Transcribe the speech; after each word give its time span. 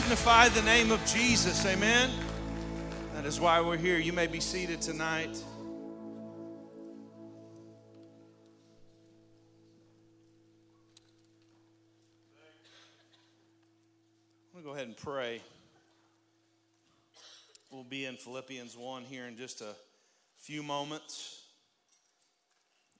magnify 0.00 0.46
the 0.50 0.60
name 0.60 0.90
of 0.92 1.02
Jesus. 1.06 1.64
Amen. 1.64 2.10
That 3.14 3.24
is 3.24 3.40
why 3.40 3.62
we're 3.62 3.78
here. 3.78 3.96
You 3.96 4.12
may 4.12 4.26
be 4.26 4.40
seated 4.40 4.82
tonight. 4.82 5.42
I'm 14.44 14.52
going 14.52 14.62
to 14.62 14.62
go 14.62 14.74
ahead 14.74 14.86
and 14.86 14.98
pray. 14.98 15.40
We'll 17.70 17.82
be 17.82 18.04
in 18.04 18.18
Philippians 18.18 18.76
1 18.76 19.04
here 19.04 19.24
in 19.24 19.38
just 19.38 19.62
a 19.62 19.74
few 20.36 20.62
moments. 20.62 21.40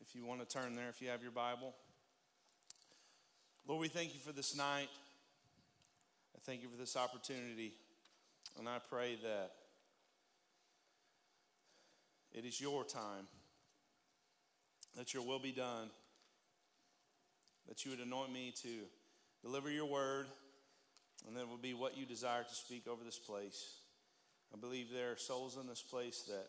If 0.00 0.14
you 0.14 0.24
want 0.24 0.40
to 0.40 0.46
turn 0.46 0.74
there, 0.74 0.88
if 0.88 1.02
you 1.02 1.08
have 1.08 1.20
your 1.20 1.30
Bible. 1.30 1.74
Lord, 3.68 3.82
we 3.82 3.88
thank 3.88 4.14
you 4.14 4.20
for 4.20 4.32
this 4.32 4.56
night. 4.56 4.88
Thank 6.46 6.62
you 6.62 6.68
for 6.68 6.76
this 6.76 6.96
opportunity. 6.96 7.72
And 8.56 8.68
I 8.68 8.78
pray 8.88 9.18
that 9.20 9.50
it 12.32 12.44
is 12.44 12.60
your 12.60 12.84
time, 12.84 13.26
that 14.96 15.12
your 15.12 15.24
will 15.24 15.40
be 15.40 15.50
done, 15.50 15.90
that 17.66 17.84
you 17.84 17.90
would 17.90 17.98
anoint 17.98 18.32
me 18.32 18.54
to 18.62 18.68
deliver 19.42 19.68
your 19.68 19.86
word, 19.86 20.26
and 21.26 21.36
that 21.36 21.40
it 21.40 21.48
will 21.48 21.56
be 21.56 21.74
what 21.74 21.98
you 21.98 22.06
desire 22.06 22.44
to 22.44 22.54
speak 22.54 22.86
over 22.86 23.02
this 23.02 23.18
place. 23.18 23.78
I 24.54 24.56
believe 24.56 24.86
there 24.94 25.10
are 25.10 25.16
souls 25.16 25.58
in 25.60 25.66
this 25.66 25.82
place 25.82 26.22
that 26.28 26.46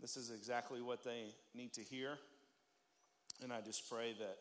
this 0.00 0.16
is 0.16 0.30
exactly 0.30 0.80
what 0.80 1.02
they 1.02 1.34
need 1.52 1.72
to 1.72 1.82
hear. 1.82 2.10
And 3.42 3.52
I 3.52 3.60
just 3.60 3.90
pray 3.90 4.14
that 4.20 4.36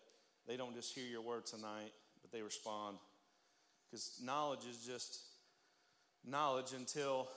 they 0.47 0.57
don't 0.57 0.75
just 0.75 0.93
hear 0.93 1.07
your 1.07 1.21
word 1.21 1.47
tonight, 1.47 1.91
but 2.21 2.31
they 2.31 2.43
respond. 2.43 2.97
Because 3.89 4.19
knowledge 4.23 4.65
is 4.69 4.85
just 4.85 5.21
knowledge 6.25 6.73
until 6.77 7.29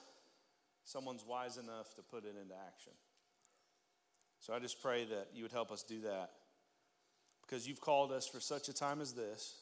someone's 0.84 1.24
wise 1.24 1.56
enough 1.56 1.94
to 1.94 2.02
put 2.02 2.24
it 2.24 2.34
into 2.40 2.54
action. 2.66 2.92
So 4.40 4.52
I 4.52 4.58
just 4.58 4.82
pray 4.82 5.04
that 5.04 5.28
you 5.34 5.44
would 5.44 5.52
help 5.52 5.70
us 5.70 5.82
do 5.82 6.00
that. 6.02 6.30
Because 7.42 7.68
you've 7.68 7.80
called 7.80 8.12
us 8.12 8.26
for 8.26 8.40
such 8.40 8.68
a 8.68 8.72
time 8.72 9.00
as 9.00 9.12
this. 9.12 9.56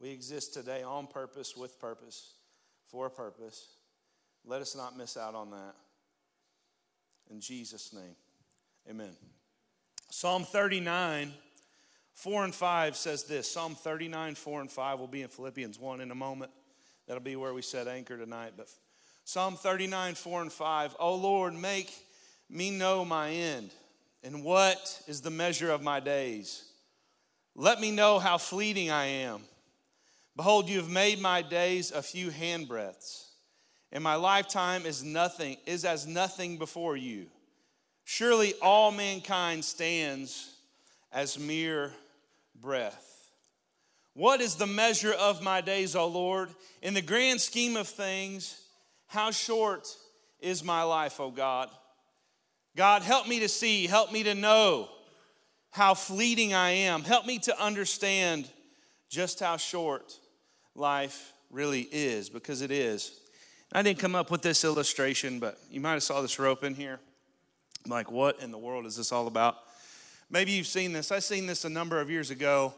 We 0.00 0.10
exist 0.10 0.54
today 0.54 0.82
on 0.82 1.06
purpose, 1.06 1.56
with 1.56 1.78
purpose, 1.78 2.32
for 2.90 3.06
a 3.06 3.10
purpose. 3.10 3.68
Let 4.44 4.62
us 4.62 4.74
not 4.74 4.96
miss 4.96 5.16
out 5.16 5.34
on 5.34 5.50
that. 5.50 5.74
In 7.30 7.40
Jesus' 7.40 7.92
name, 7.92 8.16
amen. 8.88 9.14
Psalm 10.10 10.44
39, 10.44 11.32
4 12.14 12.44
and 12.44 12.54
5 12.54 12.96
says 12.96 13.24
this 13.24 13.50
Psalm 13.50 13.74
39, 13.74 14.34
4 14.34 14.60
and 14.60 14.70
5 14.70 15.00
will 15.00 15.08
be 15.08 15.22
in 15.22 15.28
Philippians 15.28 15.78
1 15.78 16.00
in 16.00 16.10
a 16.10 16.14
moment. 16.14 16.50
That'll 17.06 17.22
be 17.22 17.36
where 17.36 17.54
we 17.54 17.62
set 17.62 17.88
anchor 17.88 18.16
tonight. 18.16 18.52
But 18.56 18.68
Psalm 19.24 19.56
39, 19.56 20.14
4 20.14 20.42
and 20.42 20.52
5 20.52 20.96
Oh 20.98 21.14
Lord, 21.14 21.54
make 21.54 21.92
me 22.48 22.70
know 22.70 23.04
my 23.04 23.30
end, 23.30 23.70
and 24.22 24.44
what 24.44 25.02
is 25.06 25.20
the 25.20 25.30
measure 25.30 25.70
of 25.70 25.82
my 25.82 26.00
days. 26.00 26.64
Let 27.54 27.80
me 27.80 27.90
know 27.90 28.18
how 28.18 28.38
fleeting 28.38 28.90
I 28.90 29.06
am. 29.06 29.42
Behold, 30.36 30.68
you 30.68 30.78
have 30.78 30.90
made 30.90 31.20
my 31.20 31.42
days 31.42 31.90
a 31.90 32.02
few 32.02 32.30
handbreadths 32.30 33.30
and 33.92 34.04
my 34.04 34.14
lifetime 34.14 34.86
is 34.86 35.02
nothing 35.02 35.56
is 35.66 35.84
as 35.84 36.06
nothing 36.06 36.58
before 36.58 36.96
you 36.96 37.26
surely 38.04 38.54
all 38.62 38.90
mankind 38.90 39.64
stands 39.64 40.54
as 41.12 41.38
mere 41.38 41.92
breath. 42.60 43.06
What 44.14 44.40
is 44.40 44.56
the 44.56 44.66
measure 44.66 45.12
of 45.12 45.42
my 45.42 45.60
days 45.60 45.94
o 45.96 46.06
lord? 46.06 46.50
In 46.82 46.94
the 46.94 47.02
grand 47.02 47.40
scheme 47.40 47.76
of 47.76 47.88
things 47.88 48.60
how 49.06 49.30
short 49.30 49.88
is 50.40 50.62
my 50.62 50.82
life 50.82 51.20
o 51.20 51.30
god? 51.30 51.70
God 52.76 53.02
help 53.02 53.28
me 53.28 53.40
to 53.40 53.48
see 53.48 53.86
help 53.86 54.12
me 54.12 54.22
to 54.24 54.34
know 54.34 54.88
how 55.70 55.94
fleeting 55.94 56.52
i 56.52 56.70
am. 56.70 57.02
Help 57.02 57.26
me 57.26 57.38
to 57.40 57.62
understand 57.62 58.48
just 59.08 59.40
how 59.40 59.56
short 59.56 60.18
life 60.74 61.32
really 61.50 61.88
is 61.90 62.28
because 62.28 62.62
it 62.62 62.70
is. 62.70 63.18
I 63.72 63.82
didn't 63.82 64.00
come 64.00 64.16
up 64.16 64.30
with 64.30 64.42
this 64.42 64.64
illustration, 64.64 65.38
but 65.38 65.58
you 65.70 65.80
might 65.80 65.92
have 65.92 66.02
saw 66.02 66.22
this 66.22 66.38
rope 66.38 66.64
in 66.64 66.74
here. 66.74 66.98
I'm 67.84 67.90
like, 67.90 68.10
what 68.10 68.40
in 68.40 68.50
the 68.50 68.58
world 68.58 68.84
is 68.86 68.96
this 68.96 69.12
all 69.12 69.26
about? 69.26 69.56
Maybe 70.32 70.52
you've 70.52 70.68
seen 70.68 70.92
this. 70.92 71.10
I've 71.10 71.24
seen 71.24 71.46
this 71.46 71.64
a 71.64 71.68
number 71.68 72.00
of 72.00 72.08
years 72.08 72.30
ago, 72.30 72.72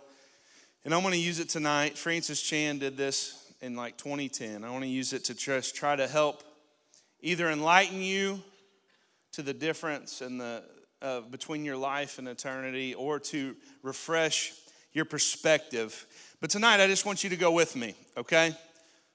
and 0.86 0.94
I'm 0.94 1.02
going 1.02 1.12
to 1.12 1.20
use 1.20 1.38
it 1.38 1.50
tonight. 1.50 1.98
Francis 1.98 2.40
Chan 2.40 2.78
did 2.78 2.96
this 2.96 3.52
in 3.60 3.76
like 3.76 3.98
2010. 3.98 4.64
I 4.64 4.70
want 4.70 4.84
to 4.84 4.88
use 4.88 5.12
it 5.12 5.24
to 5.24 5.34
just 5.34 5.76
try 5.76 5.94
to 5.94 6.08
help 6.08 6.42
either 7.20 7.50
enlighten 7.50 8.00
you 8.00 8.40
to 9.32 9.42
the 9.42 9.52
difference 9.52 10.22
in 10.22 10.38
the 10.38 10.62
uh, 11.02 11.20
between 11.20 11.62
your 11.62 11.76
life 11.76 12.18
and 12.18 12.26
eternity, 12.26 12.94
or 12.94 13.18
to 13.18 13.54
refresh 13.82 14.54
your 14.94 15.04
perspective. 15.04 16.06
But 16.40 16.48
tonight, 16.48 16.80
I 16.80 16.86
just 16.86 17.04
want 17.04 17.22
you 17.22 17.28
to 17.28 17.36
go 17.36 17.50
with 17.50 17.76
me, 17.76 17.94
okay, 18.16 18.56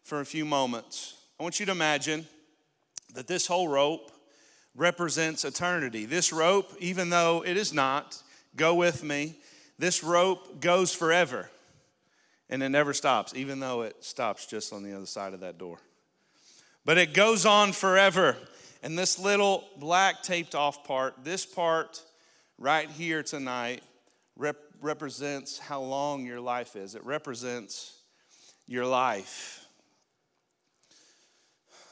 for 0.03 0.19
a 0.19 0.25
few 0.25 0.45
moments. 0.45 1.15
I 1.39 1.43
want 1.43 1.59
you 1.59 1.65
to 1.65 1.71
imagine 1.71 2.27
that 3.15 3.25
this 3.25 3.47
whole 3.47 3.67
rope 3.67 4.11
represents 4.75 5.43
eternity. 5.43 6.05
This 6.05 6.31
rope, 6.31 6.71
even 6.79 7.09
though 7.09 7.43
it 7.43 7.57
is 7.57 7.73
not, 7.73 8.21
go 8.57 8.75
with 8.75 9.03
me, 9.03 9.35
this 9.79 10.03
rope 10.03 10.59
goes 10.59 10.93
forever 10.93 11.49
and 12.49 12.63
it 12.63 12.69
never 12.69 12.93
stops, 12.93 13.33
even 13.35 13.59
though 13.59 13.81
it 13.81 14.03
stops 14.03 14.45
just 14.45 14.73
on 14.73 14.83
the 14.83 14.93
other 14.93 15.05
side 15.05 15.33
of 15.33 15.41
that 15.41 15.57
door. 15.57 15.77
But 16.85 16.97
it 16.97 17.13
goes 17.13 17.45
on 17.45 17.73
forever. 17.73 18.37
And 18.81 18.97
this 18.97 19.19
little 19.19 19.67
black 19.77 20.23
taped 20.23 20.55
off 20.55 20.83
part, 20.85 21.23
this 21.23 21.45
part 21.45 22.01
right 22.57 22.89
here 22.89 23.23
tonight, 23.23 23.83
rep- 24.37 24.55
represents 24.81 25.59
how 25.59 25.81
long 25.81 26.25
your 26.25 26.39
life 26.39 26.75
is. 26.75 26.95
It 26.95 27.03
represents 27.03 27.97
your 28.67 28.85
life. 28.85 29.65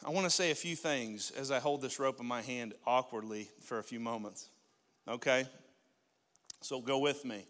I 0.05 0.11
want 0.11 0.25
to 0.25 0.29
say 0.29 0.51
a 0.51 0.55
few 0.55 0.75
things 0.75 1.31
as 1.31 1.51
I 1.51 1.59
hold 1.59 1.81
this 1.81 1.99
rope 1.99 2.19
in 2.19 2.25
my 2.25 2.41
hand 2.41 2.73
awkwardly 2.85 3.49
for 3.61 3.79
a 3.79 3.83
few 3.83 3.99
moments. 3.99 4.49
Okay? 5.07 5.47
So 6.65 6.81
go 6.81 6.97
with 6.97 7.23
me. 7.25 7.45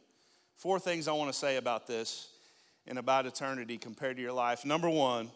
Four 0.58 0.78
things 0.78 1.08
I 1.08 1.14
want 1.14 1.32
to 1.32 1.40
say 1.40 1.56
about 1.56 1.88
this 1.88 2.28
and 2.86 3.00
about 3.00 3.26
eternity 3.26 3.78
compared 3.78 4.18
to 4.18 4.22
your 4.22 4.34
life. 4.34 4.66
Number 4.66 4.90
one, 4.90 5.32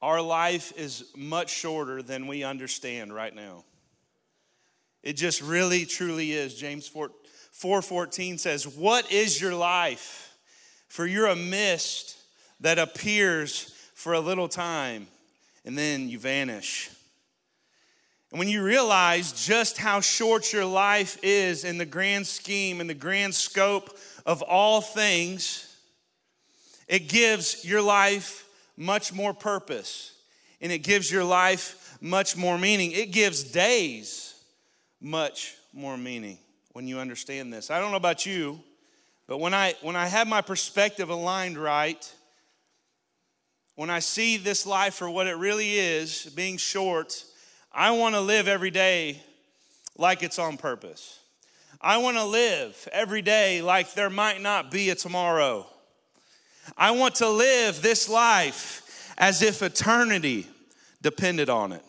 our 0.00 0.22
life 0.22 0.72
is 0.76 1.06
much 1.16 1.50
shorter 1.50 2.02
than 2.02 2.28
we 2.28 2.44
understand 2.44 3.12
right 3.12 3.34
now. 3.34 3.64
It 5.02 5.14
just 5.14 5.42
really, 5.42 5.86
truly 5.86 6.30
is. 6.30 6.54
James 6.54 6.86
4, 6.86 7.10
4.14 7.52 8.38
says, 8.38 8.68
What 8.68 9.10
is 9.10 9.40
your 9.40 9.56
life? 9.56 10.36
For 10.86 11.04
you're 11.04 11.26
a 11.26 11.34
mist 11.34 12.16
that 12.60 12.78
appears 12.78 13.74
for 13.92 14.12
a 14.12 14.20
little 14.20 14.46
time 14.46 15.08
and 15.64 15.76
then 15.76 16.08
you 16.08 16.20
vanish. 16.20 16.90
And 18.30 18.38
when 18.38 18.48
you 18.48 18.62
realize 18.62 19.32
just 19.32 19.76
how 19.78 20.00
short 20.00 20.52
your 20.52 20.64
life 20.64 21.18
is 21.22 21.64
in 21.64 21.78
the 21.78 21.86
grand 21.86 22.26
scheme, 22.26 22.80
in 22.80 22.86
the 22.86 22.94
grand 22.94 23.34
scope 23.34 23.96
of 24.24 24.42
all 24.42 24.80
things, 24.80 25.76
it 26.86 27.08
gives 27.08 27.64
your 27.64 27.82
life 27.82 28.48
much 28.76 29.12
more 29.12 29.34
purpose 29.34 30.12
and 30.60 30.70
it 30.70 30.78
gives 30.78 31.10
your 31.10 31.24
life 31.24 31.96
much 32.00 32.36
more 32.36 32.58
meaning. 32.58 32.92
It 32.92 33.12
gives 33.12 33.42
days 33.42 34.34
much 35.00 35.56
more 35.72 35.96
meaning 35.96 36.38
when 36.72 36.86
you 36.86 36.98
understand 36.98 37.52
this. 37.52 37.70
I 37.70 37.80
don't 37.80 37.90
know 37.90 37.96
about 37.96 38.26
you, 38.26 38.60
but 39.26 39.38
when 39.38 39.54
I 39.54 39.74
when 39.82 39.96
I 39.96 40.06
have 40.06 40.28
my 40.28 40.40
perspective 40.40 41.08
aligned 41.10 41.58
right, 41.58 42.12
when 43.74 43.90
I 43.90 44.00
see 44.00 44.36
this 44.36 44.66
life 44.66 44.94
for 44.94 45.08
what 45.08 45.26
it 45.26 45.36
really 45.36 45.72
is, 45.72 46.26
being 46.36 46.56
short, 46.56 47.24
I 47.72 47.92
want 47.92 48.14
to 48.14 48.20
live 48.20 48.48
every 48.48 48.70
day 48.70 49.22
like 49.96 50.22
it's 50.22 50.38
on 50.38 50.56
purpose. 50.56 51.20
I 51.80 51.98
want 51.98 52.16
to 52.16 52.24
live 52.24 52.88
every 52.92 53.22
day 53.22 53.62
like 53.62 53.94
there 53.94 54.10
might 54.10 54.40
not 54.40 54.70
be 54.70 54.90
a 54.90 54.94
tomorrow. 54.94 55.66
I 56.76 56.90
want 56.90 57.16
to 57.16 57.28
live 57.28 57.80
this 57.80 58.08
life 58.08 59.12
as 59.16 59.42
if 59.42 59.62
eternity 59.62 60.46
depended 61.00 61.48
on 61.48 61.72
it. 61.72 61.84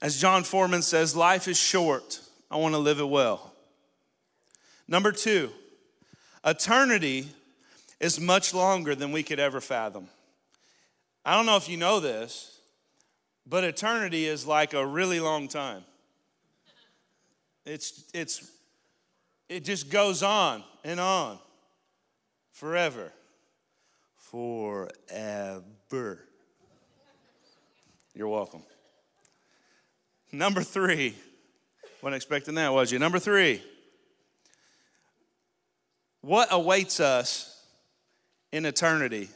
As 0.00 0.20
Jon 0.20 0.44
Foreman 0.44 0.82
says, 0.82 1.16
life 1.16 1.48
is 1.48 1.58
short. 1.58 2.20
I 2.50 2.56
want 2.56 2.74
to 2.74 2.78
live 2.78 3.00
it 3.00 3.08
well. 3.08 3.52
Number 4.86 5.12
two, 5.12 5.50
eternity 6.44 7.28
is 8.00 8.18
much 8.20 8.54
longer 8.54 8.94
than 8.94 9.12
we 9.12 9.22
could 9.22 9.40
ever 9.40 9.60
fathom. 9.60 10.08
I 11.24 11.34
don't 11.34 11.46
know 11.46 11.56
if 11.56 11.68
you 11.68 11.76
know 11.76 12.00
this, 12.00 12.57
but 13.48 13.64
eternity 13.64 14.26
is 14.26 14.46
like 14.46 14.74
a 14.74 14.86
really 14.86 15.20
long 15.20 15.48
time. 15.48 15.82
It's, 17.64 18.04
it's, 18.12 18.50
it 19.48 19.64
just 19.64 19.90
goes 19.90 20.22
on 20.22 20.62
and 20.84 21.00
on 21.00 21.38
forever. 22.52 23.12
Forever. 24.16 26.18
You're 28.14 28.28
welcome. 28.28 28.62
Number 30.30 30.62
three, 30.62 31.14
wasn't 32.02 32.16
expecting 32.16 32.54
that, 32.56 32.72
was 32.72 32.92
you? 32.92 32.98
Number 32.98 33.18
three, 33.18 33.62
what 36.20 36.48
awaits 36.50 37.00
us 37.00 37.64
in 38.52 38.66
eternity 38.66 39.30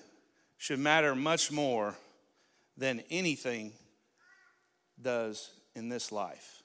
should 0.59 0.79
matter 0.79 1.15
much 1.15 1.51
more 1.51 1.97
than 2.77 3.03
anything 3.11 3.73
does 5.03 5.51
in 5.75 5.89
this 5.89 6.13
life. 6.13 6.63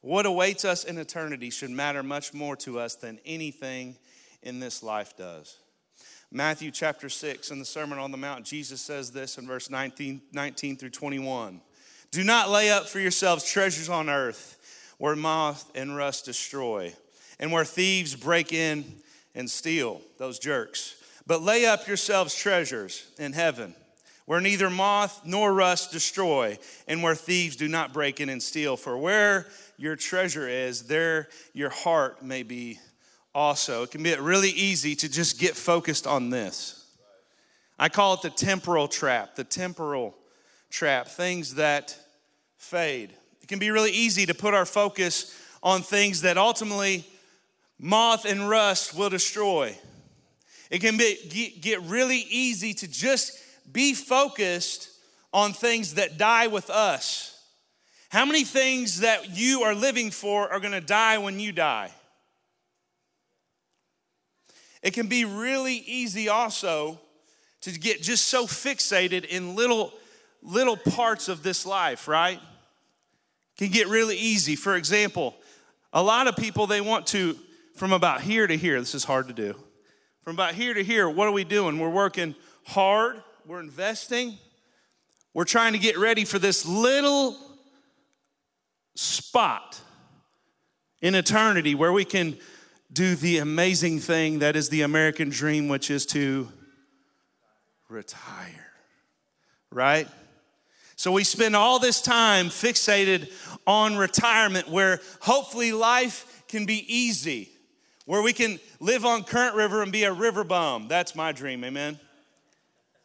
What 0.00 0.26
awaits 0.26 0.64
us 0.64 0.84
in 0.84 0.98
eternity 0.98 1.50
should 1.50 1.70
matter 1.70 2.02
much 2.02 2.34
more 2.34 2.56
to 2.56 2.80
us 2.80 2.96
than 2.96 3.20
anything 3.24 3.96
in 4.42 4.58
this 4.58 4.82
life 4.82 5.16
does. 5.16 5.56
Matthew 6.30 6.70
chapter 6.70 7.08
6 7.08 7.50
in 7.50 7.58
the 7.58 7.64
Sermon 7.64 7.98
on 7.98 8.10
the 8.10 8.16
Mount, 8.16 8.44
Jesus 8.44 8.80
says 8.80 9.12
this 9.12 9.38
in 9.38 9.46
verse 9.46 9.70
19, 9.70 10.22
19 10.32 10.76
through 10.76 10.90
21. 10.90 11.60
Do 12.10 12.24
not 12.24 12.50
lay 12.50 12.70
up 12.70 12.88
for 12.88 12.98
yourselves 12.98 13.44
treasures 13.44 13.88
on 13.88 14.08
earth 14.08 14.94
where 14.98 15.14
moth 15.14 15.70
and 15.74 15.94
rust 15.94 16.24
destroy 16.24 16.92
and 17.38 17.52
where 17.52 17.64
thieves 17.64 18.16
break 18.16 18.52
in 18.52 18.84
and 19.34 19.50
steal, 19.50 20.00
those 20.18 20.38
jerks. 20.38 20.96
But 21.26 21.42
lay 21.42 21.64
up 21.66 21.86
yourselves 21.86 22.34
treasures 22.34 23.06
in 23.18 23.32
heaven 23.32 23.74
where 24.26 24.40
neither 24.40 24.70
moth 24.70 25.22
nor 25.24 25.52
rust 25.52 25.92
destroy 25.92 26.58
and 26.86 27.02
where 27.02 27.14
thieves 27.14 27.56
do 27.56 27.68
not 27.68 27.92
break 27.92 28.20
in 28.20 28.28
and 28.28 28.42
steal. 28.42 28.76
For 28.76 28.96
where 28.96 29.46
your 29.76 29.96
treasure 29.96 30.48
is, 30.48 30.84
there 30.84 31.28
your 31.52 31.70
heart 31.70 32.22
may 32.22 32.42
be 32.42 32.78
also. 33.34 33.82
It 33.82 33.90
can 33.90 34.02
be 34.02 34.14
really 34.14 34.50
easy 34.50 34.94
to 34.96 35.08
just 35.08 35.38
get 35.38 35.56
focused 35.56 36.06
on 36.06 36.30
this. 36.30 36.78
I 37.78 37.88
call 37.88 38.14
it 38.14 38.22
the 38.22 38.30
temporal 38.30 38.86
trap, 38.86 39.34
the 39.34 39.44
temporal 39.44 40.14
trap, 40.70 41.08
things 41.08 41.56
that 41.56 41.96
fade. 42.56 43.12
It 43.40 43.48
can 43.48 43.58
be 43.58 43.70
really 43.70 43.90
easy 43.90 44.24
to 44.26 44.34
put 44.34 44.54
our 44.54 44.66
focus 44.66 45.36
on 45.62 45.82
things 45.82 46.22
that 46.22 46.38
ultimately 46.38 47.04
moth 47.78 48.24
and 48.24 48.48
rust 48.48 48.96
will 48.96 49.10
destroy. 49.10 49.76
It 50.70 50.80
can 50.80 50.96
be, 50.96 51.58
get 51.60 51.82
really 51.82 52.24
easy 52.30 52.72
to 52.74 52.88
just 52.88 53.38
be 53.70 53.94
focused 53.94 54.88
on 55.32 55.52
things 55.52 55.94
that 55.94 56.18
die 56.18 56.46
with 56.46 56.70
us. 56.70 57.40
How 58.10 58.26
many 58.26 58.44
things 58.44 59.00
that 59.00 59.36
you 59.36 59.62
are 59.62 59.74
living 59.74 60.10
for 60.10 60.52
are 60.52 60.60
to 60.60 60.80
die 60.80 61.18
when 61.18 61.40
you 61.40 61.52
die? 61.52 61.90
It 64.82 64.92
can 64.92 65.06
be 65.06 65.24
really 65.24 65.76
easy 65.76 66.28
also 66.28 67.00
to 67.62 67.78
get 67.78 68.02
just 68.02 68.26
so 68.26 68.46
fixated 68.46 69.24
in 69.24 69.54
little 69.54 69.92
little 70.42 70.76
parts 70.76 71.28
of 71.28 71.42
this 71.42 71.64
life, 71.64 72.08
right? 72.08 72.40
Can 73.56 73.70
get 73.70 73.86
really 73.86 74.16
easy. 74.16 74.56
For 74.56 74.76
example, 74.76 75.36
a 75.92 76.02
lot 76.02 76.26
of 76.26 76.36
people 76.36 76.66
they 76.66 76.80
want 76.80 77.06
to 77.08 77.38
from 77.76 77.92
about 77.92 78.20
here 78.20 78.46
to 78.46 78.56
here. 78.56 78.80
This 78.80 78.94
is 78.94 79.04
hard 79.04 79.28
to 79.28 79.34
do. 79.34 79.54
From 80.22 80.34
about 80.34 80.54
here 80.54 80.74
to 80.74 80.82
here, 80.82 81.08
what 81.08 81.28
are 81.28 81.32
we 81.32 81.44
doing? 81.44 81.78
We're 81.78 81.90
working 81.90 82.34
hard, 82.64 83.22
we're 83.46 83.60
investing, 83.60 84.38
we're 85.34 85.44
trying 85.44 85.72
to 85.72 85.78
get 85.78 85.98
ready 85.98 86.24
for 86.24 86.38
this 86.38 86.66
little 86.66 87.36
spot 88.94 89.80
in 91.00 91.14
eternity 91.14 91.74
where 91.74 91.92
we 91.92 92.04
can 92.04 92.38
do 92.92 93.14
the 93.14 93.38
amazing 93.38 93.98
thing 93.98 94.40
that 94.40 94.54
is 94.54 94.68
the 94.68 94.82
American 94.82 95.30
dream, 95.30 95.68
which 95.68 95.90
is 95.90 96.06
to 96.06 96.48
retire, 97.88 98.72
right? 99.70 100.06
So 100.96 101.10
we 101.10 101.24
spend 101.24 101.56
all 101.56 101.78
this 101.78 102.00
time 102.00 102.46
fixated 102.46 103.32
on 103.66 103.96
retirement 103.96 104.68
where 104.68 105.00
hopefully 105.20 105.72
life 105.72 106.44
can 106.48 106.66
be 106.66 106.84
easy, 106.94 107.50
where 108.04 108.22
we 108.22 108.32
can 108.32 108.60
live 108.78 109.04
on 109.04 109.24
Current 109.24 109.56
River 109.56 109.82
and 109.82 109.90
be 109.90 110.04
a 110.04 110.12
river 110.12 110.44
bum. 110.44 110.86
That's 110.86 111.16
my 111.16 111.32
dream, 111.32 111.64
amen? 111.64 111.98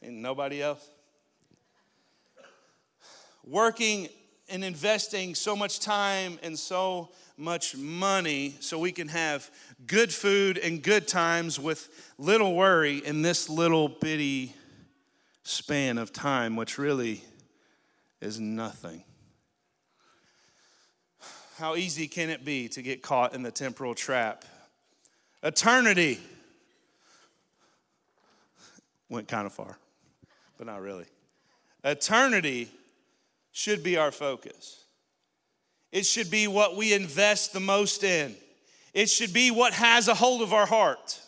And 0.07 0.21
nobody 0.21 0.62
else? 0.62 0.89
Working 3.45 4.07
and 4.50 4.63
investing 4.63 5.36
so 5.36 5.54
much 5.54 5.81
time 5.81 6.39
and 6.42 6.57
so 6.57 7.09
much 7.36 7.75
money 7.75 8.56
so 8.62 8.80
we 8.80 8.94
can 8.94 9.09
have 9.09 9.51
good 9.86 10.13
food 10.13 10.57
and 10.57 10.81
good 10.81 11.09
times 11.09 11.59
with 11.59 11.89
little 12.18 12.56
worry 12.56 13.00
in 13.00 13.21
this 13.21 13.50
little 13.50 13.89
bitty 13.89 14.54
span 15.44 15.98
of 15.98 16.13
time, 16.13 16.56
which 16.56 16.77
really 16.77 17.21
is 18.21 18.39
nothing. 18.39 19.04
How 21.57 21.75
easy 21.75 22.07
can 22.07 22.30
it 22.30 22.45
be 22.45 22.69
to 22.69 22.81
get 22.81 23.01
caught 23.01 23.36
in 23.36 23.44
the 23.44 23.51
temporal 23.51 23.94
trap? 23.94 24.45
Eternity 25.44 26.19
went 29.09 29.27
kind 29.27 29.45
of 29.45 29.54
far, 29.54 29.77
but 30.57 30.68
not 30.68 30.81
really. 30.81 31.06
Eternity 31.83 32.69
should 33.51 33.83
be 33.83 33.98
our 33.98 34.12
focus. 34.12 34.86
It 35.92 36.06
should 36.06 36.30
be 36.30 36.48
what 36.48 36.75
we 36.75 36.94
invest 36.94 37.54
the 37.54 37.59
most 37.59 38.04
in. 38.04 38.36
It 38.94 39.09
should 39.09 39.33
be 39.33 39.51
what 39.51 39.74
has 39.74 40.07
a 40.07 40.13
hold 40.13 40.42
of 40.42 40.54
our 40.54 40.65
heart. 40.65 41.19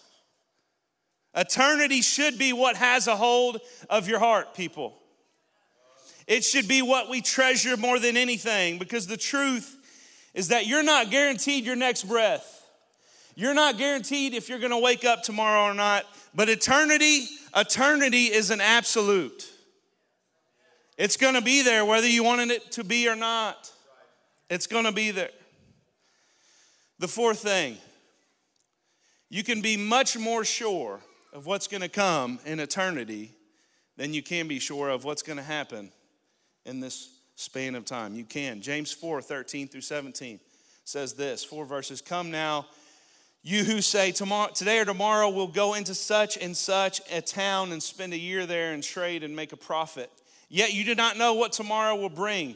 Eternity 1.35 2.01
should 2.01 2.37
be 2.37 2.53
what 2.53 2.75
has 2.75 3.07
a 3.07 3.15
hold 3.15 3.61
of 3.89 4.07
your 4.07 4.19
heart, 4.19 4.53
people. 4.55 4.95
It 6.27 6.43
should 6.43 6.67
be 6.67 6.81
what 6.81 7.09
we 7.09 7.21
treasure 7.21 7.77
more 7.77 7.99
than 7.99 8.17
anything 8.17 8.77
because 8.77 9.07
the 9.07 9.17
truth 9.17 9.75
is 10.33 10.49
that 10.49 10.67
you're 10.67 10.83
not 10.83 11.09
guaranteed 11.09 11.65
your 11.65 11.75
next 11.75 12.03
breath. 12.03 12.58
You're 13.39 13.53
not 13.53 13.77
guaranteed 13.77 14.33
if 14.33 14.49
you're 14.49 14.59
going 14.59 14.71
to 14.71 14.77
wake 14.77 15.05
up 15.05 15.23
tomorrow 15.23 15.71
or 15.71 15.73
not, 15.73 16.03
but 16.35 16.49
eternity, 16.49 17.25
eternity 17.55 18.25
is 18.25 18.49
an 18.49 18.59
absolute. 18.59 19.49
It's 20.97 21.15
going 21.15 21.35
to 21.35 21.41
be 21.41 21.61
there 21.61 21.85
whether 21.85 22.05
you 22.05 22.21
wanted 22.21 22.51
it 22.51 22.69
to 22.73 22.83
be 22.83 23.07
or 23.07 23.15
not. 23.15 23.71
It's 24.49 24.67
going 24.67 24.83
to 24.83 24.91
be 24.91 25.11
there. 25.11 25.29
The 26.99 27.07
fourth 27.07 27.39
thing, 27.39 27.77
you 29.29 29.45
can 29.45 29.61
be 29.61 29.77
much 29.77 30.17
more 30.17 30.43
sure 30.43 30.99
of 31.31 31.45
what's 31.45 31.67
going 31.67 31.79
to 31.79 31.87
come 31.87 32.39
in 32.45 32.59
eternity 32.59 33.31
than 33.95 34.13
you 34.13 34.21
can 34.21 34.49
be 34.49 34.59
sure 34.59 34.89
of 34.89 35.05
what's 35.05 35.21
going 35.21 35.37
to 35.37 35.43
happen 35.43 35.93
in 36.65 36.81
this 36.81 37.07
span 37.37 37.75
of 37.75 37.85
time. 37.85 38.15
You 38.15 38.25
can. 38.25 38.59
James 38.59 38.91
4 38.91 39.21
13 39.21 39.69
through 39.69 39.79
17 39.79 40.41
says 40.89 41.13
this 41.13 41.43
four 41.43 41.65
verses 41.65 42.01
Come 42.01 42.31
now, 42.31 42.65
you 43.41 43.63
who 43.63 43.81
say, 43.81 44.11
tomorrow, 44.11 44.51
Today 44.53 44.79
or 44.79 44.85
tomorrow 44.85 45.29
we'll 45.29 45.47
go 45.47 45.73
into 45.73 45.95
such 45.95 46.37
and 46.37 46.55
such 46.55 47.01
a 47.11 47.21
town 47.21 47.71
and 47.71 47.81
spend 47.81 48.13
a 48.13 48.17
year 48.17 48.45
there 48.45 48.73
and 48.73 48.83
trade 48.83 49.23
and 49.23 49.35
make 49.35 49.53
a 49.53 49.57
profit. 49.57 50.11
Yet 50.49 50.73
you 50.73 50.83
do 50.83 50.95
not 50.95 51.17
know 51.17 51.33
what 51.33 51.53
tomorrow 51.53 51.95
will 51.95 52.09
bring. 52.09 52.55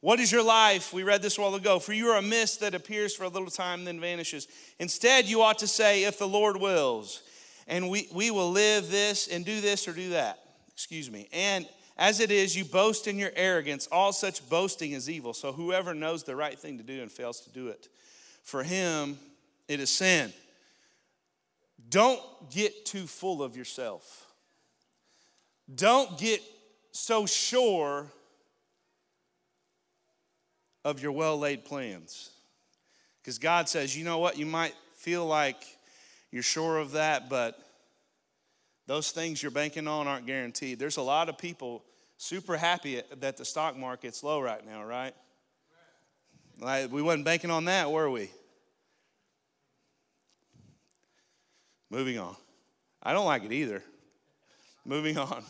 What 0.00 0.18
is 0.20 0.32
your 0.32 0.42
life? 0.42 0.92
We 0.92 1.02
read 1.02 1.22
this 1.22 1.38
a 1.38 1.42
while 1.42 1.54
ago. 1.54 1.78
For 1.78 1.92
you 1.92 2.08
are 2.08 2.18
a 2.18 2.22
mist 2.22 2.60
that 2.60 2.74
appears 2.74 3.14
for 3.14 3.24
a 3.24 3.28
little 3.28 3.50
time, 3.50 3.84
then 3.84 4.00
vanishes. 4.00 4.48
Instead, 4.78 5.26
you 5.26 5.42
ought 5.42 5.58
to 5.58 5.68
say, 5.68 6.04
if 6.04 6.18
the 6.18 6.26
Lord 6.26 6.56
wills, 6.56 7.22
and 7.68 7.88
we, 7.88 8.08
we 8.12 8.30
will 8.30 8.50
live 8.50 8.90
this 8.90 9.28
and 9.28 9.44
do 9.44 9.60
this 9.60 9.86
or 9.86 9.92
do 9.92 10.10
that. 10.10 10.40
Excuse 10.72 11.10
me. 11.10 11.28
And 11.32 11.68
as 11.96 12.18
it 12.18 12.30
is, 12.30 12.56
you 12.56 12.64
boast 12.64 13.06
in 13.06 13.18
your 13.18 13.30
arrogance. 13.36 13.86
All 13.92 14.12
such 14.12 14.48
boasting 14.48 14.92
is 14.92 15.08
evil. 15.08 15.34
So 15.34 15.52
whoever 15.52 15.94
knows 15.94 16.24
the 16.24 16.34
right 16.34 16.58
thing 16.58 16.78
to 16.78 16.84
do 16.84 17.02
and 17.02 17.12
fails 17.12 17.40
to 17.42 17.50
do 17.50 17.68
it, 17.68 17.88
for 18.42 18.64
him 18.64 19.18
it 19.72 19.80
is 19.80 19.90
sin. 19.90 20.32
Don't 21.88 22.20
get 22.50 22.84
too 22.84 23.06
full 23.06 23.42
of 23.42 23.56
yourself. 23.56 24.26
Don't 25.74 26.18
get 26.18 26.42
so 26.90 27.24
sure 27.24 28.06
of 30.84 31.02
your 31.02 31.12
well 31.12 31.38
laid 31.38 31.64
plans. 31.64 32.30
Because 33.22 33.38
God 33.38 33.68
says, 33.68 33.96
you 33.96 34.04
know 34.04 34.18
what, 34.18 34.36
you 34.36 34.46
might 34.46 34.74
feel 34.94 35.24
like 35.26 35.62
you're 36.30 36.42
sure 36.42 36.78
of 36.78 36.92
that, 36.92 37.28
but 37.30 37.58
those 38.86 39.10
things 39.10 39.42
you're 39.42 39.52
banking 39.52 39.86
on 39.86 40.06
aren't 40.06 40.26
guaranteed. 40.26 40.78
There's 40.78 40.96
a 40.96 41.02
lot 41.02 41.28
of 41.28 41.38
people 41.38 41.84
super 42.16 42.56
happy 42.56 43.00
that 43.20 43.36
the 43.36 43.44
stock 43.44 43.76
market's 43.76 44.22
low 44.22 44.40
right 44.40 44.64
now, 44.66 44.84
right? 44.84 45.14
Like, 46.60 46.92
we 46.92 47.00
wasn't 47.00 47.24
banking 47.24 47.50
on 47.50 47.64
that, 47.66 47.90
were 47.90 48.10
we? 48.10 48.30
Moving 51.92 52.18
on. 52.18 52.34
I 53.02 53.12
don't 53.12 53.26
like 53.26 53.44
it 53.44 53.52
either. 53.52 53.82
Moving 54.86 55.18
on. 55.18 55.44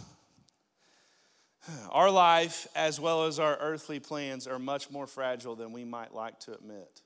Our 1.91 2.11
life, 2.11 2.67
as 2.75 2.99
well 2.99 3.27
as 3.27 3.39
our 3.39 3.57
earthly 3.61 4.01
plans, 4.01 4.49
are 4.49 4.59
much 4.59 4.91
more 4.91 5.07
fragile 5.07 5.55
than 5.55 5.71
we 5.71 5.85
might 5.85 6.13
like 6.13 6.41
to 6.41 6.53
admit. 6.53 7.01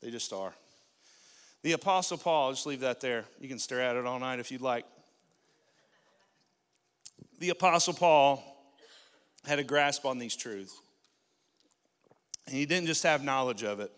They 0.00 0.12
just 0.12 0.32
are. 0.32 0.54
The 1.62 1.72
Apostle 1.72 2.18
Paul, 2.18 2.52
just 2.52 2.66
leave 2.66 2.80
that 2.80 3.00
there. 3.00 3.24
You 3.40 3.48
can 3.48 3.58
stare 3.58 3.80
at 3.80 3.96
it 3.96 4.06
all 4.06 4.20
night 4.20 4.38
if 4.38 4.52
you'd 4.52 4.60
like. 4.60 4.84
The 7.40 7.50
Apostle 7.50 7.94
Paul 7.94 8.44
had 9.44 9.58
a 9.58 9.64
grasp 9.64 10.04
on 10.04 10.20
these 10.20 10.36
truths. 10.36 10.80
And 12.46 12.54
he 12.54 12.64
didn't 12.64 12.86
just 12.86 13.02
have 13.02 13.24
knowledge 13.24 13.64
of 13.64 13.80
it, 13.80 13.90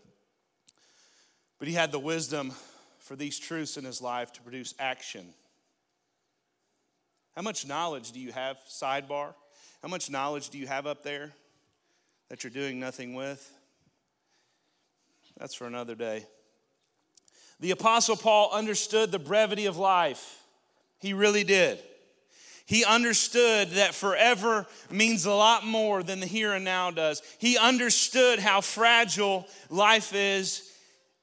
but 1.64 1.68
he 1.70 1.74
had 1.74 1.92
the 1.92 1.98
wisdom 1.98 2.52
for 2.98 3.16
these 3.16 3.38
truths 3.38 3.78
in 3.78 3.86
his 3.86 4.02
life 4.02 4.30
to 4.34 4.42
produce 4.42 4.74
action. 4.78 5.32
How 7.34 7.40
much 7.40 7.66
knowledge 7.66 8.12
do 8.12 8.20
you 8.20 8.32
have, 8.32 8.58
sidebar? 8.68 9.32
How 9.80 9.88
much 9.88 10.10
knowledge 10.10 10.50
do 10.50 10.58
you 10.58 10.66
have 10.66 10.86
up 10.86 11.02
there 11.02 11.32
that 12.28 12.44
you're 12.44 12.50
doing 12.50 12.78
nothing 12.78 13.14
with? 13.14 13.50
That's 15.38 15.54
for 15.54 15.66
another 15.66 15.94
day. 15.94 16.26
The 17.60 17.70
Apostle 17.70 18.16
Paul 18.16 18.50
understood 18.52 19.10
the 19.10 19.18
brevity 19.18 19.64
of 19.64 19.78
life. 19.78 20.42
He 21.00 21.14
really 21.14 21.44
did. 21.44 21.78
He 22.66 22.84
understood 22.84 23.70
that 23.70 23.94
forever 23.94 24.66
means 24.90 25.24
a 25.24 25.32
lot 25.32 25.64
more 25.64 26.02
than 26.02 26.20
the 26.20 26.26
here 26.26 26.52
and 26.52 26.66
now 26.66 26.90
does. 26.90 27.22
He 27.38 27.56
understood 27.56 28.38
how 28.38 28.60
fragile 28.60 29.46
life 29.70 30.14
is 30.14 30.70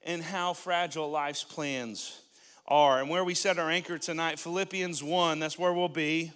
and 0.04 0.22
how 0.22 0.54
fragile 0.54 1.10
life's 1.10 1.44
plans 1.44 2.22
are. 2.68 3.00
And 3.00 3.10
where 3.10 3.24
we 3.24 3.34
set 3.34 3.60
our 3.60 3.70
anchor 3.70 3.98
tonight, 3.98 4.40
Philippians 4.40 5.04
1, 5.04 5.40
that's 5.40 5.60
where 5.60 5.74
we'll 5.74 5.90
be. 5.90 6.32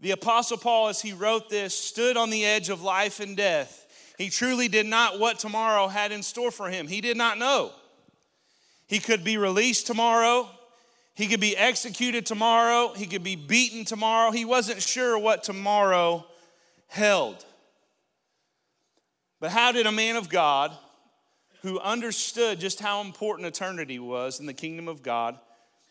The 0.00 0.10
Apostle 0.10 0.56
Paul, 0.56 0.88
as 0.88 1.00
he 1.00 1.12
wrote 1.12 1.48
this, 1.48 1.74
stood 1.74 2.16
on 2.16 2.30
the 2.30 2.44
edge 2.44 2.68
of 2.68 2.82
life 2.82 3.20
and 3.20 3.36
death. 3.36 3.86
He 4.18 4.30
truly 4.30 4.68
did 4.68 4.86
not 4.86 5.18
what 5.20 5.38
tomorrow 5.38 5.88
had 5.88 6.10
in 6.10 6.22
store 6.22 6.50
for 6.50 6.68
him. 6.68 6.88
He 6.88 7.00
did 7.00 7.16
not 7.16 7.38
know. 7.38 7.72
He 8.86 8.98
could 8.98 9.22
be 9.22 9.38
released 9.38 9.86
tomorrow. 9.86 10.48
He 11.14 11.28
could 11.28 11.40
be 11.40 11.56
executed 11.56 12.26
tomorrow. 12.26 12.92
He 12.94 13.06
could 13.06 13.22
be 13.22 13.36
beaten 13.36 13.84
tomorrow. 13.84 14.32
He 14.32 14.44
wasn't 14.44 14.82
sure 14.82 15.18
what 15.18 15.44
tomorrow 15.44 16.26
held. 16.88 17.44
But 19.40 19.50
how 19.50 19.72
did 19.72 19.86
a 19.86 19.92
man 19.92 20.16
of 20.16 20.28
God 20.28 20.76
who 21.62 21.78
understood 21.80 22.60
just 22.60 22.80
how 22.80 23.00
important 23.00 23.46
eternity 23.46 23.98
was 23.98 24.40
in 24.40 24.46
the 24.46 24.52
kingdom 24.52 24.88
of 24.88 25.02
God, 25.02 25.38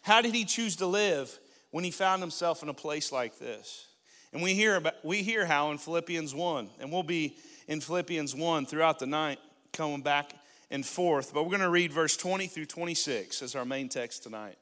how 0.01 0.21
did 0.21 0.33
he 0.33 0.45
choose 0.45 0.75
to 0.77 0.85
live 0.85 1.39
when 1.71 1.83
he 1.83 1.91
found 1.91 2.21
himself 2.21 2.61
in 2.61 2.69
a 2.69 2.73
place 2.73 3.11
like 3.11 3.39
this? 3.39 3.87
And 4.33 4.41
we 4.41 4.53
hear 4.53 4.75
about, 4.75 5.03
we 5.03 5.23
hear 5.23 5.45
how 5.45 5.71
in 5.71 5.77
Philippians 5.77 6.33
1, 6.33 6.69
and 6.79 6.91
we'll 6.91 7.03
be 7.03 7.37
in 7.67 7.81
Philippians 7.81 8.35
1 8.35 8.65
throughout 8.65 8.99
the 8.99 9.05
night, 9.05 9.39
coming 9.73 10.01
back 10.01 10.33
and 10.69 10.85
forth. 10.85 11.33
But 11.33 11.43
we're 11.43 11.49
going 11.49 11.61
to 11.61 11.69
read 11.69 11.91
verse 11.91 12.17
20 12.17 12.47
through 12.47 12.65
26 12.65 13.41
as 13.41 13.55
our 13.55 13.65
main 13.65 13.89
text 13.89 14.23
tonight. 14.23 14.57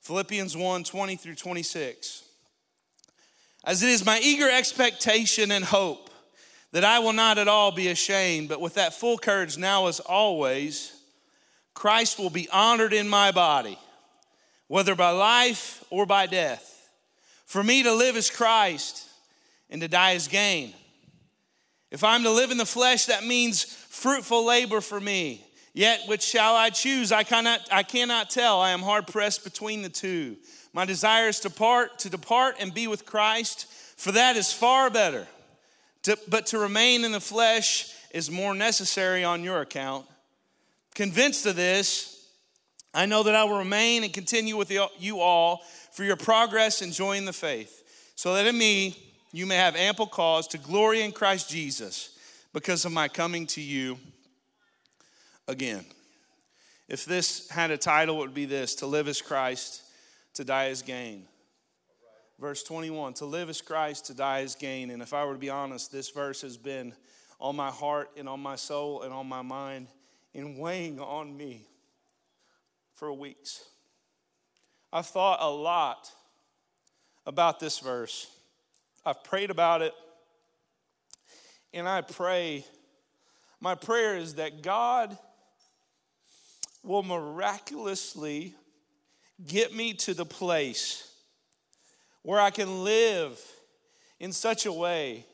Philippians 0.00 0.56
1 0.56 0.84
20 0.84 1.16
through 1.16 1.36
26. 1.36 2.24
As 3.64 3.82
it 3.82 3.88
is 3.88 4.04
my 4.04 4.20
eager 4.22 4.50
expectation 4.50 5.52
and 5.52 5.64
hope 5.64 6.10
that 6.72 6.84
I 6.84 6.98
will 6.98 7.12
not 7.12 7.38
at 7.38 7.48
all 7.48 7.70
be 7.70 7.88
ashamed, 7.88 8.48
but 8.48 8.60
with 8.60 8.74
that 8.74 8.94
full 8.94 9.18
courage 9.18 9.58
now 9.58 9.86
as 9.86 10.00
always, 10.00 10.92
Christ 11.74 12.18
will 12.18 12.30
be 12.30 12.48
honored 12.50 12.92
in 12.92 13.08
my 13.08 13.30
body, 13.30 13.78
whether 14.68 14.94
by 14.94 15.10
life 15.10 15.84
or 15.90 16.06
by 16.06 16.26
death. 16.26 16.90
For 17.46 17.62
me 17.62 17.82
to 17.82 17.92
live 17.92 18.16
is 18.16 18.30
Christ, 18.30 19.06
and 19.68 19.80
to 19.82 19.88
die 19.88 20.12
is 20.12 20.28
gain. 20.28 20.72
If 21.90 22.02
I'm 22.02 22.22
to 22.22 22.30
live 22.30 22.50
in 22.50 22.56
the 22.56 22.64
flesh, 22.64 23.06
that 23.06 23.24
means 23.24 23.64
fruitful 23.64 24.44
labor 24.46 24.80
for 24.80 24.98
me. 24.98 25.46
Yet 25.74 26.02
which 26.06 26.22
shall 26.22 26.54
I 26.54 26.70
choose? 26.70 27.12
I 27.12 27.22
cannot, 27.22 27.60
I 27.70 27.82
cannot 27.82 28.30
tell. 28.30 28.60
I 28.60 28.70
am 28.70 28.80
hard 28.80 29.06
pressed 29.06 29.44
between 29.44 29.82
the 29.82 29.88
two. 29.88 30.36
My 30.72 30.86
desire 30.86 31.28
is 31.28 31.40
to 31.40 31.50
part, 31.50 31.98
to 32.00 32.10
depart 32.10 32.56
and 32.60 32.72
be 32.72 32.86
with 32.86 33.04
Christ, 33.04 33.66
for 33.98 34.12
that 34.12 34.36
is 34.36 34.52
far 34.52 34.88
better. 34.90 35.26
To, 36.04 36.18
but 36.28 36.46
to 36.46 36.58
remain 36.58 37.04
in 37.04 37.12
the 37.12 37.20
flesh 37.20 37.94
is 38.10 38.30
more 38.30 38.54
necessary 38.54 39.24
on 39.24 39.44
your 39.44 39.60
account. 39.60 40.06
Convinced 40.94 41.46
of 41.46 41.56
this, 41.56 42.28
I 42.92 43.06
know 43.06 43.22
that 43.22 43.34
I 43.34 43.44
will 43.44 43.58
remain 43.58 44.04
and 44.04 44.12
continue 44.12 44.56
with 44.56 44.70
you 44.98 45.20
all 45.20 45.62
for 45.92 46.04
your 46.04 46.16
progress 46.16 46.82
and 46.82 46.92
joy 46.92 47.16
in 47.16 47.24
the 47.24 47.32
faith, 47.32 48.12
so 48.16 48.34
that 48.34 48.46
in 48.46 48.58
me 48.58 48.96
you 49.32 49.46
may 49.46 49.56
have 49.56 49.76
ample 49.76 50.06
cause 50.06 50.46
to 50.48 50.58
glory 50.58 51.02
in 51.02 51.12
Christ 51.12 51.48
Jesus 51.48 52.18
because 52.52 52.84
of 52.84 52.92
my 52.92 53.08
coming 53.08 53.46
to 53.48 53.60
you 53.60 53.98
again. 55.48 55.84
If 56.88 57.06
this 57.06 57.48
had 57.48 57.70
a 57.70 57.78
title, 57.78 58.16
it 58.16 58.18
would 58.18 58.34
be 58.34 58.44
this 58.44 58.74
To 58.76 58.86
live 58.86 59.08
as 59.08 59.22
Christ, 59.22 59.82
to 60.34 60.44
die 60.44 60.68
as 60.68 60.82
gain. 60.82 61.26
Verse 62.42 62.64
21 62.64 63.14
To 63.14 63.24
live 63.24 63.48
as 63.48 63.62
Christ, 63.62 64.06
to 64.06 64.14
die 64.14 64.40
as 64.40 64.56
gain. 64.56 64.90
And 64.90 65.00
if 65.00 65.14
I 65.14 65.24
were 65.24 65.34
to 65.34 65.38
be 65.38 65.48
honest, 65.48 65.92
this 65.92 66.10
verse 66.10 66.42
has 66.42 66.56
been 66.56 66.92
on 67.40 67.54
my 67.54 67.70
heart 67.70 68.10
and 68.16 68.28
on 68.28 68.40
my 68.40 68.56
soul 68.56 69.02
and 69.02 69.14
on 69.14 69.28
my 69.28 69.42
mind 69.42 69.86
and 70.34 70.58
weighing 70.58 70.98
on 70.98 71.36
me 71.36 71.68
for 72.94 73.12
weeks. 73.12 73.64
I've 74.92 75.06
thought 75.06 75.38
a 75.40 75.48
lot 75.48 76.10
about 77.26 77.60
this 77.60 77.78
verse. 77.78 78.28
I've 79.06 79.22
prayed 79.22 79.52
about 79.52 79.80
it. 79.80 79.94
And 81.72 81.88
I 81.88 82.00
pray, 82.00 82.64
my 83.60 83.76
prayer 83.76 84.16
is 84.16 84.34
that 84.34 84.64
God 84.64 85.16
will 86.82 87.04
miraculously 87.04 88.56
get 89.46 89.72
me 89.72 89.94
to 89.94 90.12
the 90.12 90.26
place 90.26 91.08
where 92.22 92.40
I 92.40 92.50
can 92.50 92.84
live 92.84 93.40
in 94.20 94.32
such 94.32 94.66
a 94.66 94.72
way, 94.72 95.26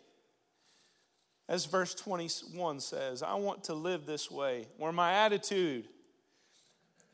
as 1.48 1.66
verse 1.66 1.94
21 1.94 2.80
says, 2.80 3.22
I 3.22 3.34
want 3.34 3.64
to 3.64 3.74
live 3.74 4.06
this 4.06 4.30
way, 4.30 4.66
where 4.76 4.92
my 4.92 5.12
attitude 5.12 5.86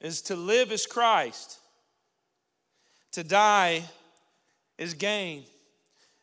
is 0.01 0.23
to 0.23 0.37
live 0.37 0.71
as 0.71 0.87
Christ, 0.87 1.59
to 3.13 3.25
die 3.25 3.85
is 4.79 4.95
gain. 4.95 5.45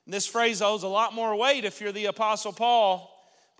And 0.06 0.14
this 0.14 0.28
phrase 0.28 0.60
holds 0.60 0.84
a 0.84 0.88
lot 0.88 1.14
more 1.14 1.36
weight 1.36 1.66
if 1.66 1.80
you're 1.80 1.92
the 1.92 2.06
Apostle 2.06 2.54
Paul 2.54 3.12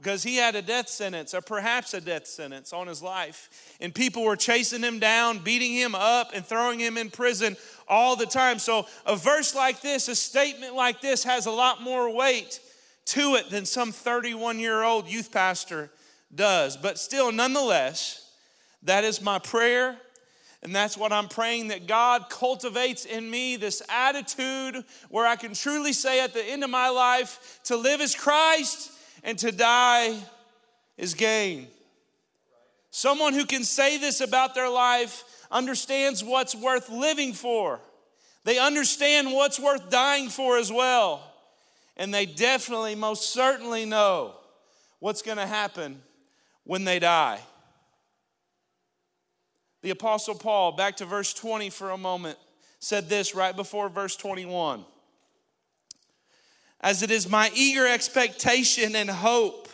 because 0.02 0.24
he 0.24 0.36
had 0.36 0.56
a 0.56 0.64
death 0.64 0.90
sentence, 0.90 1.36
or 1.36 1.42
perhaps 1.42 1.94
a 1.94 2.02
death 2.02 2.26
sentence 2.26 2.74
on 2.74 2.88
his 2.88 3.04
life. 3.04 3.78
And 3.80 3.94
people 3.94 4.24
were 4.24 4.36
chasing 4.36 4.82
him 4.82 4.98
down, 4.98 5.38
beating 5.38 5.74
him 5.74 5.94
up, 5.94 6.32
and 6.34 6.44
throwing 6.44 6.80
him 6.80 6.98
in 6.98 7.12
prison 7.12 7.56
all 7.92 8.16
the 8.16 8.26
time. 8.26 8.58
So, 8.58 8.88
a 9.06 9.16
verse 9.16 9.54
like 9.54 9.82
this, 9.82 10.08
a 10.08 10.16
statement 10.16 10.74
like 10.74 11.02
this, 11.02 11.24
has 11.26 11.46
a 11.46 11.52
lot 11.52 11.84
more 11.84 12.10
weight 12.10 12.60
to 13.06 13.36
it 13.36 13.50
than 13.50 13.66
some 13.66 13.92
31 13.92 14.58
year 14.60 14.82
old 14.82 15.08
youth 15.08 15.32
pastor 15.32 15.92
does. 16.34 16.78
But 16.78 16.98
still, 16.98 17.32
nonetheless, 17.32 18.32
that 18.84 19.04
is 19.04 19.22
my 19.22 19.38
prayer. 19.38 19.98
And 20.64 20.76
that's 20.76 20.96
what 20.96 21.12
I'm 21.12 21.28
praying 21.28 21.70
that 21.70 21.88
God 21.88 22.30
cultivates 22.30 23.06
in 23.06 23.30
me 23.30 23.56
this 23.56 23.82
attitude 23.90 24.84
where 25.10 25.26
I 25.26 25.36
can 25.36 25.54
truly 25.54 25.92
say 25.92 26.24
at 26.24 26.34
the 26.34 26.44
end 26.44 26.64
of 26.64 26.70
my 26.70 26.90
life 26.90 27.60
to 27.66 27.76
live 27.76 28.00
as 28.00 28.16
Christ 28.16 28.92
and 29.24 29.38
to 29.40 29.52
die 29.52 30.16
is 30.98 31.16
gain. 31.16 31.68
Someone 32.92 33.34
who 33.34 33.46
can 33.46 33.64
say 33.64 33.98
this 33.98 34.22
about 34.22 34.54
their 34.54 34.70
life 34.70 35.24
understands 35.52 36.24
what's 36.24 36.56
worth 36.56 36.90
living 36.90 37.34
for. 37.34 37.80
They 38.44 38.58
understand 38.58 39.32
what's 39.34 39.60
worth 39.60 39.90
dying 39.90 40.30
for 40.30 40.58
as 40.58 40.72
well. 40.72 41.22
And 41.98 42.14
they 42.14 42.26
definitely, 42.26 42.96
most 42.96 43.32
certainly 43.32 43.86
know 43.86 44.36
what's 45.00 45.22
going 45.22 45.38
to 45.38 45.46
happen 45.46 46.02
when 46.64 46.84
they 46.84 47.00
die. 47.00 47.40
The 49.82 49.92
Apostle 49.92 50.36
Paul, 50.36 50.72
back 50.72 50.98
to 50.98 51.06
verse 51.06 51.34
20 51.34 51.70
for 51.70 51.92
a 51.92 51.98
moment, 51.98 52.38
said 52.80 53.10
this 53.10 53.36
right 53.36 53.56
before 53.56 53.90
verse 53.90 54.16
21 54.16 54.86
as 56.82 57.04
it 57.04 57.12
is 57.12 57.30
my 57.30 57.52
eager 57.54 57.88
expectation 57.88 58.96
and 58.96 59.10
hope 59.10 59.70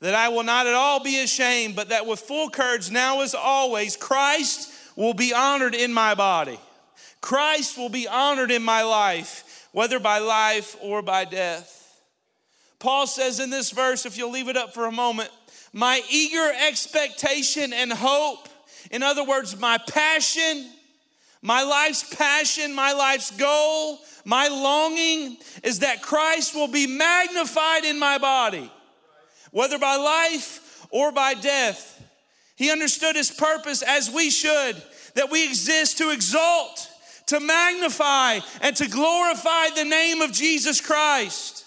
that 0.00 0.14
I 0.14 0.28
will 0.28 0.44
not 0.44 0.66
at 0.66 0.74
all 0.74 1.02
be 1.02 1.20
ashamed, 1.20 1.76
but 1.76 1.88
that 1.88 2.06
with 2.06 2.20
full 2.20 2.48
courage, 2.48 2.90
now 2.90 3.22
as 3.22 3.34
always, 3.34 3.96
Christ 3.96 4.70
will 4.96 5.14
be 5.14 5.32
honored 5.32 5.74
in 5.74 5.92
my 5.92 6.14
body. 6.14 6.58
Christ 7.20 7.78
will 7.78 7.88
be 7.88 8.06
honored 8.06 8.50
in 8.50 8.62
my 8.62 8.82
life, 8.82 9.68
whether 9.72 9.98
by 9.98 10.18
life 10.18 10.76
or 10.80 11.02
by 11.02 11.24
death. 11.24 11.80
Paul 12.78 13.06
says 13.06 13.40
in 13.40 13.50
this 13.50 13.70
verse, 13.70 14.04
if 14.04 14.18
you'll 14.18 14.30
leave 14.30 14.48
it 14.48 14.56
up 14.56 14.74
for 14.74 14.84
a 14.86 14.92
moment, 14.92 15.30
my 15.72 16.02
eager 16.10 16.52
expectation 16.68 17.72
and 17.72 17.92
hope, 17.92 18.48
in 18.90 19.02
other 19.02 19.24
words, 19.24 19.58
my 19.58 19.78
passion, 19.78 20.70
my 21.40 21.62
life's 21.62 22.14
passion, 22.14 22.74
my 22.74 22.92
life's 22.92 23.30
goal, 23.32 23.98
my 24.24 24.48
longing 24.48 25.36
is 25.62 25.80
that 25.80 26.02
Christ 26.02 26.54
will 26.54 26.68
be 26.68 26.86
magnified 26.86 27.84
in 27.84 27.98
my 27.98 28.18
body, 28.18 28.70
whether 29.50 29.78
by 29.78 29.96
life 29.96 30.86
or 30.90 31.10
by 31.10 31.34
death. 31.34 31.93
He 32.56 32.70
understood 32.70 33.16
his 33.16 33.30
purpose 33.30 33.82
as 33.82 34.10
we 34.10 34.30
should, 34.30 34.80
that 35.14 35.30
we 35.30 35.44
exist 35.44 35.98
to 35.98 36.10
exalt, 36.10 36.88
to 37.26 37.40
magnify 37.40 38.40
and 38.60 38.76
to 38.76 38.88
glorify 38.88 39.70
the 39.74 39.84
name 39.84 40.20
of 40.20 40.32
Jesus 40.32 40.80
Christ. 40.80 41.64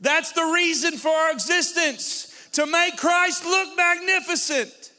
That's 0.00 0.32
the 0.32 0.50
reason 0.54 0.98
for 0.98 1.10
our 1.10 1.32
existence, 1.32 2.48
to 2.52 2.66
make 2.66 2.96
Christ 2.96 3.44
look 3.44 3.76
magnificent. 3.76 4.92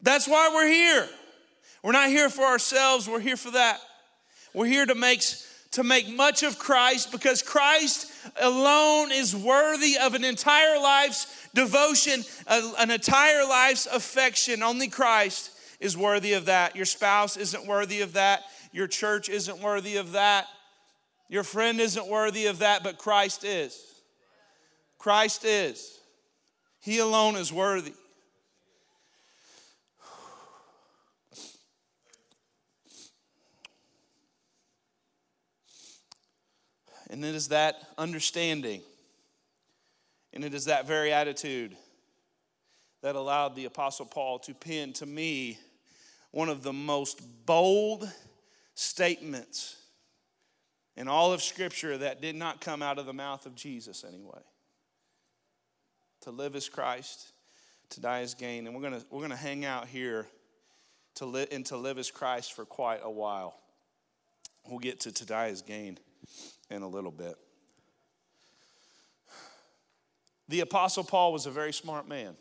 That's 0.00 0.26
why 0.26 0.50
we're 0.52 0.66
here. 0.66 1.08
We're 1.82 1.92
not 1.92 2.08
here 2.08 2.30
for 2.30 2.44
ourselves, 2.44 3.08
we're 3.08 3.20
here 3.20 3.36
for 3.36 3.52
that. 3.52 3.78
We're 4.54 4.66
here 4.66 4.86
to 4.86 4.94
make, 4.94 5.22
to 5.72 5.84
make 5.84 6.08
much 6.08 6.42
of 6.42 6.58
Christ 6.58 7.12
because 7.12 7.42
Christ 7.42 8.10
alone 8.40 9.12
is 9.12 9.34
worthy 9.34 9.96
of 9.98 10.14
an 10.14 10.24
entire 10.24 10.78
life's 10.78 11.48
devotion, 11.54 12.24
an 12.46 12.90
entire 12.90 13.44
life's 13.44 13.86
affection. 13.86 14.62
Only 14.62 14.88
Christ 14.88 15.50
is 15.80 15.96
worthy 15.96 16.32
of 16.32 16.46
that. 16.46 16.76
Your 16.76 16.84
spouse 16.84 17.36
isn't 17.36 17.66
worthy 17.66 18.00
of 18.00 18.14
that. 18.14 18.42
Your 18.72 18.86
church 18.86 19.28
isn't 19.28 19.60
worthy 19.60 19.96
of 19.96 20.12
that. 20.12 20.46
Your 21.28 21.44
friend 21.44 21.80
isn't 21.80 22.06
worthy 22.06 22.46
of 22.46 22.60
that, 22.60 22.82
but 22.82 22.98
Christ 22.98 23.44
is. 23.44 23.80
Christ 24.98 25.44
is. 25.44 25.98
He 26.80 26.98
alone 26.98 27.36
is 27.36 27.52
worthy. 27.52 27.92
And 37.10 37.24
it 37.24 37.34
is 37.34 37.48
that 37.48 37.76
understanding, 37.96 38.82
and 40.32 40.44
it 40.44 40.52
is 40.52 40.66
that 40.66 40.86
very 40.86 41.12
attitude 41.12 41.76
that 43.02 43.16
allowed 43.16 43.54
the 43.54 43.64
Apostle 43.64 44.06
Paul 44.06 44.38
to 44.40 44.54
pen 44.54 44.92
to 44.94 45.06
me 45.06 45.58
one 46.30 46.48
of 46.48 46.62
the 46.62 46.72
most 46.72 47.22
bold 47.46 48.10
statements 48.74 49.76
in 50.96 51.08
all 51.08 51.32
of 51.32 51.42
Scripture 51.42 51.96
that 51.96 52.20
did 52.20 52.36
not 52.36 52.60
come 52.60 52.82
out 52.82 52.98
of 52.98 53.06
the 53.06 53.12
mouth 53.12 53.46
of 53.46 53.54
Jesus 53.54 54.04
anyway. 54.06 54.42
To 56.22 56.30
live 56.30 56.56
as 56.56 56.68
Christ, 56.68 57.32
to 57.90 58.00
die 58.00 58.20
as 58.20 58.34
gain. 58.34 58.66
And 58.66 58.76
we're 58.76 58.82
gonna, 58.82 59.02
we're 59.10 59.22
gonna 59.22 59.36
hang 59.36 59.64
out 59.64 59.86
here 59.86 60.26
to 61.14 61.24
live 61.24 61.48
and 61.52 61.64
to 61.66 61.76
live 61.76 61.96
as 61.96 62.10
Christ 62.10 62.52
for 62.52 62.66
quite 62.66 63.00
a 63.02 63.10
while. 63.10 63.58
We'll 64.68 64.80
get 64.80 65.00
to 65.00 65.12
to 65.12 65.24
die 65.24 65.48
as 65.48 65.62
gain 65.62 65.98
in 66.70 66.82
a 66.82 66.88
little 66.88 67.10
bit. 67.10 67.36
The 70.48 70.60
Apostle 70.60 71.04
Paul 71.04 71.32
was 71.32 71.46
a 71.46 71.50
very 71.50 71.72
smart 71.72 72.08
man, 72.08 72.34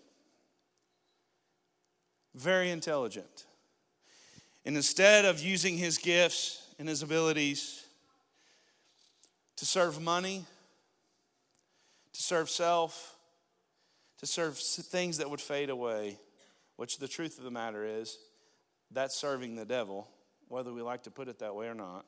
very 2.34 2.72
intelligent. 2.72 3.46
And 4.66 4.76
instead 4.76 5.26
of 5.26 5.42
using 5.42 5.78
his 5.78 5.98
gifts 5.98 6.66
and 6.80 6.88
his 6.88 7.02
abilities 7.02 7.86
to 9.58 9.66
serve 9.66 10.02
money, 10.02 10.46
to 12.14 12.22
serve 12.22 12.50
self, 12.50 13.16
to 14.20 14.26
serve 14.26 14.58
things 14.58 15.18
that 15.18 15.30
would 15.30 15.42
fade 15.42 15.70
away, 15.70 16.18
which 16.76 16.98
the 16.98 17.08
truth 17.08 17.38
of 17.38 17.44
the 17.44 17.52
matter 17.52 17.86
is, 17.86 18.18
that's 18.92 19.16
serving 19.16 19.56
the 19.56 19.66
devil, 19.66 20.08
whether 20.48 20.72
we 20.72 20.82
like 20.82 21.04
to 21.04 21.12
put 21.12 21.28
it 21.28 21.40
that 21.40 21.56
way 21.56 21.68
or 21.68 21.74
not. 21.74 22.06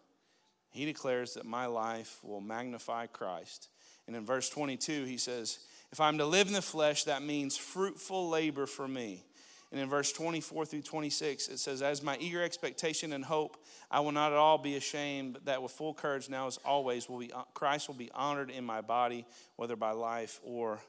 He 0.70 0.86
declares 0.86 1.34
that 1.34 1.46
my 1.46 1.66
life 1.66 2.20
will 2.24 2.42
magnify 2.42 3.08
Christ. 3.08 3.70
And 4.08 4.16
in 4.16 4.26
verse 4.26 4.50
22, 4.50 5.06
he 5.06 5.18
says, 5.18 5.60
If 5.92 6.00
I'm 6.00 6.18
to 6.18 6.26
live 6.26 6.48
in 6.48 6.54
the 6.54 6.62
flesh, 6.62 7.04
that 7.06 7.24
means 7.24 7.58
fruitful 7.58 8.30
labor 8.30 8.66
for 8.66 8.88
me. 8.88 9.26
And 9.72 9.80
in 9.80 9.88
verse 9.88 10.12
24 10.12 10.66
through 10.66 10.82
26, 10.82 11.48
it 11.48 11.60
says, 11.60 11.82
As 11.82 12.02
my 12.02 12.18
eager 12.20 12.42
expectation 12.42 13.14
and 13.14 13.24
hope, 13.24 13.64
I 13.92 14.00
will 14.00 14.12
not 14.12 14.32
at 14.32 14.38
all 14.38 14.58
be 14.58 14.76
ashamed, 14.76 15.34
but 15.34 15.46
that 15.46 15.62
with 15.62 15.72
full 15.72 15.94
courage 15.94 16.28
now 16.28 16.48
as 16.48 16.58
always, 16.66 17.08
will 17.08 17.20
be, 17.20 17.32
Christ 17.54 17.88
will 17.88 17.96
be 17.96 18.10
honored 18.16 18.50
in 18.50 18.64
my 18.64 18.82
body, 18.82 19.26
whether 19.58 19.76
by 19.76 19.92
life 19.92 20.40
or 20.44 20.80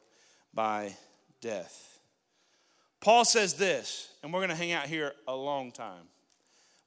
by 0.54 0.96
death. 1.42 1.98
Paul 3.00 3.24
says 3.24 3.54
this, 3.54 4.12
and 4.22 4.32
we're 4.32 4.40
going 4.40 4.50
to 4.50 4.56
hang 4.56 4.72
out 4.72 4.86
here 4.86 5.12
a 5.26 5.34
long 5.34 5.72
time. 5.72 6.04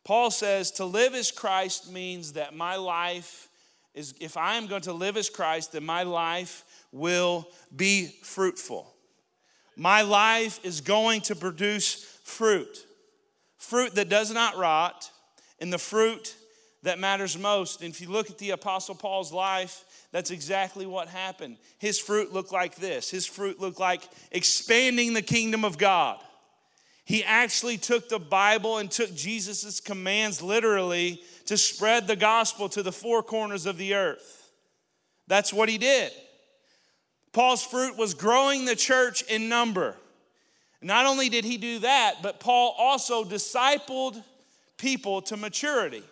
Paul 0.03 0.31
says 0.31 0.71
to 0.71 0.85
live 0.85 1.13
as 1.13 1.31
Christ 1.31 1.91
means 1.91 2.33
that 2.33 2.55
my 2.55 2.75
life 2.75 3.47
is, 3.93 4.13
if 4.19 4.37
I 4.37 4.55
am 4.55 4.67
going 4.67 4.81
to 4.83 4.93
live 4.93 5.17
as 5.17 5.29
Christ, 5.29 5.71
then 5.71 5.85
my 5.85 6.03
life 6.03 6.65
will 6.91 7.47
be 7.75 8.07
fruitful. 8.23 8.93
My 9.75 10.01
life 10.01 10.59
is 10.63 10.81
going 10.81 11.21
to 11.21 11.35
produce 11.35 12.19
fruit, 12.23 12.85
fruit 13.57 13.95
that 13.95 14.09
does 14.09 14.31
not 14.31 14.57
rot, 14.57 15.09
and 15.59 15.71
the 15.71 15.77
fruit 15.77 16.35
that 16.83 16.99
matters 16.99 17.37
most. 17.37 17.81
And 17.81 17.93
if 17.93 18.01
you 18.01 18.09
look 18.09 18.29
at 18.29 18.37
the 18.37 18.51
Apostle 18.51 18.95
Paul's 18.95 19.31
life, 19.31 19.85
that's 20.11 20.31
exactly 20.31 20.85
what 20.85 21.07
happened. 21.07 21.57
His 21.79 21.97
fruit 21.99 22.33
looked 22.33 22.51
like 22.51 22.75
this 22.75 23.09
his 23.09 23.25
fruit 23.25 23.59
looked 23.59 23.79
like 23.79 24.07
expanding 24.31 25.13
the 25.13 25.21
kingdom 25.21 25.65
of 25.65 25.77
God. 25.77 26.19
He 27.05 27.23
actually 27.23 27.77
took 27.77 28.07
the 28.07 28.19
Bible 28.19 28.77
and 28.77 28.89
took 28.89 29.13
Jesus' 29.13 29.79
commands 29.79 30.41
literally 30.41 31.21
to 31.45 31.57
spread 31.57 32.07
the 32.07 32.15
gospel 32.15 32.69
to 32.69 32.81
the 32.81 32.91
four 32.91 33.21
corners 33.21 33.65
of 33.65 33.77
the 33.77 33.93
earth. 33.93 34.51
That's 35.27 35.51
what 35.53 35.69
he 35.69 35.77
did. 35.77 36.11
Paul's 37.33 37.63
fruit 37.63 37.97
was 37.97 38.13
growing 38.13 38.65
the 38.65 38.75
church 38.75 39.23
in 39.23 39.49
number. 39.49 39.97
Not 40.81 41.05
only 41.05 41.29
did 41.29 41.45
he 41.45 41.57
do 41.57 41.79
that, 41.79 42.15
but 42.21 42.39
Paul 42.39 42.75
also 42.77 43.23
discipled 43.23 44.21
people 44.77 45.21
to 45.23 45.37
maturity. 45.37 46.03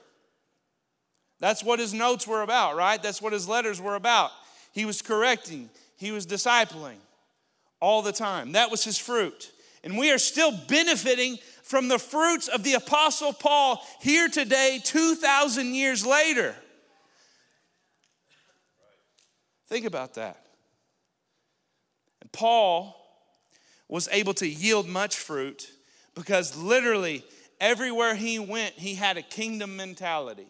That's 1.40 1.64
what 1.64 1.80
his 1.80 1.94
notes 1.94 2.28
were 2.28 2.42
about, 2.42 2.76
right? 2.76 3.02
That's 3.02 3.22
what 3.22 3.34
his 3.34 3.48
letters 3.48 3.82
were 3.82 3.96
about. 3.96 4.32
He 4.74 4.86
was 4.86 5.02
correcting, 5.02 5.70
he 5.98 6.12
was 6.12 6.26
discipling 6.26 6.98
all 7.80 8.02
the 8.02 8.12
time. 8.12 8.54
That 8.54 8.72
was 8.72 8.84
his 8.84 8.98
fruit. 8.98 9.52
And 9.84 9.98
we 9.98 10.12
are 10.12 10.18
still 10.18 10.52
benefiting 10.68 11.38
from 11.64 11.88
the 11.88 11.98
fruits 11.98 12.48
of 12.48 12.64
the 12.64 12.74
Apostle 12.74 13.34
Paul 13.34 13.84
here 14.02 14.28
today, 14.28 14.80
2,000 14.84 15.74
years 15.74 16.06
later. 16.06 16.56
Think 19.68 19.86
about 19.86 20.16
that. 20.16 20.46
And 22.22 22.32
Paul 22.32 22.98
was 23.88 24.08
able 24.12 24.34
to 24.36 24.48
yield 24.48 24.88
much 24.88 25.16
fruit 25.16 25.72
because 26.14 26.56
literally 26.58 27.24
everywhere 27.60 28.16
he 28.16 28.38
went, 28.38 28.74
he 28.74 28.96
had 28.96 29.18
a 29.18 29.22
kingdom 29.22 29.78
mentality. 29.78 30.48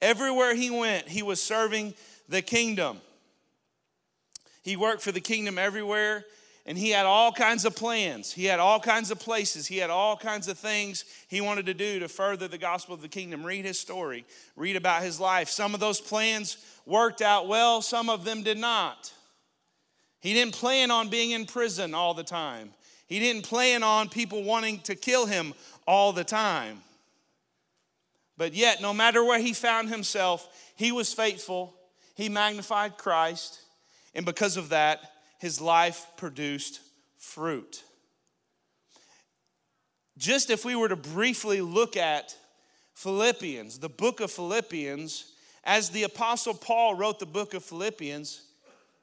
Everywhere 0.00 0.54
he 0.54 0.70
went, 0.70 1.08
he 1.08 1.22
was 1.22 1.42
serving 1.42 1.94
the 2.28 2.42
kingdom. 2.42 3.00
He 4.62 4.76
worked 4.76 5.02
for 5.02 5.12
the 5.12 5.20
kingdom 5.20 5.58
everywhere 5.58 6.24
and 6.68 6.76
he 6.76 6.90
had 6.90 7.06
all 7.06 7.32
kinds 7.32 7.64
of 7.64 7.74
plans. 7.74 8.30
He 8.30 8.44
had 8.44 8.60
all 8.60 8.78
kinds 8.78 9.10
of 9.10 9.18
places. 9.18 9.66
He 9.66 9.78
had 9.78 9.88
all 9.88 10.18
kinds 10.18 10.48
of 10.48 10.58
things 10.58 11.06
he 11.26 11.40
wanted 11.40 11.64
to 11.64 11.72
do 11.72 11.98
to 12.00 12.08
further 12.08 12.46
the 12.46 12.58
gospel 12.58 12.94
of 12.94 13.00
the 13.00 13.08
kingdom. 13.08 13.42
Read 13.42 13.64
his 13.64 13.80
story, 13.80 14.26
read 14.54 14.76
about 14.76 15.02
his 15.02 15.18
life. 15.18 15.48
Some 15.48 15.72
of 15.72 15.80
those 15.80 15.98
plans 15.98 16.58
worked 16.84 17.22
out 17.22 17.48
well, 17.48 17.80
some 17.80 18.10
of 18.10 18.26
them 18.26 18.42
did 18.42 18.58
not. 18.58 19.10
He 20.20 20.34
didn't 20.34 20.52
plan 20.52 20.90
on 20.90 21.08
being 21.08 21.30
in 21.30 21.46
prison 21.46 21.94
all 21.94 22.12
the 22.12 22.22
time, 22.22 22.74
he 23.06 23.18
didn't 23.18 23.44
plan 23.44 23.82
on 23.82 24.10
people 24.10 24.42
wanting 24.42 24.80
to 24.80 24.94
kill 24.94 25.24
him 25.24 25.54
all 25.86 26.12
the 26.12 26.22
time. 26.22 26.82
But 28.36 28.52
yet, 28.52 28.82
no 28.82 28.92
matter 28.92 29.24
where 29.24 29.40
he 29.40 29.54
found 29.54 29.88
himself, 29.88 30.46
he 30.76 30.92
was 30.92 31.14
faithful. 31.14 31.74
He 32.14 32.28
magnified 32.28 32.98
Christ. 32.98 33.58
And 34.14 34.26
because 34.26 34.56
of 34.58 34.68
that, 34.68 35.00
his 35.38 35.60
life 35.60 36.06
produced 36.16 36.80
fruit. 37.16 37.82
Just 40.16 40.50
if 40.50 40.64
we 40.64 40.74
were 40.74 40.88
to 40.88 40.96
briefly 40.96 41.60
look 41.60 41.96
at 41.96 42.36
Philippians, 42.94 43.78
the 43.78 43.88
book 43.88 44.20
of 44.20 44.30
Philippians, 44.30 45.32
as 45.62 45.90
the 45.90 46.02
Apostle 46.02 46.54
Paul 46.54 46.94
wrote 46.94 47.20
the 47.20 47.26
book 47.26 47.54
of 47.54 47.64
Philippians, 47.64 48.42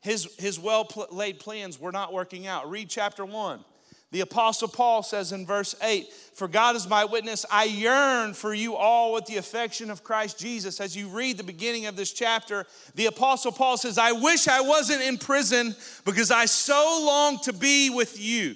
his, 0.01 0.27
his 0.37 0.59
well 0.59 0.87
laid 1.11 1.39
plans 1.39 1.79
were 1.79 1.91
not 1.91 2.11
working 2.11 2.47
out. 2.47 2.69
Read 2.69 2.89
chapter 2.89 3.25
1. 3.25 3.63
The 4.11 4.21
Apostle 4.21 4.67
Paul 4.67 5.03
says 5.03 5.31
in 5.31 5.45
verse 5.45 5.75
8, 5.81 6.11
For 6.35 6.47
God 6.47 6.75
is 6.75 6.87
my 6.87 7.05
witness, 7.05 7.45
I 7.51 7.65
yearn 7.65 8.33
for 8.33 8.53
you 8.53 8.75
all 8.75 9.13
with 9.13 9.25
the 9.25 9.37
affection 9.37 9.89
of 9.89 10.03
Christ 10.03 10.39
Jesus. 10.39 10.79
As 10.79 10.95
you 10.95 11.07
read 11.07 11.37
the 11.37 11.43
beginning 11.43 11.85
of 11.87 11.95
this 11.95 12.13
chapter, 12.13 12.65
the 12.93 13.07
Apostle 13.07 13.51
Paul 13.51 13.77
says, 13.77 13.97
I 13.97 14.11
wish 14.11 14.47
I 14.47 14.61
wasn't 14.61 15.01
in 15.01 15.17
prison 15.17 15.75
because 16.05 16.31
I 16.31 16.45
so 16.45 17.03
long 17.05 17.39
to 17.39 17.53
be 17.53 17.89
with 17.89 18.19
you. 18.19 18.55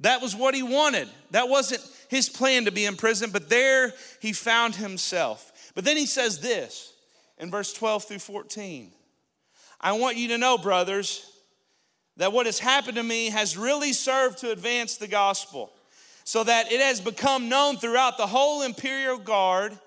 That 0.00 0.20
was 0.20 0.36
what 0.36 0.54
he 0.54 0.62
wanted. 0.62 1.08
That 1.30 1.48
wasn't 1.48 1.82
his 2.08 2.28
plan 2.28 2.66
to 2.66 2.72
be 2.72 2.84
in 2.84 2.96
prison, 2.96 3.30
but 3.30 3.48
there 3.48 3.92
he 4.20 4.32
found 4.32 4.74
himself. 4.74 5.72
But 5.74 5.84
then 5.84 5.96
he 5.96 6.06
says 6.06 6.40
this 6.40 6.92
in 7.38 7.50
verse 7.50 7.72
12 7.72 8.04
through 8.04 8.18
14 8.18 8.92
I 9.80 9.92
want 9.92 10.16
you 10.16 10.28
to 10.28 10.38
know, 10.38 10.56
brothers, 10.56 11.30
that 12.16 12.32
what 12.32 12.46
has 12.46 12.58
happened 12.58 12.96
to 12.96 13.02
me 13.02 13.30
has 13.30 13.56
really 13.56 13.92
served 13.92 14.38
to 14.38 14.50
advance 14.50 14.96
the 14.96 15.08
gospel. 15.08 15.72
so 16.26 16.42
that 16.42 16.72
it 16.72 16.80
has 16.80 17.02
become 17.02 17.50
known 17.50 17.76
throughout 17.76 18.16
the 18.16 18.26
whole 18.26 18.62
imperial 18.62 19.18
guard 19.18 19.78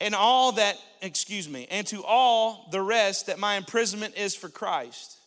and 0.00 0.14
all 0.14 0.52
that, 0.52 0.78
excuse 1.02 1.46
me, 1.46 1.66
and 1.70 1.86
to 1.86 2.02
all 2.04 2.68
the 2.70 2.80
rest 2.80 3.26
that 3.26 3.38
my 3.38 3.56
imprisonment 3.56 4.16
is 4.16 4.34
for 4.34 4.48
Christ. 4.48 5.18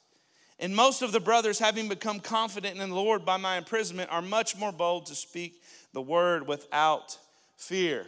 And 0.59 0.75
most 0.75 1.01
of 1.01 1.11
the 1.11 1.19
brothers, 1.19 1.59
having 1.59 1.87
become 1.87 2.19
confident 2.19 2.79
in 2.79 2.89
the 2.89 2.95
Lord 2.95 3.23
by 3.23 3.37
my 3.37 3.57
imprisonment, 3.57 4.11
are 4.11 4.21
much 4.21 4.57
more 4.57 4.71
bold 4.71 5.05
to 5.07 5.15
speak 5.15 5.61
the 5.93 6.01
word 6.01 6.47
without 6.47 7.17
fear. 7.55 8.05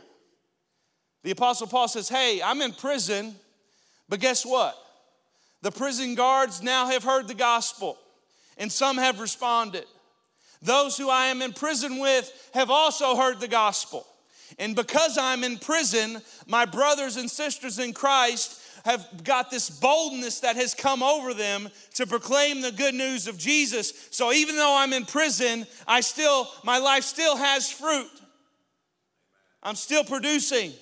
The 1.23 1.31
Apostle 1.31 1.67
Paul 1.67 1.87
says, 1.87 2.09
Hey, 2.09 2.41
I'm 2.43 2.61
in 2.61 2.73
prison, 2.73 3.35
but 4.09 4.19
guess 4.19 4.45
what? 4.45 4.75
The 5.61 5.71
prison 5.71 6.15
guards 6.15 6.61
now 6.63 6.87
have 6.87 7.03
heard 7.03 7.27
the 7.27 7.33
gospel, 7.33 7.97
and 8.57 8.71
some 8.71 8.97
have 8.97 9.19
responded. 9.19 9.85
Those 10.61 10.97
who 10.97 11.09
I 11.09 11.27
am 11.27 11.41
in 11.41 11.53
prison 11.53 11.99
with 11.99 12.31
have 12.53 12.69
also 12.69 13.15
heard 13.15 13.39
the 13.39 13.47
gospel. 13.47 14.05
And 14.59 14.75
because 14.75 15.17
I'm 15.17 15.43
in 15.43 15.57
prison, 15.57 16.21
my 16.45 16.65
brothers 16.65 17.17
and 17.17 17.29
sisters 17.29 17.79
in 17.79 17.93
Christ 17.93 18.59
have 18.85 19.23
got 19.23 19.51
this 19.51 19.69
boldness 19.69 20.39
that 20.41 20.55
has 20.55 20.73
come 20.73 21.03
over 21.03 21.33
them 21.33 21.69
to 21.95 22.07
proclaim 22.07 22.61
the 22.61 22.71
good 22.71 22.95
news 22.95 23.27
of 23.27 23.37
Jesus. 23.37 23.93
So 24.11 24.33
even 24.33 24.55
though 24.55 24.75
I'm 24.75 24.93
in 24.93 25.05
prison, 25.05 25.65
I 25.87 26.01
still 26.01 26.47
my 26.63 26.79
life 26.79 27.03
still 27.03 27.37
has 27.37 27.71
fruit. 27.71 28.09
I'm 29.63 29.75
still 29.75 30.03
producing. 30.03 30.73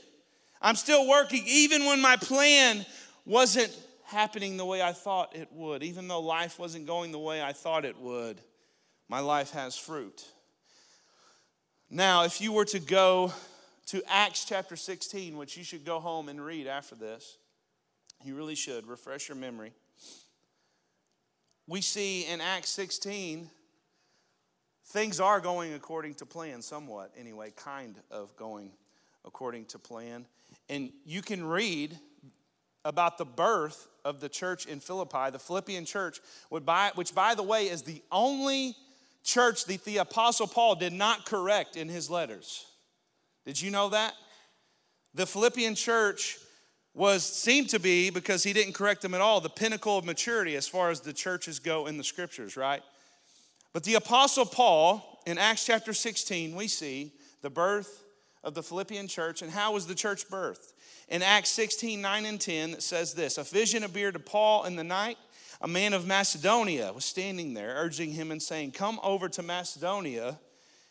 I'm 0.62 0.76
still 0.76 1.08
working 1.08 1.44
even 1.46 1.86
when 1.86 2.02
my 2.02 2.16
plan 2.16 2.86
wasn't 3.26 3.78
happening 4.10 4.58
the 4.58 4.66
way 4.66 4.82
I 4.82 4.92
thought 4.92 5.36
it 5.36 5.50
would. 5.52 5.84
Even 5.84 6.08
though 6.08 6.22
life 6.22 6.60
wasn't 6.60 6.86
going 6.86 7.12
the 7.12 7.20
way 7.20 7.42
I 7.42 7.54
thought 7.54 7.86
it 7.86 7.98
would, 8.00 8.42
my 9.08 9.20
life 9.20 9.52
has 9.52 9.78
fruit. 9.78 10.26
Now, 11.90 12.24
if 12.24 12.42
you 12.42 12.52
were 12.52 12.66
to 12.66 12.80
go 12.80 13.34
to 13.90 14.04
Acts 14.08 14.46
chapter 14.46 14.76
16, 14.76 15.36
which 15.36 15.58
you 15.58 15.64
should 15.64 15.84
go 15.84 16.00
home 16.00 16.30
and 16.30 16.40
read 16.40 16.68
after 16.68 16.94
this. 16.94 17.40
You 18.24 18.36
really 18.36 18.54
should. 18.54 18.86
Refresh 18.86 19.28
your 19.28 19.36
memory. 19.36 19.72
We 21.66 21.82
see 21.82 22.28
in 22.28 22.40
Acts 22.40 22.70
16, 22.70 23.50
things 24.86 25.20
are 25.20 25.40
going 25.40 25.74
according 25.74 26.14
to 26.16 26.28
plan, 26.28 26.62
somewhat 26.62 27.12
anyway, 27.18 27.52
kind 27.56 27.96
of 28.12 28.36
going 28.36 28.74
according 29.26 29.66
to 29.66 29.80
plan. 29.80 30.28
And 30.70 30.92
you 31.04 31.24
can 31.24 31.44
read 31.44 31.98
about 32.86 33.18
the 33.18 33.26
birth 33.26 33.88
of 34.06 34.22
the 34.22 34.30
church 34.30 34.66
in 34.66 34.80
Philippi, 34.80 35.30
the 35.32 35.40
Philippian 35.40 35.86
church, 35.86 36.20
which, 36.50 36.66
by 37.16 37.36
the 37.36 37.44
way, 37.44 37.68
is 37.68 37.84
the 37.84 38.02
only 38.12 38.76
church 39.24 39.66
that 39.66 39.84
the 39.84 39.98
Apostle 39.98 40.48
Paul 40.48 40.76
did 40.76 40.94
not 40.94 41.26
correct 41.26 41.76
in 41.76 41.90
his 41.90 42.10
letters. 42.10 42.66
Did 43.46 43.62
you 43.62 43.72
know 43.72 43.90
that? 43.90 44.14
The 45.14 45.26
Philippian 45.26 45.76
church 45.76 46.38
was 46.94 47.24
seemed 47.24 47.70
to 47.70 47.80
be 47.80 48.10
because 48.10 48.44
he 48.44 48.54
didn't 48.54 48.74
correct 48.74 49.02
them 49.02 49.14
at 49.14 49.22
all 49.22 49.42
the 49.42 49.50
pinnacle 49.50 49.98
of 49.98 50.06
maturity 50.06 50.56
as 50.56 50.68
far 50.68 50.90
as 50.90 51.02
the 51.02 51.14
churches 51.14 51.60
go 51.60 51.88
in 51.88 51.98
the 51.98 52.04
scriptures, 52.04 52.58
right? 52.58 52.82
But 53.74 53.84
the 53.84 53.96
apostle 53.96 54.46
Paul 54.46 55.22
in 55.26 55.38
Acts 55.38 55.66
chapter 55.66 55.94
16 55.94 56.56
we 56.56 56.68
see 56.68 57.14
the 57.42 57.50
birth 57.50 58.04
of 58.44 58.54
the 58.54 58.64
Philippian 58.64 59.08
church 59.08 59.42
and 59.42 59.52
how 59.52 59.74
was 59.74 59.88
the 59.88 59.96
church 59.96 60.28
birthed? 60.30 60.74
In 61.08 61.22
Acts 61.22 61.50
16, 61.50 62.02
9 62.02 62.26
and 62.26 62.40
10, 62.40 62.70
it 62.72 62.84
says 62.84 63.14
this 63.14 63.38
A 63.38 63.44
vision 63.44 63.84
appeared 63.84 64.14
to 64.14 64.20
Paul 64.20 64.66
in 64.66 64.76
the 64.76 64.84
night. 64.84 65.18
A 65.62 65.68
man 65.68 65.94
of 65.94 66.08
Macedonia 66.08 66.94
was 66.94 67.04
standing 67.04 67.54
there, 67.54 67.76
urging 67.76 68.12
him 68.12 68.32
and 68.32 68.42
saying, 68.42 68.72
Come 68.72 69.00
over 69.04 69.28
to 69.30 69.44
Macedonia 69.44 70.40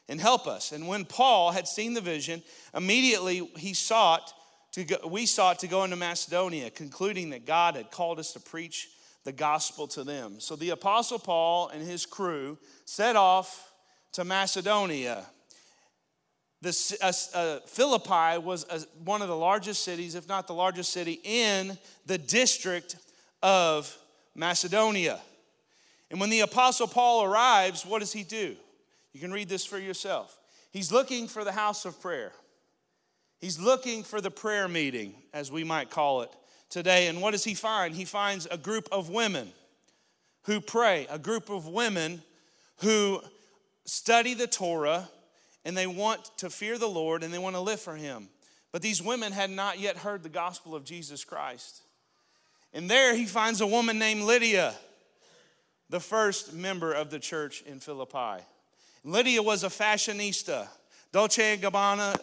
and 0.08 0.20
help 0.20 0.46
us. 0.46 0.72
And 0.72 0.88
when 0.88 1.04
Paul 1.04 1.52
had 1.52 1.66
seen 1.66 1.94
the 1.94 2.00
vision, 2.00 2.42
immediately 2.74 3.50
he 3.56 3.74
sought 3.74 4.32
to 4.72 4.84
go, 4.84 4.96
we 5.06 5.26
sought 5.26 5.60
to 5.60 5.68
go 5.68 5.84
into 5.84 5.96
Macedonia, 5.96 6.70
concluding 6.70 7.30
that 7.30 7.46
God 7.46 7.76
had 7.76 7.90
called 7.90 8.18
us 8.18 8.32
to 8.32 8.40
preach 8.40 8.88
the 9.24 9.32
gospel 9.32 9.86
to 9.88 10.04
them. 10.04 10.40
So 10.40 10.56
the 10.56 10.70
apostle 10.70 11.18
Paul 11.18 11.68
and 11.68 11.86
his 11.86 12.06
crew 12.06 12.58
set 12.84 13.16
off 13.16 13.72
to 14.12 14.24
Macedonia. 14.24 15.26
The, 16.60 16.98
uh, 17.00 17.12
uh, 17.36 17.60
Philippi 17.66 18.38
was 18.38 18.66
a, 18.68 18.80
one 19.04 19.22
of 19.22 19.28
the 19.28 19.36
largest 19.36 19.84
cities, 19.84 20.14
if 20.14 20.28
not 20.28 20.46
the 20.46 20.54
largest 20.54 20.92
city, 20.92 21.20
in 21.22 21.78
the 22.06 22.18
district 22.18 22.96
of 23.42 23.96
Macedonia. 24.34 25.20
And 26.10 26.20
when 26.20 26.30
the 26.30 26.40
apostle 26.40 26.88
Paul 26.88 27.24
arrives, 27.24 27.86
what 27.86 28.00
does 28.00 28.12
he 28.12 28.24
do? 28.24 28.56
You 29.12 29.20
can 29.20 29.32
read 29.32 29.48
this 29.48 29.64
for 29.64 29.78
yourself. 29.78 30.36
He's 30.72 30.90
looking 30.90 31.28
for 31.28 31.44
the 31.44 31.52
house 31.52 31.84
of 31.84 32.00
prayer. 32.00 32.32
He's 33.40 33.60
looking 33.60 34.02
for 34.02 34.20
the 34.20 34.30
prayer 34.30 34.66
meeting, 34.66 35.14
as 35.32 35.52
we 35.52 35.62
might 35.62 35.90
call 35.90 36.22
it 36.22 36.30
today. 36.70 37.06
And 37.06 37.22
what 37.22 37.30
does 37.30 37.44
he 37.44 37.54
find? 37.54 37.94
He 37.94 38.04
finds 38.04 38.46
a 38.50 38.56
group 38.56 38.88
of 38.90 39.10
women 39.10 39.52
who 40.42 40.60
pray, 40.60 41.06
a 41.08 41.18
group 41.18 41.50
of 41.50 41.68
women 41.68 42.22
who 42.78 43.20
study 43.84 44.34
the 44.34 44.46
Torah 44.46 45.08
and 45.68 45.76
they 45.76 45.86
want 45.86 46.24
to 46.38 46.48
fear 46.48 46.78
the 46.78 46.88
Lord 46.88 47.22
and 47.22 47.32
they 47.32 47.36
want 47.38 47.54
to 47.54 47.60
live 47.60 47.78
for 47.78 47.94
Him. 47.94 48.30
But 48.72 48.80
these 48.80 49.02
women 49.02 49.32
had 49.32 49.50
not 49.50 49.78
yet 49.78 49.98
heard 49.98 50.22
the 50.22 50.30
gospel 50.30 50.74
of 50.74 50.82
Jesus 50.82 51.26
Christ. 51.26 51.82
And 52.72 52.90
there 52.90 53.14
he 53.14 53.26
finds 53.26 53.60
a 53.60 53.66
woman 53.66 53.98
named 53.98 54.22
Lydia, 54.22 54.74
the 55.90 56.00
first 56.00 56.54
member 56.54 56.94
of 56.94 57.10
the 57.10 57.18
church 57.18 57.62
in 57.66 57.80
Philippi. 57.80 58.42
Lydia 59.04 59.42
was 59.42 59.62
a 59.62 59.68
fashionista. 59.68 60.68
Dolce 61.12 61.58
& 61.58 61.58
Gabbana, 61.58 62.18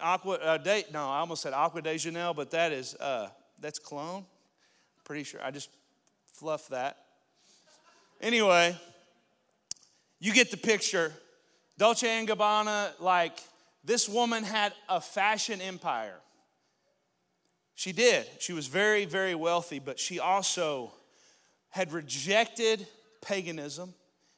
Aqua, 0.00 0.34
uh, 0.34 0.58
de, 0.58 0.86
no, 0.92 1.08
I 1.08 1.18
almost 1.18 1.42
said 1.42 1.52
Aqua 1.52 1.82
de 1.82 1.94
Janelle, 1.94 2.34
but 2.34 2.50
that 2.50 2.72
is, 2.72 2.96
uh, 2.96 3.28
that's 3.60 3.78
cologne. 3.78 4.24
Pretty 5.04 5.22
sure. 5.22 5.40
I 5.40 5.52
just 5.52 5.70
fluffed 6.32 6.70
that. 6.70 6.96
Anyway, 8.20 8.76
you 10.18 10.32
get 10.32 10.50
the 10.50 10.56
picture. 10.56 11.12
Dolce 11.78 12.06
& 12.06 12.26
Gabbana, 12.26 12.92
like, 13.00 13.38
this 13.84 14.08
woman 14.08 14.42
had 14.44 14.72
a 14.88 15.00
fashion 15.00 15.60
empire. 15.60 16.18
She 17.74 17.92
did. 17.92 18.26
She 18.40 18.52
was 18.52 18.66
very, 18.66 19.04
very 19.04 19.34
wealthy, 19.34 19.78
but 19.78 19.98
she 19.98 20.18
also 20.18 20.92
had 21.68 21.92
rejected 21.92 22.86
paganism. 23.20 23.92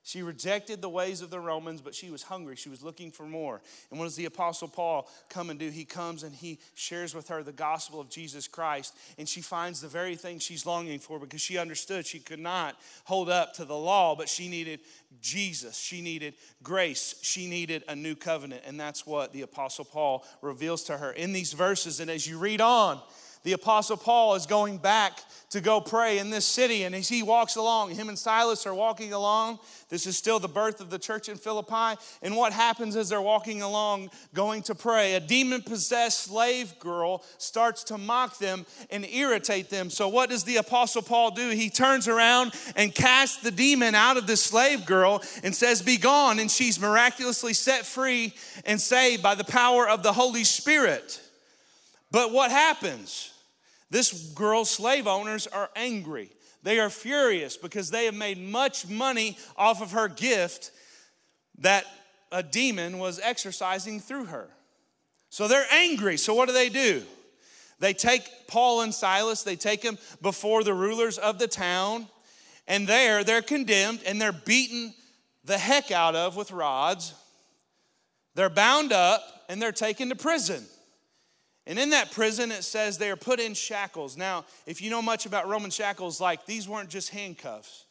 She 0.09 0.23
rejected 0.23 0.81
the 0.81 0.89
ways 0.89 1.21
of 1.21 1.29
the 1.29 1.39
Romans, 1.39 1.83
but 1.83 1.95
she 1.95 2.09
was 2.09 2.23
hungry. 2.23 2.57
She 2.57 2.71
was 2.71 2.83
looking 2.83 3.11
for 3.11 3.25
more. 3.25 3.61
And 3.91 3.99
what 3.99 4.07
does 4.07 4.17
the 4.17 4.25
Apostle 4.25 4.67
Paul 4.67 5.07
come 5.29 5.51
and 5.51 5.61
do? 5.61 5.69
He 5.69 5.85
comes 5.85 6.23
and 6.23 6.35
he 6.35 6.61
shares 6.75 7.15
with 7.15 7.29
her 7.29 7.43
the 7.43 7.53
gospel 7.53 8.01
of 8.01 8.09
Jesus 8.09 8.49
Christ, 8.49 8.97
and 9.19 9.29
she 9.29 9.43
finds 9.43 9.83
the 9.83 9.89
very 9.89 10.17
thing 10.17 10.39
she's 10.39 10.65
longing 10.65 10.99
for 10.99 11.19
because 11.19 11.43
she 11.43 11.59
understood 11.59 12.07
she 12.07 12.21
could 12.21 12.39
not 12.39 12.75
hold 13.05 13.29
up 13.29 13.53
to 13.57 13.67
the 13.67 13.77
law, 13.77 14.17
but 14.17 14.31
she 14.31 14.49
needed 14.49 14.81
Jesus. 15.21 15.77
She 15.77 16.01
needed 16.01 16.33
grace. 16.63 17.17
She 17.21 17.47
needed 17.47 17.85
a 17.87 17.95
new 17.95 18.15
covenant. 18.15 18.63
And 18.65 18.81
that's 18.81 19.07
what 19.07 19.35
the 19.35 19.43
Apostle 19.43 19.85
Paul 19.85 20.25
reveals 20.41 20.85
to 20.85 20.97
her 20.97 21.13
in 21.13 21.35
these 21.35 21.53
verses. 21.53 22.01
And 22.01 22.11
as 22.11 22.27
you 22.27 22.39
read 22.39 22.63
on, 22.63 22.99
the 23.43 23.53
Apostle 23.53 23.97
Paul 23.97 24.35
is 24.35 24.47
going 24.47 24.79
back 24.79 25.19
to 25.51 25.61
go 25.61 25.81
pray 25.81 26.19
in 26.19 26.29
this 26.31 26.45
city. 26.45 26.83
And 26.83 26.95
as 26.95 27.09
he 27.09 27.23
walks 27.23 27.57
along, 27.57 27.95
him 27.95 28.09
and 28.09 28.19
Silas 28.19 28.67
are 28.67 28.75
walking 28.75 29.13
along. 29.13 29.59
This 29.89 30.07
is 30.07 30.19
still 30.19 30.39
the 30.39 30.49
birth 30.49 30.81
of 30.81 30.91
the 30.91 30.99
church 30.99 31.29
in 31.29 31.37
Philippi. 31.37 31.99
And 32.21 32.37
what 32.37 32.53
happens 32.53 32.97
as 32.97 33.09
they're 33.09 33.23
walking 33.23 33.63
along, 33.63 34.11
going 34.35 34.63
to 34.63 34.75
pray? 34.75 35.15
A 35.15 35.21
demon 35.21 35.63
possessed 35.63 36.25
slave 36.25 36.79
girl 36.79 37.25
starts 37.39 37.85
to 37.85 37.97
mock 37.97 38.39
them 38.39 38.67
and 38.91 39.07
irritate 39.07 39.71
them. 39.71 39.89
So, 39.89 40.09
what 40.09 40.29
does 40.29 40.45
the 40.45 40.57
Apostle 40.57 41.03
Paul 41.03 41.31
do? 41.31 41.49
He 41.51 41.71
turns 41.71 42.09
around 42.09 42.53
and 42.77 42.95
casts 42.95 43.39
the 43.39 43.51
demon 43.51 43.95
out 43.95 44.19
of 44.19 44.27
this 44.27 44.43
slave 44.43 44.85
girl 44.85 45.23
and 45.43 45.55
says, 45.55 45.81
Be 45.81 45.97
gone. 45.97 46.39
And 46.39 46.51
she's 46.51 46.79
miraculously 46.79 47.55
set 47.55 47.87
free 47.87 48.35
and 48.67 48.79
saved 48.79 49.23
by 49.23 49.35
the 49.35 49.45
power 49.45 49.89
of 49.89 50.03
the 50.03 50.13
Holy 50.13 50.45
Spirit. 50.45 51.23
But 52.11 52.33
what 52.33 52.51
happens? 52.51 53.33
This 53.91 54.13
girl's 54.35 54.71
slave 54.71 55.07
owners 55.07 55.47
are 55.47 55.71
angry. 55.77 56.31
They 56.63 56.81
are 56.81 56.91
furious 56.91 57.57
because 57.57 57.91
they 57.91 58.07
have 58.07 58.15
made 58.15 58.39
much 58.39 58.89
money 58.89 59.39
off 59.57 59.81
of 59.81 59.93
her 59.93 60.09
gift 60.09 60.71
that 61.59 61.85
a 62.31 62.43
demon 62.43 62.99
was 62.99 63.21
exercising 63.23 64.01
through 64.01 64.27
her. 64.27 64.49
So 65.31 65.49
they're 65.49 65.67
angry. 65.73 66.17
So 66.17 66.35
what 66.35 66.49
do 66.49 66.55
they 66.55 66.69
do? 66.69 67.03
They 67.81 67.93
take 67.93 68.49
Paul 68.49 68.81
and 68.81 68.93
Silas, 68.93 69.43
they 69.43 69.57
take 69.57 69.83
them 69.83 69.99
before 70.21 70.65
the 70.65 70.75
rulers 70.75 71.17
of 71.17 71.39
the 71.39 71.47
town, 71.47 72.09
and 72.67 72.89
there 72.89 73.23
they're 73.23 73.43
condemned 73.43 74.01
and 74.05 74.21
they're 74.21 74.33
beaten 74.33 74.95
the 75.45 75.59
heck 75.59 75.91
out 75.91 76.17
of 76.17 76.37
with 76.37 76.51
rods. 76.51 77.15
They're 78.35 78.51
bound 78.51 78.93
up 78.93 79.23
and 79.49 79.63
they're 79.63 79.73
taken 79.73 80.09
to 80.09 80.17
prison. 80.17 80.65
And 81.69 81.79
in 81.79 81.91
that 81.91 82.11
prison, 82.11 82.51
it 82.51 82.65
says 82.65 82.97
they 82.97 83.11
are 83.11 83.17
put 83.17 83.39
in 83.39 83.53
shackles. 83.53 84.17
Now, 84.17 84.47
if 84.67 84.81
you 84.81 84.89
know 84.89 85.03
much 85.03 85.27
about 85.27 85.47
Roman 85.47 85.71
shackles, 85.71 86.19
like 86.19 86.47
these 86.47 86.67
weren't 86.67 86.89
just 86.89 87.11
handcuffs. 87.11 87.85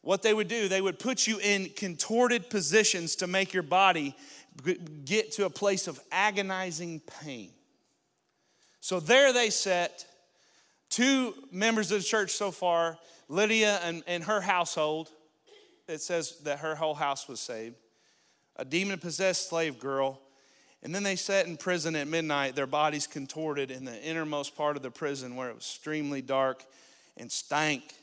What 0.00 0.22
they 0.22 0.32
would 0.32 0.48
do, 0.48 0.66
they 0.66 0.80
would 0.80 0.98
put 0.98 1.26
you 1.26 1.38
in 1.38 1.68
contorted 1.76 2.48
positions 2.48 3.16
to 3.16 3.26
make 3.26 3.52
your 3.52 3.62
body 3.62 4.16
get 5.04 5.32
to 5.32 5.44
a 5.44 5.50
place 5.50 5.86
of 5.88 6.00
agonizing 6.10 7.00
pain. 7.20 7.50
So 8.80 8.98
there 8.98 9.34
they 9.34 9.50
sat, 9.50 10.06
two 10.88 11.34
members 11.52 11.92
of 11.92 11.98
the 11.98 12.04
church 12.04 12.30
so 12.30 12.50
far, 12.50 12.96
Lydia 13.28 13.78
and, 13.84 14.02
and 14.06 14.24
her 14.24 14.40
household. 14.40 15.10
It 15.86 16.00
says 16.00 16.38
that 16.44 16.60
her 16.60 16.74
whole 16.74 16.94
house 16.94 17.28
was 17.28 17.40
saved. 17.40 17.76
A 18.56 18.64
demon 18.64 18.98
possessed 18.98 19.50
slave 19.50 19.78
girl. 19.78 20.22
And 20.82 20.94
then 20.94 21.02
they 21.02 21.16
sat 21.16 21.46
in 21.46 21.56
prison 21.56 21.96
at 21.96 22.06
midnight, 22.06 22.54
their 22.54 22.66
bodies 22.66 23.06
contorted 23.06 23.70
in 23.70 23.84
the 23.84 24.00
innermost 24.02 24.56
part 24.56 24.76
of 24.76 24.82
the 24.82 24.90
prison 24.90 25.34
where 25.34 25.48
it 25.48 25.54
was 25.54 25.64
extremely 25.64 26.22
dark 26.22 26.64
and 27.16 27.30
stank 27.30 27.94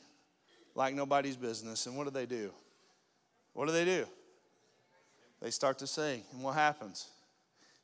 like 0.74 0.94
nobody's 0.94 1.36
business. 1.36 1.86
And 1.86 1.96
what 1.96 2.04
do 2.04 2.10
they 2.10 2.26
do? 2.26 2.50
What 3.54 3.66
do 3.66 3.72
they 3.72 3.86
do? 3.86 4.04
They 5.40 5.50
start 5.50 5.78
to 5.78 5.86
sing. 5.86 6.22
And 6.32 6.42
what 6.42 6.54
happens? 6.54 7.08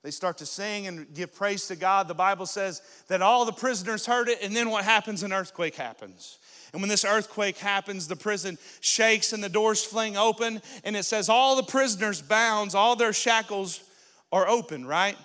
They 0.02 0.10
start 0.10 0.38
to 0.38 0.46
sing 0.46 0.88
and 0.88 1.14
give 1.14 1.34
praise 1.34 1.68
to 1.68 1.76
God. 1.76 2.08
The 2.08 2.14
Bible 2.14 2.46
says 2.46 2.82
that 3.08 3.22
all 3.22 3.44
the 3.44 3.52
prisoners 3.52 4.04
heard 4.04 4.28
it, 4.28 4.38
and 4.42 4.54
then 4.54 4.68
what 4.68 4.84
happens? 4.84 5.22
An 5.22 5.32
earthquake 5.32 5.76
happens. 5.76 6.38
And 6.72 6.82
when 6.82 6.88
this 6.88 7.04
earthquake 7.04 7.58
happens, 7.58 8.08
the 8.08 8.16
prison 8.16 8.58
shakes 8.80 9.32
and 9.32 9.44
the 9.44 9.48
doors 9.48 9.84
fling 9.84 10.16
open, 10.16 10.60
and 10.84 10.96
it 10.96 11.04
says 11.04 11.28
all 11.28 11.54
the 11.54 11.62
prisoners' 11.62 12.20
bounds, 12.20 12.74
all 12.74 12.96
their 12.96 13.12
shackles 13.12 13.80
are 14.32 14.48
open, 14.48 14.86
right? 14.86 15.16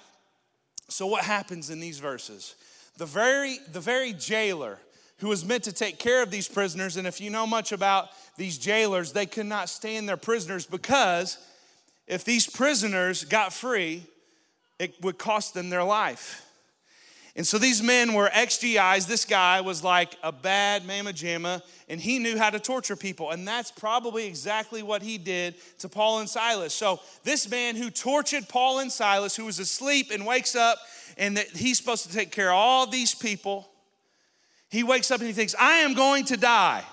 So 0.89 1.07
what 1.07 1.23
happens 1.23 1.69
in 1.69 1.79
these 1.79 1.99
verses? 1.99 2.55
The 2.97 3.05
very, 3.05 3.57
the 3.71 3.79
very 3.79 4.13
jailer 4.13 4.79
who 5.19 5.29
was 5.29 5.43
meant 5.45 5.63
to 5.63 5.71
take 5.71 5.97
care 5.97 6.21
of 6.21 6.29
these 6.29 6.47
prisoners, 6.47 6.97
and 6.97 7.07
if 7.07 7.19
you 7.19 7.29
know 7.29 7.47
much 7.47 7.71
about 7.71 8.09
these 8.37 8.57
jailers, 8.57 9.13
they 9.13 9.25
could 9.25 9.45
not 9.45 9.69
stand 9.69 10.07
their 10.07 10.17
prisoners 10.17 10.65
because 10.65 11.37
if 12.05 12.23
these 12.23 12.47
prisoners 12.47 13.25
got 13.25 13.51
free, 13.51 14.03
it 14.79 14.93
would 15.01 15.17
cost 15.17 15.53
them 15.53 15.69
their 15.69 15.83
life. 15.83 16.46
And 17.37 17.45
so 17.45 17.59
these 17.59 17.83
men 17.83 18.15
were 18.15 18.29
XGIs. 18.29 19.07
This 19.07 19.23
guy 19.23 19.61
was 19.61 19.83
like 19.83 20.17
a 20.23 20.31
bad 20.31 20.87
mamma 20.87 21.13
jamma, 21.13 21.61
and 21.87 22.01
he 22.01 22.17
knew 22.17 22.35
how 22.35 22.49
to 22.49 22.59
torture 22.59 22.95
people. 22.95 23.29
And 23.29 23.47
that's 23.47 23.69
probably 23.69 24.25
exactly 24.25 24.81
what 24.81 25.03
he 25.03 25.19
did 25.19 25.53
to 25.79 25.87
Paul 25.87 26.19
and 26.19 26.27
Silas. 26.27 26.73
So 26.73 26.99
this 27.23 27.47
man 27.47 27.75
who 27.75 27.91
tortured 27.91 28.49
Paul 28.49 28.79
and 28.79 28.91
Silas, 28.91 29.35
who 29.35 29.45
was 29.45 29.59
asleep 29.59 30.09
and 30.11 30.25
wakes 30.25 30.55
up, 30.55 30.79
and 31.15 31.37
that 31.37 31.45
he's 31.49 31.77
supposed 31.77 32.07
to 32.07 32.11
take 32.11 32.31
care 32.31 32.49
of 32.49 32.55
all 32.55 32.87
these 32.87 33.13
people, 33.13 33.69
he 34.71 34.83
wakes 34.83 35.11
up 35.11 35.19
and 35.19 35.27
he 35.27 35.33
thinks, 35.33 35.53
I 35.59 35.77
am 35.77 35.93
going 35.93 36.25
to 36.25 36.37
die 36.37 36.83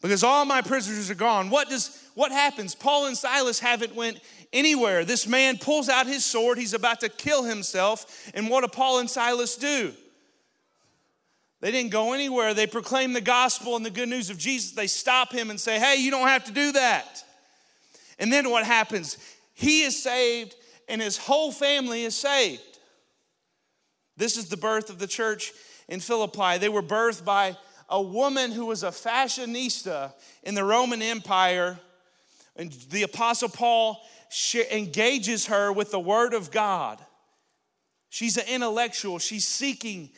because 0.00 0.24
all 0.24 0.46
my 0.46 0.62
prisoners 0.62 1.10
are 1.10 1.14
gone. 1.14 1.50
What 1.50 1.68
does 1.68 2.04
what 2.14 2.32
happens? 2.32 2.74
Paul 2.74 3.06
and 3.06 3.16
Silas 3.16 3.60
haven't 3.60 3.94
went 3.94 4.20
anywhere. 4.52 5.04
This 5.04 5.26
man 5.26 5.58
pulls 5.58 5.88
out 5.88 6.06
his 6.06 6.24
sword, 6.24 6.58
he's 6.58 6.74
about 6.74 7.00
to 7.00 7.08
kill 7.08 7.44
himself. 7.44 8.30
And 8.34 8.48
what 8.48 8.62
do 8.62 8.68
Paul 8.68 9.00
and 9.00 9.10
Silas 9.10 9.56
do? 9.56 9.92
They 11.60 11.70
didn't 11.72 11.90
go 11.90 12.12
anywhere. 12.12 12.54
They 12.54 12.66
proclaim 12.66 13.12
the 13.12 13.20
gospel 13.20 13.74
and 13.74 13.84
the 13.84 13.90
good 13.90 14.08
news 14.08 14.30
of 14.30 14.38
Jesus. 14.38 14.72
They 14.72 14.86
stop 14.86 15.32
him 15.32 15.50
and 15.50 15.58
say, 15.58 15.78
Hey, 15.78 15.96
you 15.96 16.10
don't 16.10 16.28
have 16.28 16.44
to 16.44 16.52
do 16.52 16.72
that. 16.72 17.24
And 18.18 18.32
then 18.32 18.50
what 18.50 18.64
happens? 18.64 19.18
He 19.54 19.82
is 19.82 20.00
saved 20.00 20.54
and 20.88 21.02
his 21.02 21.16
whole 21.16 21.52
family 21.52 22.04
is 22.04 22.16
saved. 22.16 22.62
This 24.16 24.36
is 24.36 24.48
the 24.48 24.56
birth 24.56 24.90
of 24.90 24.98
the 24.98 25.06
church 25.06 25.52
in 25.88 26.00
Philippi. 26.00 26.58
They 26.58 26.68
were 26.68 26.82
birthed 26.82 27.24
by 27.24 27.56
a 27.88 28.00
woman 28.00 28.52
who 28.52 28.66
was 28.66 28.82
a 28.82 28.88
fashionista 28.88 30.12
in 30.42 30.54
the 30.54 30.64
Roman 30.64 31.02
Empire. 31.02 31.78
And 32.56 32.72
the 32.90 33.04
Apostle 33.04 33.48
Paul 33.48 34.00
engages 34.70 35.46
her 35.46 35.72
with 35.72 35.90
the 35.90 36.00
Word 36.00 36.34
of 36.34 36.50
God. 36.50 36.98
She's 38.10 38.36
an 38.36 38.44
intellectual. 38.48 39.18
She's 39.18 39.46
seeking, 39.46 40.10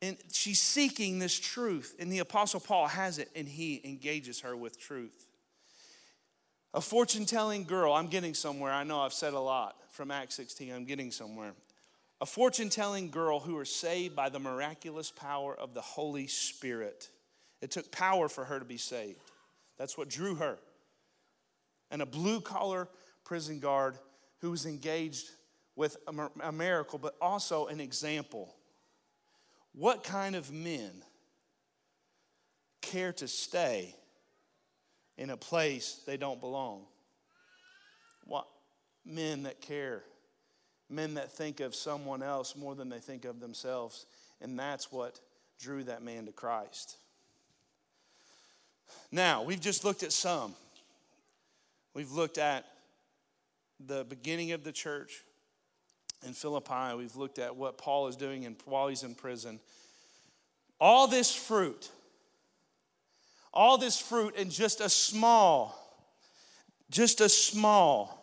and 0.00 0.16
she's 0.32 0.60
seeking 0.60 1.18
this 1.18 1.38
truth. 1.38 1.96
And 1.98 2.10
the 2.10 2.20
Apostle 2.20 2.60
Paul 2.60 2.86
has 2.88 3.18
it, 3.18 3.28
and 3.34 3.48
he 3.48 3.80
engages 3.84 4.40
her 4.40 4.56
with 4.56 4.80
truth. 4.80 5.28
A 6.74 6.80
fortune 6.80 7.26
telling 7.26 7.64
girl, 7.64 7.92
I'm 7.92 8.08
getting 8.08 8.34
somewhere. 8.34 8.72
I 8.72 8.84
know 8.84 9.00
I've 9.00 9.12
said 9.12 9.34
a 9.34 9.40
lot 9.40 9.76
from 9.90 10.10
Acts 10.10 10.36
16, 10.36 10.72
I'm 10.72 10.84
getting 10.86 11.10
somewhere. 11.10 11.52
A 12.22 12.26
fortune 12.26 12.70
telling 12.70 13.10
girl 13.10 13.40
who 13.40 13.56
was 13.56 13.74
saved 13.74 14.16
by 14.16 14.28
the 14.28 14.38
miraculous 14.38 15.10
power 15.10 15.54
of 15.54 15.74
the 15.74 15.80
Holy 15.80 16.28
Spirit. 16.28 17.10
It 17.60 17.70
took 17.70 17.90
power 17.92 18.28
for 18.28 18.44
her 18.44 18.58
to 18.58 18.64
be 18.64 18.76
saved. 18.78 19.18
That's 19.76 19.98
what 19.98 20.08
drew 20.08 20.36
her. 20.36 20.58
And 21.90 22.00
a 22.00 22.06
blue 22.06 22.40
collar 22.40 22.88
prison 23.24 23.60
guard 23.60 23.98
who 24.40 24.50
was 24.50 24.66
engaged 24.66 25.30
with 25.76 25.96
a 26.42 26.52
miracle, 26.52 26.98
but 26.98 27.14
also 27.20 27.66
an 27.66 27.80
example. 27.80 28.54
What 29.74 30.04
kind 30.04 30.36
of 30.36 30.52
men 30.52 30.90
care 32.82 33.12
to 33.14 33.28
stay 33.28 33.94
in 35.16 35.30
a 35.30 35.36
place 35.36 36.02
they 36.06 36.16
don't 36.16 36.40
belong? 36.40 36.84
What 38.24 38.46
men 39.04 39.44
that 39.44 39.60
care, 39.60 40.02
men 40.90 41.14
that 41.14 41.32
think 41.32 41.60
of 41.60 41.74
someone 41.74 42.22
else 42.22 42.54
more 42.54 42.74
than 42.74 42.88
they 42.88 42.98
think 42.98 43.24
of 43.24 43.40
themselves, 43.40 44.06
and 44.40 44.58
that's 44.58 44.92
what 44.92 45.20
drew 45.58 45.84
that 45.84 46.02
man 46.02 46.26
to 46.26 46.32
Christ. 46.32 46.96
Now, 49.10 49.42
we've 49.42 49.60
just 49.60 49.84
looked 49.84 50.02
at 50.02 50.12
some. 50.12 50.54
We've 51.94 52.12
looked 52.12 52.36
at 52.36 52.66
the 53.86 54.04
beginning 54.04 54.52
of 54.52 54.64
the 54.64 54.72
church 54.72 55.22
in 56.26 56.32
Philippi. 56.32 56.96
We've 56.96 57.16
looked 57.16 57.38
at 57.38 57.56
what 57.56 57.78
Paul 57.78 58.08
is 58.08 58.16
doing 58.16 58.44
in, 58.44 58.56
while 58.64 58.88
he's 58.88 59.02
in 59.02 59.14
prison. 59.14 59.60
All 60.80 61.06
this 61.06 61.34
fruit, 61.34 61.90
all 63.52 63.78
this 63.78 64.00
fruit 64.00 64.36
in 64.36 64.50
just 64.50 64.80
a 64.80 64.88
small, 64.88 65.78
just 66.90 67.20
a 67.20 67.28
small, 67.28 68.18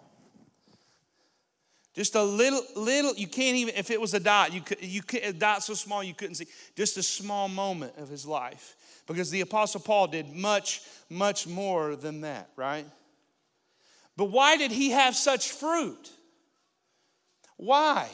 just 1.93 2.15
a 2.15 2.23
little, 2.23 2.63
little, 2.75 3.13
you 3.15 3.27
can't 3.27 3.57
even, 3.57 3.75
if 3.75 3.91
it 3.91 3.99
was 3.99 4.13
a 4.13 4.19
dot, 4.19 4.53
you 4.53 4.61
could, 4.61 4.81
you 4.81 5.01
could, 5.01 5.23
a 5.23 5.33
dot 5.33 5.63
so 5.63 5.73
small 5.73 6.03
you 6.03 6.13
couldn't 6.13 6.35
see, 6.35 6.47
just 6.75 6.97
a 6.97 7.03
small 7.03 7.49
moment 7.49 7.93
of 7.97 8.09
his 8.09 8.25
life. 8.25 8.75
Because 9.07 9.31
the 9.31 9.41
Apostle 9.41 9.81
Paul 9.81 10.07
did 10.07 10.33
much, 10.33 10.81
much 11.09 11.47
more 11.47 11.95
than 11.95 12.21
that, 12.21 12.49
right? 12.55 12.85
But 14.19 14.31
why 14.31 14.57
did 14.57 14.71
he 14.71 14.89
have 14.89 15.15
such 15.15 15.53
fruit? 15.53 16.11
Why? 17.55 18.09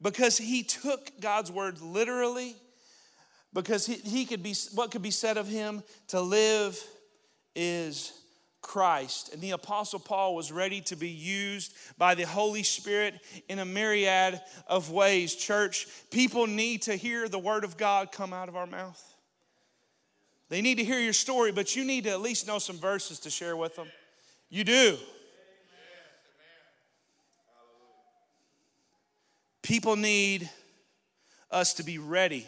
Because 0.00 0.38
he 0.38 0.62
took 0.62 1.20
God's 1.20 1.52
word 1.52 1.82
literally, 1.82 2.56
because 3.52 3.84
he, 3.84 3.96
he 3.96 4.24
could 4.24 4.42
be, 4.42 4.54
what 4.74 4.90
could 4.90 5.02
be 5.02 5.10
said 5.10 5.36
of 5.36 5.48
him? 5.48 5.82
To 6.08 6.22
live 6.22 6.82
is 7.54 8.10
Christ. 8.62 9.34
And 9.34 9.42
the 9.42 9.50
Apostle 9.50 9.98
Paul 9.98 10.34
was 10.34 10.50
ready 10.50 10.80
to 10.80 10.96
be 10.96 11.10
used 11.10 11.74
by 11.98 12.14
the 12.14 12.24
Holy 12.24 12.62
Spirit 12.62 13.20
in 13.50 13.58
a 13.58 13.66
myriad 13.66 14.40
of 14.66 14.90
ways. 14.90 15.34
Church, 15.34 15.86
people 16.10 16.46
need 16.46 16.80
to 16.82 16.96
hear 16.96 17.28
the 17.28 17.38
word 17.38 17.64
of 17.64 17.76
God 17.76 18.12
come 18.12 18.32
out 18.32 18.48
of 18.48 18.56
our 18.56 18.66
mouth. 18.66 19.14
They 20.48 20.62
need 20.62 20.78
to 20.78 20.84
hear 20.84 21.00
your 21.00 21.12
story, 21.12 21.52
but 21.52 21.76
you 21.76 21.84
need 21.84 22.04
to 22.04 22.10
at 22.12 22.22
least 22.22 22.46
know 22.46 22.58
some 22.58 22.78
verses 22.78 23.18
to 23.20 23.28
share 23.28 23.58
with 23.58 23.76
them. 23.76 23.88
You 24.52 24.64
do. 24.64 24.98
People 29.62 29.96
need 29.96 30.50
us 31.50 31.72
to 31.74 31.82
be 31.82 31.96
ready. 31.96 32.46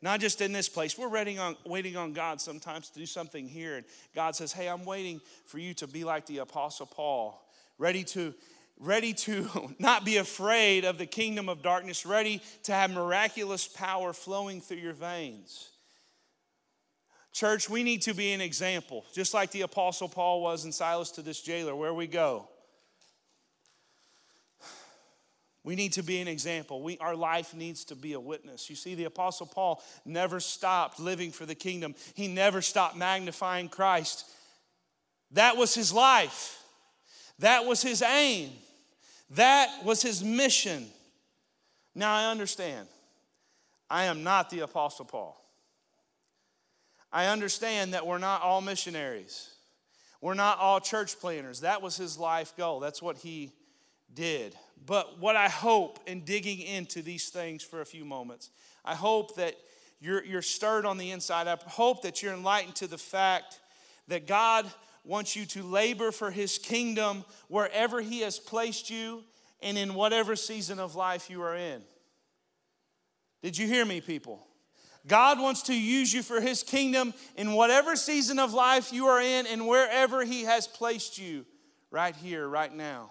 Not 0.00 0.20
just 0.20 0.40
in 0.40 0.52
this 0.52 0.68
place. 0.68 0.96
We're 0.96 1.08
waiting 1.08 1.40
on, 1.40 1.56
waiting 1.66 1.96
on 1.96 2.12
God 2.12 2.40
sometimes 2.40 2.90
to 2.90 3.00
do 3.00 3.04
something 3.04 3.48
here. 3.48 3.78
And 3.78 3.84
God 4.14 4.36
says, 4.36 4.52
Hey, 4.52 4.68
I'm 4.68 4.84
waiting 4.84 5.20
for 5.44 5.58
you 5.58 5.74
to 5.74 5.88
be 5.88 6.04
like 6.04 6.24
the 6.26 6.38
Apostle 6.38 6.86
Paul, 6.86 7.44
ready 7.78 8.04
to, 8.04 8.32
ready 8.78 9.12
to 9.14 9.74
not 9.80 10.04
be 10.04 10.18
afraid 10.18 10.84
of 10.84 10.98
the 10.98 11.06
kingdom 11.06 11.48
of 11.48 11.62
darkness, 11.62 12.06
ready 12.06 12.40
to 12.62 12.72
have 12.72 12.92
miraculous 12.92 13.66
power 13.66 14.12
flowing 14.12 14.60
through 14.60 14.76
your 14.76 14.92
veins. 14.92 15.69
Church, 17.32 17.70
we 17.70 17.82
need 17.82 18.02
to 18.02 18.14
be 18.14 18.32
an 18.32 18.40
example, 18.40 19.04
just 19.14 19.34
like 19.34 19.52
the 19.52 19.62
Apostle 19.62 20.08
Paul 20.08 20.42
was 20.42 20.64
and 20.64 20.74
Silas 20.74 21.12
to 21.12 21.22
this 21.22 21.40
jailer, 21.40 21.74
where 21.74 21.94
we 21.94 22.06
go. 22.06 22.48
We 25.62 25.76
need 25.76 25.92
to 25.92 26.02
be 26.02 26.20
an 26.20 26.28
example. 26.28 26.82
We, 26.82 26.96
our 26.98 27.14
life 27.14 27.54
needs 27.54 27.84
to 27.86 27.94
be 27.94 28.14
a 28.14 28.20
witness. 28.20 28.70
You 28.70 28.76
see, 28.76 28.94
the 28.94 29.04
Apostle 29.04 29.46
Paul 29.46 29.82
never 30.04 30.40
stopped 30.40 30.98
living 30.98 31.32
for 31.32 31.46
the 31.46 31.54
kingdom, 31.54 31.94
he 32.14 32.28
never 32.28 32.62
stopped 32.62 32.96
magnifying 32.96 33.68
Christ. 33.68 34.26
That 35.32 35.56
was 35.56 35.74
his 35.74 35.92
life, 35.92 36.62
that 37.38 37.64
was 37.64 37.82
his 37.82 38.02
aim, 38.02 38.50
that 39.30 39.84
was 39.84 40.02
his 40.02 40.24
mission. 40.24 40.88
Now 41.94 42.14
I 42.14 42.30
understand, 42.30 42.88
I 43.88 44.04
am 44.04 44.24
not 44.24 44.50
the 44.50 44.60
Apostle 44.60 45.04
Paul. 45.04 45.39
I 47.12 47.26
understand 47.26 47.94
that 47.94 48.06
we're 48.06 48.18
not 48.18 48.42
all 48.42 48.60
missionaries. 48.60 49.50
We're 50.20 50.34
not 50.34 50.58
all 50.58 50.80
church 50.80 51.18
planners. 51.18 51.60
That 51.60 51.82
was 51.82 51.96
his 51.96 52.18
life 52.18 52.56
goal. 52.56 52.80
That's 52.80 53.02
what 53.02 53.18
he 53.18 53.52
did. 54.12 54.54
But 54.84 55.18
what 55.18 55.36
I 55.36 55.48
hope 55.48 55.98
in 56.06 56.24
digging 56.24 56.60
into 56.60 57.02
these 57.02 57.30
things 57.30 57.62
for 57.62 57.80
a 57.80 57.86
few 57.86 58.04
moments, 58.04 58.50
I 58.84 58.94
hope 58.94 59.36
that 59.36 59.56
you're, 60.00 60.24
you're 60.24 60.42
stirred 60.42 60.86
on 60.86 60.98
the 60.98 61.10
inside. 61.10 61.48
I 61.48 61.56
hope 61.66 62.02
that 62.02 62.22
you're 62.22 62.34
enlightened 62.34 62.76
to 62.76 62.86
the 62.86 62.98
fact 62.98 63.60
that 64.08 64.26
God 64.26 64.70
wants 65.04 65.36
you 65.36 65.46
to 65.46 65.62
labor 65.62 66.12
for 66.12 66.30
his 66.30 66.58
kingdom 66.58 67.24
wherever 67.48 68.00
he 68.00 68.20
has 68.20 68.38
placed 68.38 68.90
you 68.90 69.24
and 69.62 69.76
in 69.76 69.94
whatever 69.94 70.36
season 70.36 70.78
of 70.78 70.94
life 70.94 71.30
you 71.30 71.42
are 71.42 71.56
in. 71.56 71.82
Did 73.42 73.56
you 73.56 73.66
hear 73.66 73.84
me, 73.84 74.00
people? 74.00 74.46
God 75.06 75.40
wants 75.40 75.62
to 75.62 75.74
use 75.74 76.12
you 76.12 76.22
for 76.22 76.40
his 76.40 76.62
kingdom 76.62 77.14
in 77.36 77.52
whatever 77.54 77.96
season 77.96 78.38
of 78.38 78.52
life 78.52 78.92
you 78.92 79.06
are 79.06 79.20
in 79.20 79.46
and 79.46 79.66
wherever 79.66 80.24
he 80.24 80.42
has 80.44 80.66
placed 80.66 81.18
you 81.18 81.46
right 81.90 82.14
here, 82.14 82.46
right 82.46 82.74
now. 82.74 83.10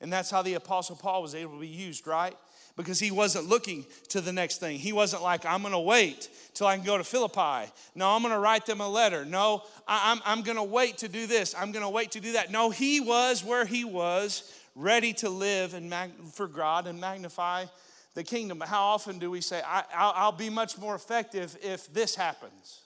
And 0.00 0.12
that's 0.12 0.30
how 0.30 0.42
the 0.42 0.54
Apostle 0.54 0.96
Paul 0.96 1.22
was 1.22 1.34
able 1.34 1.54
to 1.54 1.60
be 1.60 1.66
used, 1.66 2.06
right? 2.06 2.34
Because 2.76 2.98
he 2.98 3.10
wasn't 3.10 3.48
looking 3.48 3.86
to 4.08 4.20
the 4.20 4.32
next 4.32 4.58
thing. 4.58 4.78
He 4.78 4.92
wasn't 4.92 5.22
like, 5.22 5.46
I'm 5.46 5.62
gonna 5.62 5.80
wait 5.80 6.28
till 6.54 6.66
I 6.66 6.76
can 6.76 6.84
go 6.84 6.98
to 6.98 7.04
Philippi. 7.04 7.70
No, 7.94 8.10
I'm 8.10 8.22
gonna 8.22 8.40
write 8.40 8.66
them 8.66 8.80
a 8.80 8.88
letter. 8.88 9.24
No, 9.24 9.62
I'm, 9.86 10.20
I'm 10.24 10.42
gonna 10.42 10.64
wait 10.64 10.98
to 10.98 11.08
do 11.08 11.26
this. 11.26 11.54
I'm 11.56 11.70
gonna 11.70 11.90
wait 11.90 12.12
to 12.12 12.20
do 12.20 12.32
that. 12.32 12.50
No, 12.50 12.70
he 12.70 13.00
was 13.00 13.44
where 13.44 13.64
he 13.64 13.84
was, 13.84 14.52
ready 14.74 15.12
to 15.12 15.28
live 15.28 15.74
and 15.74 15.88
mag- 15.88 16.24
for 16.32 16.48
God 16.48 16.86
and 16.86 17.00
magnify 17.00 17.66
the 18.14 18.24
kingdom. 18.24 18.60
How 18.60 18.84
often 18.84 19.18
do 19.18 19.30
we 19.30 19.40
say, 19.40 19.60
I, 19.66 20.24
will 20.24 20.32
be 20.32 20.50
much 20.50 20.78
more 20.78 20.94
effective 20.94 21.56
if 21.62 21.92
this 21.92 22.14
happens? 22.14 22.80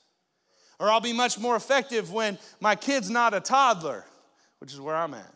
Or 0.79 0.91
I'll 0.91 1.01
be 1.01 1.13
much 1.13 1.39
more 1.39 1.57
effective 1.57 2.13
when 2.13 2.39
my 2.61 2.77
kid's 2.77 3.11
not 3.11 3.35
a 3.35 3.41
toddler, 3.41 4.05
which 4.59 4.73
is 4.73 4.81
where 4.81 4.97
I'm 4.97 5.15
at. 5.15 5.35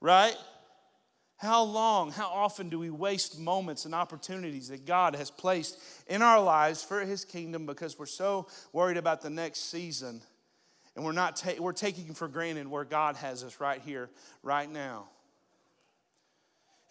Right? 0.00 0.36
How 1.36 1.64
long, 1.64 2.12
how 2.12 2.28
often 2.28 2.68
do 2.68 2.78
we 2.78 2.90
waste 2.90 3.38
moments 3.38 3.84
and 3.84 3.94
opportunities 3.94 4.68
that 4.68 4.86
God 4.86 5.16
has 5.16 5.30
placed 5.30 5.76
in 6.06 6.22
our 6.22 6.40
lives 6.40 6.84
for 6.84 7.00
His 7.00 7.24
kingdom 7.24 7.66
because 7.66 7.98
we're 7.98 8.06
so 8.06 8.46
worried 8.72 8.96
about 8.96 9.22
the 9.22 9.30
next 9.30 9.70
season 9.70 10.22
and 10.94 11.04
we're 11.04 11.12
not 11.12 11.36
ta- 11.36 11.58
we're 11.58 11.72
taking 11.72 12.14
for 12.14 12.28
granted 12.28 12.68
where 12.68 12.84
God 12.84 13.16
has 13.16 13.42
us 13.42 13.60
right 13.60 13.80
here, 13.80 14.08
right 14.42 14.70
now. 14.70 15.08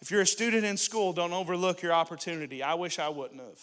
If 0.02 0.10
you're 0.10 0.22
a 0.22 0.26
student 0.26 0.64
in 0.64 0.76
school, 0.76 1.12
don't 1.12 1.32
overlook 1.32 1.80
your 1.80 1.92
opportunity. 1.92 2.60
I 2.60 2.74
wish 2.74 2.98
I 2.98 3.08
wouldn't 3.08 3.40
have. 3.40 3.60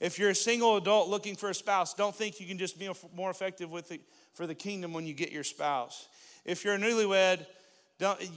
If 0.00 0.18
you're 0.18 0.30
a 0.30 0.34
single 0.34 0.78
adult 0.78 1.10
looking 1.10 1.36
for 1.36 1.50
a 1.50 1.54
spouse, 1.54 1.92
don't 1.92 2.16
think 2.16 2.40
you 2.40 2.46
can 2.46 2.56
just 2.56 2.78
be 2.78 2.90
more 3.14 3.30
effective 3.30 3.70
with 3.70 3.90
the, 3.90 4.00
for 4.32 4.46
the 4.46 4.54
kingdom 4.54 4.94
when 4.94 5.06
you 5.06 5.12
get 5.12 5.30
your 5.30 5.44
spouse. 5.44 6.08
If 6.46 6.64
you're 6.64 6.76
a 6.76 6.78
newlywed, 6.78 7.44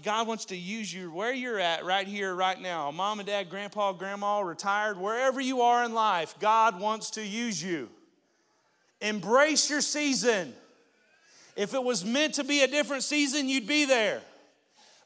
God 0.04 0.28
wants 0.28 0.44
to 0.46 0.58
use 0.58 0.94
you 0.94 1.10
where 1.10 1.32
you're 1.32 1.58
at 1.58 1.86
right 1.86 2.06
here, 2.06 2.36
right 2.36 2.60
now. 2.60 2.92
Mom 2.92 3.22
and 3.22 3.28
dad, 3.28 3.50
grandpa, 3.50 3.94
grandma, 3.94 4.42
retired, 4.42 4.98
wherever 4.98 5.40
you 5.40 5.62
are 5.62 5.86
in 5.86 5.94
life, 5.94 6.36
God 6.42 6.82
wants 6.82 7.12
to 7.12 7.26
use 7.26 7.64
you. 7.64 7.88
Embrace 9.00 9.70
your 9.70 9.80
season. 9.80 10.54
If 11.56 11.74
it 11.74 11.82
was 11.82 12.04
meant 12.04 12.34
to 12.34 12.44
be 12.44 12.62
a 12.64 12.68
different 12.68 13.04
season, 13.04 13.48
you'd 13.48 13.68
be 13.68 13.86
there, 13.86 14.22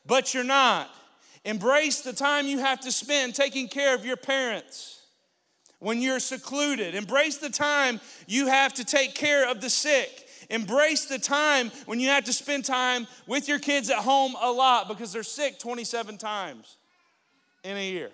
but 0.07 0.33
you're 0.33 0.43
not. 0.43 0.89
Embrace 1.45 2.01
the 2.01 2.11
time 2.11 2.47
you 2.47 2.57
have 2.57 2.81
to 2.81 2.91
spend 2.91 3.35
taking 3.35 3.67
care 3.67 3.95
of 3.95 4.03
your 4.03 4.17
parents 4.17 5.03
when 5.79 6.01
you're 6.01 6.19
secluded. 6.19 6.95
Embrace 6.95 7.37
the 7.37 7.49
time 7.49 8.01
you 8.27 8.47
have 8.47 8.73
to 8.73 8.83
take 8.83 9.13
care 9.13 9.49
of 9.49 9.61
the 9.61 9.69
sick. 9.69 10.27
Embrace 10.49 11.05
the 11.05 11.19
time 11.19 11.71
when 11.85 11.99
you 11.99 12.09
have 12.09 12.23
to 12.23 12.33
spend 12.33 12.65
time 12.65 13.07
with 13.27 13.47
your 13.47 13.59
kids 13.59 13.91
at 13.91 13.99
home 13.99 14.35
a 14.41 14.51
lot 14.51 14.87
because 14.87 15.13
they're 15.13 15.23
sick 15.23 15.59
27 15.59 16.17
times 16.17 16.77
in 17.63 17.77
a 17.77 17.91
year. 17.91 18.09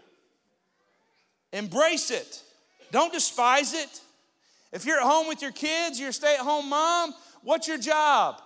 Embrace 1.53 2.11
it. 2.11 2.43
Don't 2.91 3.13
despise 3.13 3.73
it. 3.73 4.01
If 4.73 4.85
you're 4.85 4.97
at 4.97 5.03
home 5.03 5.27
with 5.27 5.41
your 5.41 5.51
kids, 5.51 5.99
you're 5.99 6.09
a 6.09 6.13
stay 6.13 6.35
at 6.35 6.41
home 6.41 6.69
mom, 6.69 7.13
what's 7.43 7.67
your 7.67 7.77
job? 7.77 8.41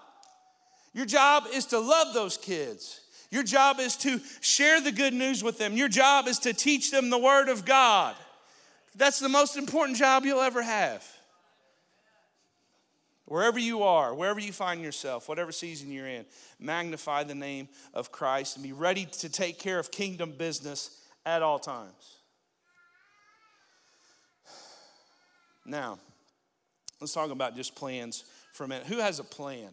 Your 0.94 1.06
job 1.06 1.46
is 1.54 1.66
to 1.68 1.80
love 1.80 2.14
those 2.14 2.38
kids. 2.38 3.02
Your 3.36 3.44
job 3.44 3.82
is 3.82 3.98
to 3.98 4.22
share 4.40 4.80
the 4.80 4.94
good 4.94 5.14
news 5.14 5.44
with 5.44 5.58
them. 5.58 5.76
Your 5.76 5.90
job 5.90 6.30
is 6.30 6.40
to 6.40 6.54
teach 6.54 6.90
them 6.90 7.10
the 7.10 7.18
Word 7.18 7.50
of 7.50 7.66
God. 7.66 8.16
That's 8.96 9.20
the 9.20 9.28
most 9.28 9.58
important 9.58 9.98
job 9.98 10.24
you'll 10.24 10.40
ever 10.40 10.62
have. 10.62 11.06
Wherever 13.26 13.60
you 13.60 13.84
are, 13.84 14.16
wherever 14.16 14.40
you 14.40 14.54
find 14.54 14.82
yourself, 14.82 15.28
whatever 15.28 15.52
season 15.52 15.92
you're 15.92 16.08
in, 16.08 16.24
magnify 16.62 17.26
the 17.26 17.36
name 17.36 17.68
of 17.94 18.10
Christ 18.10 18.56
and 18.56 18.64
be 18.64 18.72
ready 18.72 19.04
to 19.04 19.28
take 19.28 19.60
care 19.60 19.80
of 19.80 19.92
kingdom 19.92 20.32
business 20.38 21.02
at 21.26 21.42
all 21.42 21.60
times. 21.60 22.20
Now, 25.66 26.00
let's 27.02 27.12
talk 27.12 27.32
about 27.32 27.58
just 27.58 27.76
plans 27.76 28.24
for 28.54 28.64
a 28.64 28.68
minute. 28.70 28.88
Who 28.88 29.00
has 29.00 29.20
a 29.20 29.26
plan? 29.26 29.72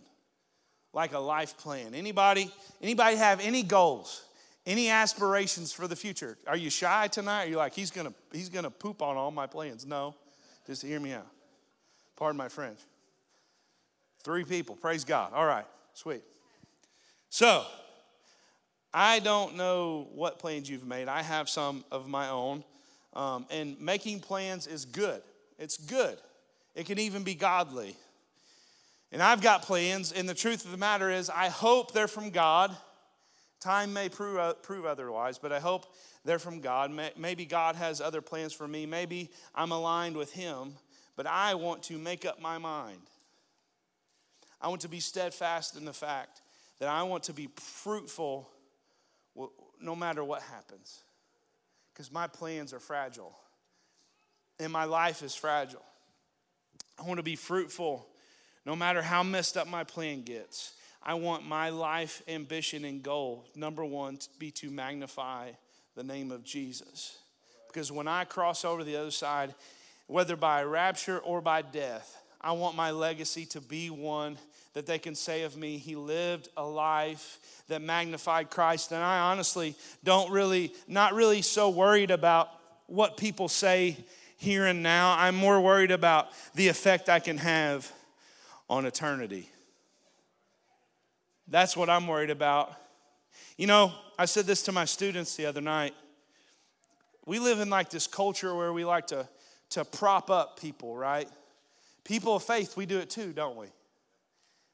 Like 0.92 1.12
a 1.12 1.18
life 1.18 1.56
plan. 1.58 1.94
Anybody 1.94 2.50
anybody 2.80 3.16
have 3.16 3.40
any 3.40 3.62
goals? 3.62 4.24
Any 4.64 4.90
aspirations 4.90 5.72
for 5.72 5.88
the 5.88 5.96
future? 5.96 6.38
Are 6.46 6.56
you 6.56 6.70
shy 6.70 7.08
tonight? 7.08 7.46
Are 7.46 7.48
you 7.48 7.56
like 7.56 7.74
he's 7.74 7.90
going 7.90 8.06
to 8.06 8.14
he's 8.32 8.48
going 8.48 8.64
to 8.64 8.70
poop 8.70 9.02
on 9.02 9.16
all 9.16 9.30
my 9.30 9.46
plans? 9.46 9.84
No. 9.84 10.14
Just 10.66 10.82
hear 10.82 11.00
me 11.00 11.12
out. 11.12 11.26
Pardon 12.16 12.36
my 12.36 12.48
French. 12.48 12.78
Three 14.22 14.44
people. 14.44 14.76
Praise 14.76 15.04
God. 15.04 15.32
All 15.32 15.46
right. 15.46 15.64
Sweet. 15.94 16.22
So, 17.28 17.64
I 18.94 19.18
don't 19.18 19.56
know 19.56 20.08
what 20.14 20.38
plans 20.38 20.70
you've 20.70 20.86
made. 20.86 21.08
I 21.08 21.22
have 21.22 21.48
some 21.48 21.84
of 21.90 22.06
my 22.06 22.28
own. 22.28 22.62
Um, 23.14 23.46
and 23.50 23.78
making 23.80 24.20
plans 24.20 24.66
is 24.66 24.84
good. 24.84 25.22
It's 25.58 25.76
good. 25.76 26.18
It 26.74 26.86
can 26.86 26.98
even 26.98 27.24
be 27.24 27.34
godly. 27.34 27.96
And 29.12 29.22
I've 29.22 29.42
got 29.42 29.60
plans, 29.60 30.10
and 30.10 30.26
the 30.26 30.34
truth 30.34 30.64
of 30.64 30.70
the 30.70 30.78
matter 30.78 31.10
is, 31.10 31.28
I 31.28 31.48
hope 31.48 31.92
they're 31.92 32.08
from 32.08 32.30
God. 32.30 32.74
Time 33.60 33.92
may 33.92 34.08
prove, 34.08 34.38
uh, 34.38 34.54
prove 34.54 34.86
otherwise, 34.86 35.38
but 35.38 35.52
I 35.52 35.60
hope 35.60 35.94
they're 36.24 36.38
from 36.38 36.60
God. 36.60 36.90
Maybe 37.16 37.44
God 37.44 37.76
has 37.76 38.00
other 38.00 38.22
plans 38.22 38.54
for 38.54 38.66
me. 38.66 38.86
Maybe 38.86 39.30
I'm 39.54 39.70
aligned 39.70 40.16
with 40.16 40.32
Him, 40.32 40.76
but 41.14 41.26
I 41.26 41.54
want 41.54 41.82
to 41.84 41.98
make 41.98 42.24
up 42.24 42.40
my 42.40 42.56
mind. 42.56 43.02
I 44.62 44.68
want 44.68 44.80
to 44.80 44.88
be 44.88 45.00
steadfast 45.00 45.76
in 45.76 45.84
the 45.84 45.92
fact 45.92 46.40
that 46.78 46.88
I 46.88 47.02
want 47.02 47.24
to 47.24 47.34
be 47.34 47.50
fruitful 47.56 48.48
no 49.80 49.94
matter 49.94 50.24
what 50.24 50.40
happens, 50.42 51.02
because 51.92 52.10
my 52.10 52.26
plans 52.26 52.72
are 52.72 52.80
fragile 52.80 53.36
and 54.58 54.72
my 54.72 54.84
life 54.84 55.22
is 55.22 55.34
fragile. 55.34 55.82
I 56.98 57.06
want 57.06 57.18
to 57.18 57.24
be 57.24 57.36
fruitful 57.36 58.06
no 58.64 58.76
matter 58.76 59.02
how 59.02 59.22
messed 59.22 59.56
up 59.56 59.66
my 59.66 59.84
plan 59.84 60.22
gets, 60.22 60.74
I 61.02 61.14
want 61.14 61.46
my 61.46 61.70
life 61.70 62.22
ambition 62.28 62.84
and 62.84 63.02
goal, 63.02 63.44
number 63.56 63.84
one, 63.84 64.18
to 64.18 64.28
be 64.38 64.50
to 64.52 64.70
magnify 64.70 65.50
the 65.96 66.04
name 66.04 66.30
of 66.30 66.44
Jesus. 66.44 67.18
Because 67.66 67.90
when 67.90 68.06
I 68.06 68.24
cross 68.24 68.64
over 68.64 68.84
the 68.84 68.96
other 68.96 69.10
side, 69.10 69.54
whether 70.06 70.36
by 70.36 70.62
rapture 70.62 71.18
or 71.18 71.40
by 71.40 71.62
death, 71.62 72.22
I 72.40 72.52
want 72.52 72.76
my 72.76 72.90
legacy 72.90 73.46
to 73.46 73.60
be 73.60 73.90
one 73.90 74.38
that 74.74 74.86
they 74.86 74.98
can 74.98 75.14
say 75.14 75.42
of 75.42 75.56
me, 75.56 75.78
he 75.78 75.96
lived 75.96 76.48
a 76.56 76.64
life 76.64 77.62
that 77.68 77.82
magnified 77.82 78.50
Christ. 78.50 78.92
And 78.92 79.02
I 79.02 79.18
honestly 79.18 79.74
don't 80.02 80.30
really, 80.30 80.72
not 80.88 81.14
really 81.14 81.42
so 81.42 81.68
worried 81.68 82.10
about 82.10 82.48
what 82.86 83.16
people 83.16 83.48
say 83.48 83.96
here 84.38 84.66
and 84.66 84.82
now. 84.82 85.16
I'm 85.18 85.36
more 85.36 85.60
worried 85.60 85.90
about 85.90 86.28
the 86.54 86.68
effect 86.68 87.08
I 87.08 87.20
can 87.20 87.38
have 87.38 87.90
on 88.72 88.86
eternity. 88.86 89.50
That's 91.46 91.76
what 91.76 91.90
I'm 91.90 92.06
worried 92.06 92.30
about. 92.30 92.72
You 93.58 93.66
know, 93.66 93.92
I 94.18 94.24
said 94.24 94.46
this 94.46 94.62
to 94.62 94.72
my 94.72 94.86
students 94.86 95.36
the 95.36 95.44
other 95.44 95.60
night. 95.60 95.92
We 97.26 97.38
live 97.38 97.60
in 97.60 97.68
like 97.68 97.90
this 97.90 98.06
culture 98.06 98.54
where 98.54 98.72
we 98.72 98.86
like 98.86 99.08
to, 99.08 99.28
to 99.70 99.84
prop 99.84 100.30
up 100.30 100.58
people, 100.58 100.96
right? 100.96 101.28
People 102.02 102.36
of 102.36 102.44
faith, 102.44 102.74
we 102.74 102.86
do 102.86 102.98
it 102.98 103.10
too, 103.10 103.34
don't 103.34 103.56
we? 103.56 103.66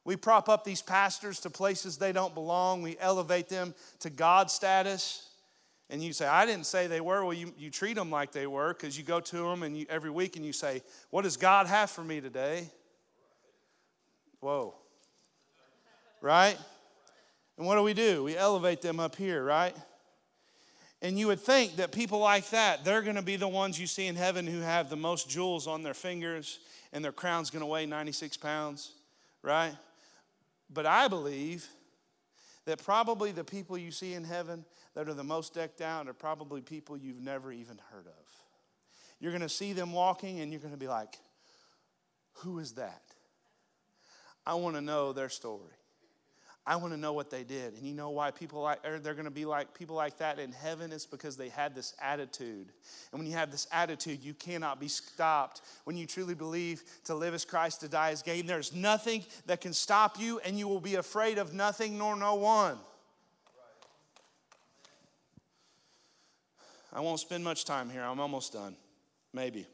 We 0.05 0.15
prop 0.15 0.49
up 0.49 0.63
these 0.63 0.81
pastors 0.81 1.41
to 1.41 1.51
places 1.51 1.99
they 1.99 2.13
don't 2.13 2.35
belong. 2.35 2.83
We 2.83 2.97
elevate 3.01 3.49
them 3.49 3.75
to 3.99 4.11
God 4.11 4.49
status. 4.49 5.29
And 5.91 6.05
you 6.05 6.13
say, 6.13 6.29
I 6.29 6.47
didn't 6.47 6.67
say 6.67 6.87
they 6.87 7.01
were. 7.01 7.25
Well, 7.25 7.35
you, 7.35 7.53
you 7.59 7.69
treat 7.69 7.95
them 7.95 8.13
like 8.13 8.31
they 8.31 8.47
were 8.47 8.75
because 8.75 8.97
you 8.97 9.03
go 9.03 9.19
to 9.19 9.37
them 9.39 9.65
and 9.65 9.77
you, 9.77 9.87
every 9.91 10.11
week 10.11 10.37
and 10.37 10.45
you 10.45 10.53
say, 10.53 10.83
What 11.11 11.23
does 11.23 11.37
God 11.37 11.67
have 11.67 11.91
for 11.91 12.05
me 12.05 12.21
today? 12.21 12.71
Whoa. 14.41 14.75
Right? 16.21 16.57
And 17.57 17.67
what 17.67 17.77
do 17.77 17.83
we 17.83 17.95
do? 17.95 18.25
We 18.25 18.37
elevate 18.37 18.83
them 18.83 19.01
up 19.01 19.17
here, 19.17 19.45
right? 19.45 19.77
And 21.01 21.19
you 21.19 21.29
would 21.29 21.41
think 21.41 21.77
that 21.77 21.93
people 21.93 22.19
like 22.19 22.51
that, 22.51 22.85
they're 22.85 23.03
going 23.03 23.17
to 23.17 23.23
be 23.23 23.37
the 23.37 23.49
ones 23.49 23.79
you 23.79 23.87
see 23.87 24.07
in 24.07 24.17
heaven 24.17 24.47
who 24.47 24.61
have 24.61 24.91
the 24.91 24.97
most 24.97 25.29
jewels 25.29 25.67
on 25.67 25.83
their 25.83 25.95
fingers 25.95 26.59
and 26.93 27.05
their 27.05 27.13
crown's 27.13 27.51
going 27.51 27.61
to 27.61 27.67
weigh 27.67 27.87
96 27.87 28.37
pounds, 28.39 28.93
right? 29.43 29.73
But 30.71 30.87
I 30.87 31.09
believe 31.09 31.67
that 32.65 32.83
probably 32.85 33.33
the 33.33 33.45
people 33.45 33.79
you 33.79 33.91
see 33.91 34.15
in 34.15 34.25
heaven 34.25 34.65
that 34.95 35.09
are 35.09 35.15
the 35.15 35.25
most 35.25 35.55
decked 35.55 35.81
out 35.81 36.09
are 36.09 36.13
probably 36.13 36.61
people 36.61 36.97
you've 36.97 37.21
never 37.21 37.53
even 37.53 37.79
heard 37.93 38.07
of. 38.07 38.27
You're 39.21 39.33
going 39.33 39.43
to 39.43 39.49
see 39.49 39.73
them 39.73 39.93
walking 39.93 40.41
and 40.41 40.53
you're 40.53 40.61
going 40.61 40.75
to 40.75 40.79
be 40.79 40.89
like, 40.89 41.17
who 42.35 42.59
is 42.59 42.73
that? 42.73 43.03
I 44.49 44.55
want 44.55 44.77
to 44.77 44.81
know 44.81 45.13
their 45.13 45.29
story. 45.29 45.75
I 46.67 46.77
want 46.77 46.95
to 46.95 46.99
know 46.99 47.13
what 47.13 47.31
they 47.31 47.45
did. 47.45 47.75
And 47.75 47.87
you 47.87 47.93
know 47.93 48.09
why 48.09 48.31
people 48.31 48.63
like 48.63 48.83
they're 48.83 49.15
going 49.15 49.27
to 49.27 49.31
be 49.31 49.45
like 49.45 49.75
people 49.75 49.95
like 49.95 50.17
that 50.19 50.39
in 50.39 50.53
heaven 50.53 50.91
is 50.91 51.05
because 51.05 51.37
they 51.37 51.51
had 51.51 51.75
this 51.75 51.95
attitude. 52.01 52.73
And 53.13 53.21
when 53.21 53.27
you 53.27 53.35
have 53.37 53.51
this 53.51 53.67
attitude, 53.71 54.23
you 54.23 54.33
cannot 54.33 54.81
be 54.81 54.89
stopped. 54.89 55.61
When 55.85 55.99
you 55.99 56.07
truly 56.07 56.35
believe 56.35 56.83
to 57.05 57.15
live 57.15 57.35
as 57.35 57.45
Christ, 57.45 57.83
to 57.83 57.89
die 57.89 58.11
as 58.11 58.23
gain, 58.23 58.47
there's 58.47 58.75
nothing 58.75 59.23
that 59.45 59.61
can 59.61 59.75
stop 59.75 60.19
you 60.19 60.41
and 60.41 60.59
you 60.59 60.67
will 60.67 60.81
be 60.81 60.95
afraid 60.95 61.37
of 61.37 61.53
nothing 61.53 61.99
nor 61.99 62.17
no 62.17 62.35
one. 62.35 62.79
I 66.91 67.01
won't 67.01 67.21
spend 67.21 67.45
much 67.45 67.67
time 67.67 67.91
here. 67.91 68.03
I'm 68.03 68.19
almost 68.19 68.55
done. 68.55 68.77
Maybe. 69.35 69.67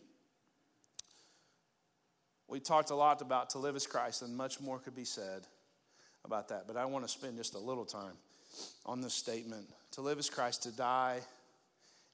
We 2.49 2.61
talked 2.61 2.90
a 2.90 2.95
lot 2.95 3.22
about 3.22 3.51
to 3.51 3.59
live 3.59 3.76
as 3.76 3.86
Christ, 3.86 4.22
and 4.22 4.36
much 4.36 4.61
more 4.61 4.78
could 4.78 4.95
be 4.95 5.05
said 5.05 5.47
about 6.24 6.49
that. 6.49 6.66
But 6.66 6.76
I 6.76 6.84
want 6.84 7.05
to 7.05 7.11
spend 7.11 7.36
just 7.36 7.55
a 7.55 7.59
little 7.59 7.84
time 7.84 8.16
on 8.84 9.01
this 9.01 9.14
statement. 9.14 9.66
To 9.92 10.01
live 10.01 10.18
as 10.18 10.28
Christ, 10.28 10.64
to 10.64 10.72
die 10.72 11.20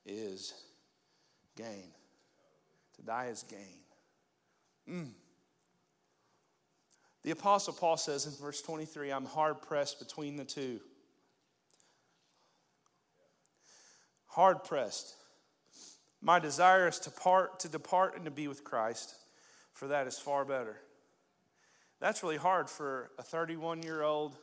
is 0.06 0.54
gain. 1.56 1.90
To 2.96 3.02
die 3.02 3.26
is 3.26 3.44
gain. 3.44 3.80
Mm. 4.88 5.10
The 7.22 7.32
Apostle 7.32 7.74
Paul 7.74 7.96
says 7.96 8.26
in 8.26 8.32
verse 8.32 8.62
23 8.62 9.10
I'm 9.10 9.26
hard 9.26 9.62
pressed 9.62 9.98
between 9.98 10.36
the 10.36 10.44
two. 10.44 10.80
Hard 14.26 14.64
pressed. 14.64 15.14
My 16.22 16.38
desire 16.38 16.86
is 16.86 16.98
to 17.00 17.10
part 17.10 17.60
to 17.60 17.68
depart 17.68 18.16
and 18.16 18.24
to 18.26 18.30
be 18.30 18.46
with 18.48 18.62
Christ, 18.62 19.14
for 19.80 19.88
that 19.88 20.06
is 20.06 20.18
far 20.18 20.44
better. 20.44 20.76
That's 22.00 22.22
really 22.22 22.36
hard 22.36 22.68
for 22.68 23.10
a 23.18 23.22
31 23.22 23.82
year 23.82 24.02
old 24.02 24.36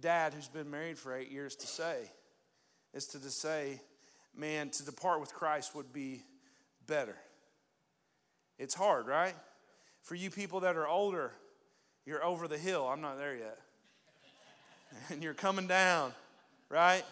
dad 0.00 0.32
who's 0.32 0.48
been 0.48 0.70
married 0.70 0.98
for 0.98 1.14
eight 1.14 1.30
years 1.30 1.54
to 1.56 1.66
say, 1.66 2.10
is 2.94 3.06
to, 3.08 3.18
say, 3.18 3.82
man, 4.34 4.70
to 4.70 4.82
depart 4.82 5.20
with 5.20 5.34
Christ 5.34 5.74
would 5.74 5.92
be 5.92 6.22
better. 6.86 7.16
It's 8.58 8.72
hard, 8.72 9.06
right? 9.06 9.34
For 10.00 10.14
you 10.14 10.30
people 10.30 10.60
that 10.60 10.74
are 10.74 10.88
older, 10.88 11.32
you're 12.06 12.24
over 12.24 12.48
the 12.48 12.56
hill. 12.56 12.86
I'm 12.86 13.02
not 13.02 13.18
there 13.18 13.36
yet. 13.36 13.58
And 15.10 15.22
you're 15.22 15.34
coming 15.34 15.66
down, 15.66 16.14
right? 16.70 17.04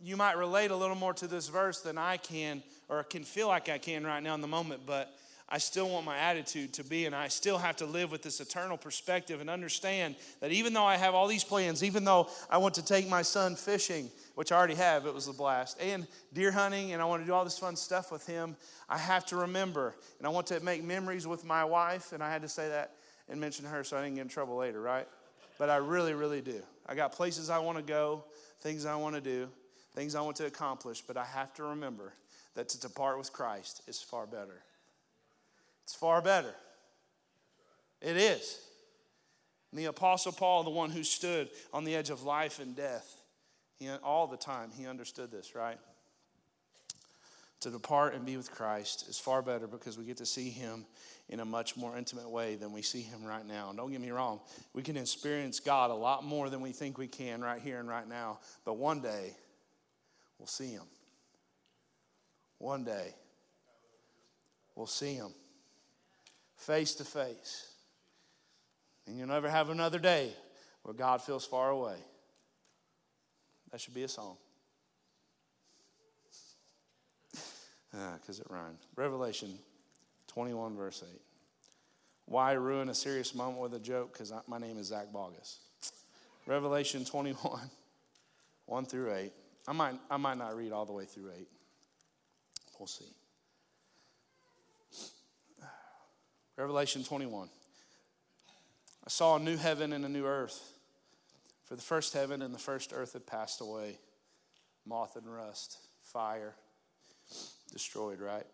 You 0.00 0.16
might 0.16 0.36
relate 0.36 0.70
a 0.70 0.76
little 0.76 0.94
more 0.94 1.14
to 1.14 1.26
this 1.26 1.48
verse 1.48 1.80
than 1.80 1.98
I 1.98 2.18
can, 2.18 2.62
or 2.88 3.02
can 3.02 3.24
feel 3.24 3.48
like 3.48 3.68
I 3.68 3.78
can 3.78 4.06
right 4.06 4.22
now 4.22 4.36
in 4.36 4.40
the 4.40 4.46
moment, 4.46 4.82
but 4.86 5.12
I 5.52 5.58
still 5.58 5.88
want 5.88 6.06
my 6.06 6.16
attitude 6.16 6.72
to 6.74 6.84
be, 6.84 7.06
and 7.06 7.14
I 7.14 7.26
still 7.26 7.58
have 7.58 7.76
to 7.76 7.86
live 7.86 8.12
with 8.12 8.22
this 8.22 8.40
eternal 8.40 8.76
perspective 8.76 9.40
and 9.40 9.50
understand 9.50 10.14
that 10.38 10.52
even 10.52 10.72
though 10.72 10.84
I 10.84 10.96
have 10.96 11.12
all 11.12 11.26
these 11.26 11.42
plans, 11.42 11.82
even 11.82 12.04
though 12.04 12.28
I 12.48 12.58
want 12.58 12.74
to 12.74 12.84
take 12.84 13.08
my 13.08 13.22
son 13.22 13.56
fishing, 13.56 14.10
which 14.36 14.52
I 14.52 14.56
already 14.56 14.76
have, 14.76 15.06
it 15.06 15.14
was 15.14 15.26
a 15.26 15.32
blast, 15.32 15.80
and 15.80 16.06
deer 16.32 16.52
hunting, 16.52 16.92
and 16.92 17.02
I 17.02 17.04
want 17.04 17.22
to 17.22 17.26
do 17.26 17.34
all 17.34 17.42
this 17.42 17.58
fun 17.58 17.74
stuff 17.74 18.12
with 18.12 18.26
him, 18.26 18.56
I 18.88 18.96
have 18.96 19.26
to 19.26 19.36
remember, 19.36 19.96
and 20.18 20.26
I 20.26 20.30
want 20.30 20.46
to 20.48 20.60
make 20.60 20.84
memories 20.84 21.26
with 21.26 21.44
my 21.44 21.64
wife, 21.64 22.12
and 22.12 22.22
I 22.22 22.30
had 22.30 22.42
to 22.42 22.48
say 22.48 22.68
that 22.68 22.92
and 23.28 23.40
mention 23.40 23.64
her 23.64 23.82
so 23.82 23.96
I 23.96 24.02
didn't 24.02 24.16
get 24.16 24.22
in 24.22 24.28
trouble 24.28 24.56
later, 24.56 24.80
right? 24.80 25.08
But 25.58 25.68
I 25.68 25.76
really, 25.76 26.14
really 26.14 26.42
do. 26.42 26.62
I 26.86 26.94
got 26.94 27.12
places 27.12 27.50
I 27.50 27.58
want 27.58 27.76
to 27.76 27.82
go, 27.82 28.24
things 28.60 28.86
I 28.86 28.94
want 28.94 29.16
to 29.16 29.20
do, 29.20 29.48
things 29.96 30.14
I 30.14 30.20
want 30.20 30.36
to 30.36 30.46
accomplish, 30.46 31.00
but 31.00 31.16
I 31.16 31.24
have 31.24 31.52
to 31.54 31.64
remember 31.64 32.12
that 32.54 32.68
to 32.68 32.80
depart 32.80 33.18
with 33.18 33.32
Christ 33.32 33.82
is 33.88 34.00
far 34.00 34.26
better. 34.26 34.62
It's 35.90 35.96
far 35.96 36.22
better. 36.22 36.54
It 38.00 38.16
is. 38.16 38.60
And 39.72 39.80
the 39.80 39.86
Apostle 39.86 40.30
Paul, 40.30 40.62
the 40.62 40.70
one 40.70 40.90
who 40.90 41.02
stood 41.02 41.48
on 41.72 41.82
the 41.82 41.96
edge 41.96 42.10
of 42.10 42.22
life 42.22 42.60
and 42.60 42.76
death, 42.76 43.20
he, 43.76 43.90
all 44.04 44.28
the 44.28 44.36
time, 44.36 44.70
he 44.70 44.86
understood 44.86 45.32
this, 45.32 45.56
right? 45.56 45.78
To 47.62 47.70
depart 47.70 48.14
and 48.14 48.24
be 48.24 48.36
with 48.36 48.52
Christ 48.52 49.08
is 49.08 49.18
far 49.18 49.42
better 49.42 49.66
because 49.66 49.98
we 49.98 50.04
get 50.04 50.18
to 50.18 50.26
see 50.26 50.48
him 50.50 50.86
in 51.28 51.40
a 51.40 51.44
much 51.44 51.76
more 51.76 51.98
intimate 51.98 52.30
way 52.30 52.54
than 52.54 52.72
we 52.72 52.82
see 52.82 53.02
him 53.02 53.24
right 53.24 53.44
now. 53.44 53.72
Don't 53.76 53.90
get 53.90 54.00
me 54.00 54.12
wrong, 54.12 54.38
we 54.72 54.84
can 54.84 54.96
experience 54.96 55.58
God 55.58 55.90
a 55.90 55.94
lot 55.94 56.22
more 56.22 56.50
than 56.50 56.60
we 56.60 56.70
think 56.70 56.98
we 56.98 57.08
can 57.08 57.40
right 57.42 57.60
here 57.60 57.80
and 57.80 57.88
right 57.88 58.08
now. 58.08 58.38
But 58.64 58.74
one 58.74 59.00
day, 59.00 59.34
we'll 60.38 60.46
see 60.46 60.70
him. 60.70 60.86
One 62.58 62.84
day, 62.84 63.12
we'll 64.76 64.86
see 64.86 65.14
him 65.14 65.34
face 66.60 66.94
to 66.96 67.04
face. 67.04 67.66
And 69.06 69.18
you'll 69.18 69.28
never 69.28 69.48
have 69.48 69.70
another 69.70 69.98
day 69.98 70.30
where 70.82 70.94
God 70.94 71.22
feels 71.22 71.44
far 71.44 71.70
away. 71.70 71.96
That 73.72 73.80
should 73.80 73.94
be 73.94 74.02
a 74.02 74.08
song. 74.08 74.36
Because 77.90 78.40
ah, 78.40 78.42
it 78.42 78.50
rhymed. 78.50 78.78
Revelation 78.94 79.58
21, 80.28 80.76
verse 80.76 81.02
8. 81.02 81.20
Why 82.26 82.52
ruin 82.52 82.88
a 82.88 82.94
serious 82.94 83.34
moment 83.34 83.58
with 83.58 83.74
a 83.74 83.80
joke? 83.80 84.12
Because 84.12 84.32
my 84.46 84.58
name 84.58 84.78
is 84.78 84.88
Zach 84.88 85.12
Bogus. 85.12 85.58
Revelation 86.46 87.04
21, 87.04 87.60
1 88.66 88.84
through 88.84 89.14
8. 89.14 89.32
I 89.66 89.72
might, 89.72 89.94
I 90.10 90.16
might 90.16 90.38
not 90.38 90.56
read 90.56 90.72
all 90.72 90.84
the 90.84 90.92
way 90.92 91.04
through 91.04 91.30
8. 91.36 91.48
We'll 92.78 92.86
see. 92.86 93.12
Revelation 96.60 97.02
21. 97.02 97.48
I 99.02 99.08
saw 99.08 99.36
a 99.36 99.38
new 99.38 99.56
heaven 99.56 99.94
and 99.94 100.04
a 100.04 100.10
new 100.10 100.26
earth. 100.26 100.74
For 101.64 101.74
the 101.74 101.80
first 101.80 102.12
heaven 102.12 102.42
and 102.42 102.54
the 102.54 102.58
first 102.58 102.92
earth 102.94 103.14
had 103.14 103.26
passed 103.26 103.62
away. 103.62 103.98
Moth 104.86 105.16
and 105.16 105.24
rust, 105.26 105.78
fire, 106.02 106.54
destroyed, 107.72 108.20
right? 108.20 108.44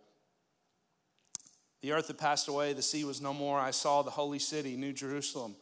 The 1.81 1.91
earth 1.91 2.07
had 2.07 2.17
passed 2.17 2.47
away, 2.47 2.75
the 2.75 2.83
sea 2.83 3.05
was 3.05 3.21
no 3.21 3.35
more. 3.35 3.59
I 3.59 3.73
saw 3.73 4.03
the 4.03 4.13
holy 4.13 4.39
city, 4.39 4.77
New 4.77 4.93
Jerusalem, 4.93 5.57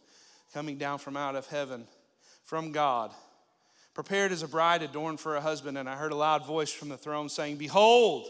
coming 0.53 0.77
down 0.77 0.99
from 0.99 1.17
out 1.17 1.37
of 1.37 1.47
heaven, 1.47 1.87
from 2.45 2.73
God, 2.73 3.11
prepared 3.95 4.33
as 4.33 4.43
a 4.43 4.49
bride 4.49 4.83
adorned 4.83 5.19
for 5.19 5.37
a 5.37 5.41
husband. 5.41 5.79
And 5.79 5.89
I 5.89 5.97
heard 5.97 6.13
a 6.13 6.17
loud 6.17 6.45
voice 6.45 6.73
from 6.73 6.91
the 6.91 6.99
throne 6.99 7.31
saying, 7.31 7.57
Behold, 7.57 8.27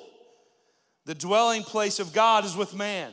the 1.05 1.17
dwelling 1.17 1.65
place 1.65 1.99
of 1.99 2.13
God 2.13 2.45
is 2.45 2.57
with 2.57 2.77
man. 2.77 3.13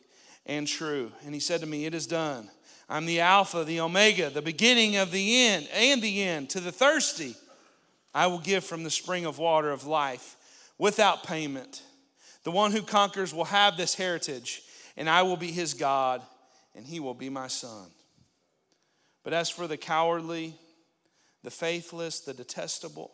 and 0.45 0.67
true. 0.67 1.11
And 1.25 1.33
he 1.33 1.39
said 1.39 1.61
to 1.61 1.67
me, 1.67 1.85
It 1.85 1.93
is 1.93 2.07
done. 2.07 2.49
I'm 2.89 3.05
the 3.05 3.21
Alpha, 3.21 3.63
the 3.63 3.79
Omega, 3.79 4.29
the 4.29 4.41
beginning 4.41 4.97
of 4.97 5.11
the 5.11 5.45
end, 5.45 5.69
and 5.73 6.01
the 6.01 6.23
end. 6.23 6.49
To 6.51 6.59
the 6.59 6.73
thirsty, 6.73 7.35
I 8.13 8.27
will 8.27 8.39
give 8.39 8.65
from 8.65 8.83
the 8.83 8.89
spring 8.89 9.25
of 9.25 9.39
water 9.39 9.71
of 9.71 9.85
life 9.85 10.35
without 10.77 11.23
payment. 11.23 11.83
The 12.43 12.51
one 12.51 12.71
who 12.71 12.81
conquers 12.81 13.33
will 13.33 13.45
have 13.45 13.77
this 13.77 13.95
heritage, 13.95 14.63
and 14.97 15.09
I 15.09 15.21
will 15.21 15.37
be 15.37 15.51
his 15.51 15.73
God, 15.73 16.21
and 16.75 16.85
he 16.85 16.99
will 16.99 17.13
be 17.13 17.29
my 17.29 17.47
son. 17.47 17.87
But 19.23 19.33
as 19.33 19.49
for 19.49 19.67
the 19.67 19.77
cowardly, 19.77 20.55
the 21.43 21.51
faithless, 21.51 22.19
the 22.19 22.33
detestable, 22.33 23.11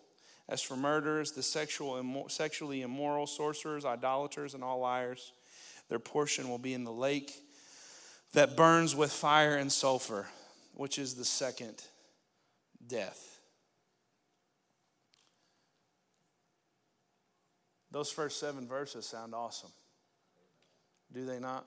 as 0.50 0.62
for 0.62 0.76
murderers, 0.76 1.34
the 1.34 1.44
sexual, 1.44 2.26
sexually 2.30 2.82
immoral, 2.82 3.28
sorcerers, 3.28 3.86
idolaters, 3.86 4.54
and 4.54 4.64
all 4.64 4.80
liars, 4.80 5.34
their 5.90 6.00
portion 6.00 6.50
will 6.50 6.58
be 6.58 6.74
in 6.74 6.84
the 6.84 6.92
lake 6.92 7.34
that 8.34 8.58
burns 8.58 8.96
with 8.96 9.12
fire 9.12 9.56
and 9.56 9.72
sulfur, 9.72 10.28
which 10.74 11.00
is 11.00 11.16
the 11.16 11.26
second 11.26 11.82
death. 12.86 13.40
Those 17.92 18.12
first 18.12 18.40
seven 18.40 18.68
verses 18.68 19.06
sound 19.06 19.34
awesome. 19.34 19.72
Do 21.12 21.26
they 21.26 21.40
not? 21.40 21.66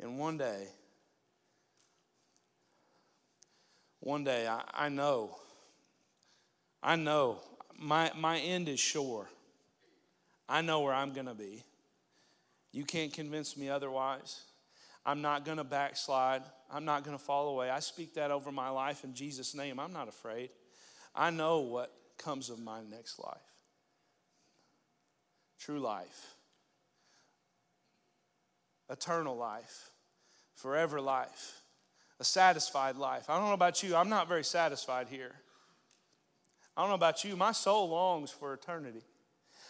And 0.00 0.18
one 0.18 0.36
day, 0.36 0.66
one 4.00 4.24
day, 4.24 4.46
I, 4.48 4.62
I 4.74 4.88
know, 4.88 5.36
I 6.82 6.96
know 6.96 7.38
my, 7.78 8.10
my 8.16 8.38
end 8.38 8.68
is 8.68 8.80
sure. 8.80 9.28
I 10.48 10.60
know 10.60 10.80
where 10.80 10.92
I'm 10.92 11.12
going 11.12 11.26
to 11.26 11.34
be. 11.34 11.62
You 12.74 12.84
can't 12.84 13.12
convince 13.12 13.56
me 13.56 13.68
otherwise. 13.68 14.40
I'm 15.06 15.22
not 15.22 15.44
going 15.44 15.58
to 15.58 15.64
backslide. 15.64 16.42
I'm 16.68 16.84
not 16.84 17.04
going 17.04 17.16
to 17.16 17.22
fall 17.22 17.48
away. 17.50 17.70
I 17.70 17.78
speak 17.78 18.14
that 18.14 18.32
over 18.32 18.50
my 18.50 18.68
life 18.68 19.04
in 19.04 19.14
Jesus' 19.14 19.54
name. 19.54 19.78
I'm 19.78 19.92
not 19.92 20.08
afraid. 20.08 20.50
I 21.14 21.30
know 21.30 21.60
what 21.60 21.92
comes 22.18 22.50
of 22.50 22.58
my 22.58 22.80
next 22.82 23.18
life 23.20 23.38
true 25.56 25.78
life, 25.78 26.34
eternal 28.90 29.34
life, 29.34 29.90
forever 30.56 31.00
life, 31.00 31.62
a 32.20 32.24
satisfied 32.24 32.96
life. 32.96 33.30
I 33.30 33.38
don't 33.38 33.46
know 33.46 33.54
about 33.54 33.82
you, 33.84 33.94
I'm 33.94 34.10
not 34.10 34.28
very 34.28 34.44
satisfied 34.44 35.06
here. 35.08 35.32
I 36.76 36.82
don't 36.82 36.90
know 36.90 36.96
about 36.96 37.24
you, 37.24 37.34
my 37.36 37.52
soul 37.52 37.88
longs 37.88 38.30
for 38.30 38.52
eternity. 38.52 39.04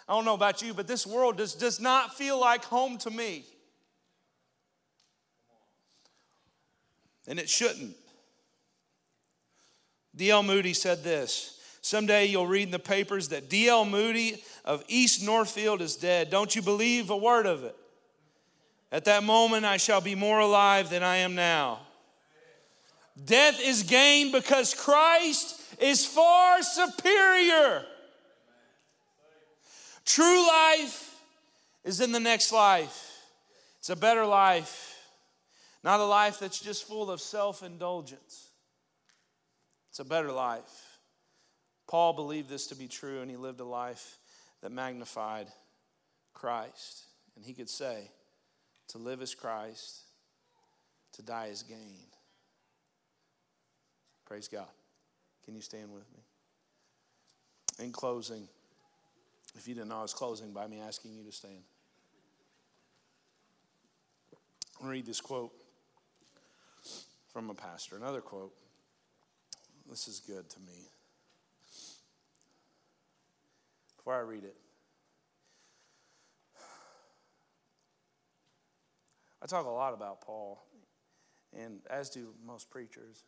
I 0.09 0.14
don't 0.14 0.24
know 0.24 0.34
about 0.34 0.61
you, 0.62 0.74
but 0.74 0.86
this 0.86 1.07
world 1.07 1.38
does, 1.38 1.55
does 1.55 1.80
not 1.80 2.14
feel 2.14 2.38
like 2.38 2.64
home 2.64 2.98
to 2.98 3.11
me. 3.11 3.44
And 7.26 7.38
it 7.38 7.48
shouldn't. 7.48 7.96
D.L. 10.14 10.42
Moody 10.42 10.74
said 10.74 11.02
this 11.02 11.59
Someday 11.80 12.26
you'll 12.26 12.46
read 12.46 12.64
in 12.64 12.70
the 12.70 12.78
papers 12.78 13.28
that 13.28 13.48
D.L. 13.48 13.84
Moody 13.84 14.42
of 14.64 14.84
East 14.88 15.24
Northfield 15.24 15.80
is 15.80 15.96
dead. 15.96 16.30
Don't 16.30 16.55
you 16.55 16.62
believe 16.62 17.11
a 17.11 17.16
word 17.16 17.46
of 17.46 17.64
it? 17.64 17.76
At 18.92 19.07
that 19.07 19.24
moment, 19.24 19.64
I 19.64 19.76
shall 19.76 20.00
be 20.00 20.14
more 20.14 20.38
alive 20.38 20.88
than 20.88 21.02
I 21.02 21.16
am 21.16 21.34
now. 21.34 21.80
Death 23.22 23.61
is 23.61 23.82
gain 23.82 24.32
because 24.32 24.74
Christ 24.74 25.61
is 25.80 26.07
far 26.07 26.62
superior. 26.62 27.84
True 30.05 30.46
life 30.46 31.20
is 31.84 32.00
in 32.00 32.12
the 32.12 32.20
next 32.20 32.52
life. 32.52 33.11
It's 33.78 33.90
a 33.90 33.96
better 33.96 34.24
life, 34.24 34.96
not 35.82 36.00
a 36.00 36.05
life 36.05 36.38
that's 36.38 36.61
just 36.61 36.86
full 36.86 37.11
of 37.11 37.20
self 37.20 37.62
indulgence. 37.62 38.48
It's 39.90 40.00
a 40.00 40.05
better 40.05 40.32
life. 40.32 40.98
Paul 41.86 42.14
believed 42.14 42.48
this 42.48 42.66
to 42.68 42.74
be 42.74 42.88
true, 42.88 43.20
and 43.20 43.30
he 43.30 43.36
lived 43.36 43.61
a 43.61 43.64
life 43.64 44.18
that 44.62 44.72
magnified 44.72 45.48
Christ. 46.32 47.05
And 47.36 47.44
he 47.44 47.52
could 47.52 47.68
say, 47.68 48.11
to 48.88 48.98
live 48.98 49.22
is 49.22 49.34
Christ, 49.34 50.00
to 51.12 51.22
die 51.22 51.48
is 51.52 51.62
gain. 51.62 52.07
Praise 54.24 54.48
God. 54.48 54.66
Can 55.44 55.55
you 55.55 55.61
stand 55.61 55.92
with 55.92 56.05
me? 56.12 57.84
In 57.84 57.92
closing, 57.92 58.48
if 59.55 59.68
you 59.68 59.74
didn't 59.74 59.88
know 59.88 59.98
I 59.98 60.02
was 60.02 60.14
closing 60.14 60.52
by 60.52 60.66
me 60.66 60.80
asking 60.80 61.14
you 61.14 61.24
to 61.24 61.32
stand, 61.32 61.62
I'm 64.80 64.88
read 64.88 65.07
this 65.07 65.20
quote 65.20 65.52
from 67.32 67.50
a 67.50 67.55
pastor. 67.55 67.96
Another 67.96 68.20
quote. 68.20 68.52
This 69.88 70.09
is 70.09 70.20
good 70.20 70.48
to 70.50 70.61
me. 70.61 70.88
Before 73.96 74.14
I 74.14 74.20
read 74.20 74.44
it, 74.44 74.57
I 79.42 79.46
talk 79.46 79.66
a 79.66 79.70
lot 79.70 79.92
about 79.92 80.22
Paul, 80.22 80.64
and 81.59 81.80
as 81.90 82.09
do 82.09 82.28
most 82.46 82.70
preachers. 82.70 83.24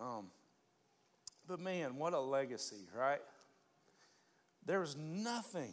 Um, 0.00 0.26
but 1.48 1.58
man, 1.58 1.96
what 1.96 2.12
a 2.12 2.20
legacy, 2.20 2.88
right? 2.96 3.20
There 4.66 4.80
was 4.80 4.96
nothing 4.96 5.72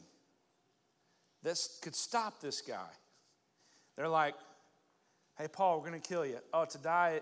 that 1.44 1.58
could 1.82 1.96
stop 1.96 2.42
this 2.42 2.62
guy. 2.62 2.90
They're 3.96 4.10
like, 4.10 4.36
hey, 5.38 5.48
Paul, 5.48 5.80
we're 5.80 5.90
going 5.90 6.02
to 6.02 6.08
kill 6.08 6.26
you. 6.26 6.38
Oh, 6.54 6.66
to 6.66 6.78
die 6.78 7.22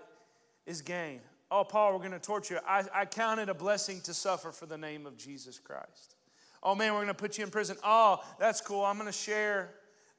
is 0.66 0.82
gain. 0.82 1.20
Oh, 1.50 1.64
Paul, 1.64 1.92
we're 1.92 1.98
going 1.98 2.12
to 2.12 2.18
torture 2.18 2.54
you. 2.54 2.60
I, 2.66 2.84
I 2.94 3.04
count 3.04 3.40
it 3.40 3.48
a 3.48 3.54
blessing 3.54 4.00
to 4.02 4.14
suffer 4.14 4.52
for 4.52 4.66
the 4.66 4.78
name 4.78 5.06
of 5.06 5.16
Jesus 5.16 5.58
Christ. 5.58 6.16
Oh, 6.62 6.74
man, 6.74 6.92
we're 6.92 6.98
going 6.98 7.08
to 7.08 7.14
put 7.14 7.38
you 7.38 7.44
in 7.44 7.50
prison. 7.50 7.76
Oh, 7.84 8.22
that's 8.38 8.60
cool. 8.60 8.84
I'm 8.84 8.96
going 8.96 9.06
to 9.06 9.12
share 9.12 9.70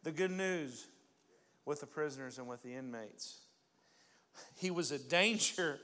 the 0.03 0.11
good 0.11 0.31
news 0.31 0.87
with 1.65 1.81
the 1.81 1.85
prisoners 1.85 2.37
and 2.37 2.47
with 2.47 2.63
the 2.63 2.73
inmates. 2.73 3.39
He 4.55 4.71
was 4.71 4.91
a 4.91 4.99
danger 4.99 5.79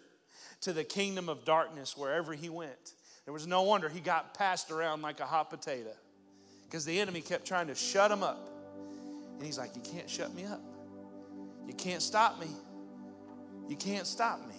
to 0.61 0.73
the 0.73 0.83
kingdom 0.83 1.29
of 1.29 1.45
darkness 1.45 1.95
wherever 1.97 2.33
he 2.33 2.49
went. 2.49 2.93
There 3.25 3.33
was 3.33 3.47
no 3.47 3.63
wonder 3.63 3.89
he 3.89 3.99
got 3.99 4.33
passed 4.35 4.71
around 4.71 5.01
like 5.01 5.19
a 5.19 5.25
hot 5.25 5.49
potato 5.49 5.91
because 6.65 6.85
the 6.85 6.99
enemy 6.99 7.21
kept 7.21 7.45
trying 7.45 7.67
to 7.67 7.75
shut 7.75 8.11
him 8.11 8.23
up. 8.23 8.49
And 9.37 9.43
he's 9.43 9.57
like, 9.57 9.75
You 9.75 9.81
can't 9.81 10.09
shut 10.09 10.33
me 10.33 10.45
up. 10.45 10.61
You 11.67 11.73
can't 11.73 12.01
stop 12.01 12.39
me. 12.39 12.47
You 13.67 13.75
can't 13.75 14.05
stop 14.05 14.39
me. 14.47 14.55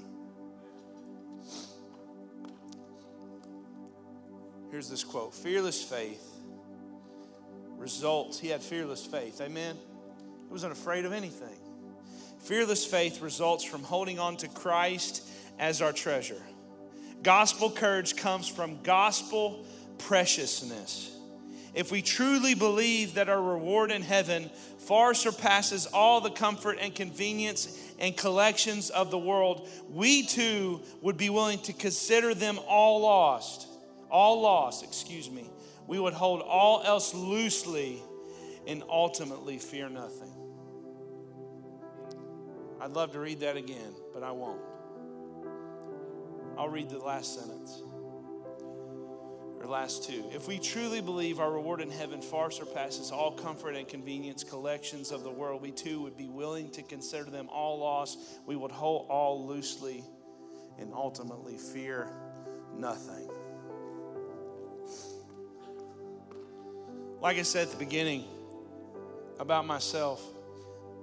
Here's 4.70 4.90
this 4.90 5.04
quote 5.04 5.32
Fearless 5.32 5.82
faith 5.82 6.24
results. 7.76 8.38
He 8.38 8.48
had 8.48 8.62
fearless 8.62 9.06
faith. 9.06 9.40
Amen. 9.40 9.76
He 10.46 10.52
wasn't 10.52 10.72
afraid 10.72 11.04
of 11.04 11.12
anything. 11.12 11.58
Fearless 12.40 12.84
faith 12.84 13.20
results 13.20 13.64
from 13.64 13.82
holding 13.82 14.18
on 14.18 14.36
to 14.38 14.48
Christ 14.48 15.28
as 15.58 15.82
our 15.82 15.92
treasure. 15.92 16.42
Gospel 17.22 17.70
courage 17.70 18.16
comes 18.16 18.48
from 18.48 18.82
gospel 18.82 19.64
preciousness. 19.98 21.12
If 21.74 21.92
we 21.92 22.00
truly 22.00 22.54
believe 22.54 23.14
that 23.14 23.28
our 23.28 23.40
reward 23.40 23.90
in 23.90 24.00
heaven 24.00 24.50
far 24.78 25.12
surpasses 25.12 25.86
all 25.86 26.22
the 26.22 26.30
comfort 26.30 26.78
and 26.80 26.94
convenience 26.94 27.82
and 27.98 28.16
collections 28.16 28.88
of 28.88 29.10
the 29.10 29.18
world, 29.18 29.68
we 29.90 30.24
too 30.24 30.80
would 31.02 31.18
be 31.18 31.28
willing 31.28 31.58
to 31.60 31.72
consider 31.72 32.32
them 32.32 32.58
all 32.66 33.00
lost. 33.00 33.68
All 34.10 34.40
lost, 34.40 34.84
excuse 34.84 35.30
me. 35.30 35.50
We 35.86 35.98
would 35.98 36.14
hold 36.14 36.40
all 36.40 36.82
else 36.82 37.12
loosely 37.12 38.02
and 38.66 38.82
ultimately 38.88 39.58
fear 39.58 39.88
nothing. 39.88 40.32
I'd 42.80 42.92
love 42.92 43.12
to 43.12 43.20
read 43.20 43.40
that 43.40 43.56
again, 43.56 43.94
but 44.14 44.22
I 44.22 44.32
won't. 44.32 44.60
I'll 46.58 46.68
read 46.68 46.88
the 46.88 46.98
last 46.98 47.34
sentence 47.34 47.82
or 49.60 49.66
last 49.66 50.04
two. 50.04 50.24
If 50.32 50.48
we 50.48 50.58
truly 50.58 51.00
believe 51.00 51.40
our 51.40 51.50
reward 51.50 51.80
in 51.80 51.90
heaven 51.90 52.22
far 52.22 52.50
surpasses 52.50 53.10
all 53.10 53.32
comfort 53.32 53.74
and 53.74 53.86
convenience 53.86 54.44
collections 54.44 55.12
of 55.12 55.22
the 55.22 55.30
world, 55.30 55.62
we 55.62 55.70
too 55.70 56.02
would 56.02 56.16
be 56.16 56.28
willing 56.28 56.70
to 56.70 56.82
consider 56.82 57.30
them 57.30 57.48
all 57.50 57.78
lost. 57.78 58.18
We 58.46 58.56
would 58.56 58.70
hold 58.70 59.06
all 59.08 59.46
loosely 59.46 60.04
and 60.78 60.92
ultimately 60.92 61.58
fear 61.58 62.08
nothing. 62.74 63.28
Like 67.20 67.38
I 67.38 67.42
said 67.42 67.62
at 67.66 67.72
the 67.72 67.78
beginning 67.78 68.24
about 69.40 69.66
myself, 69.66 70.22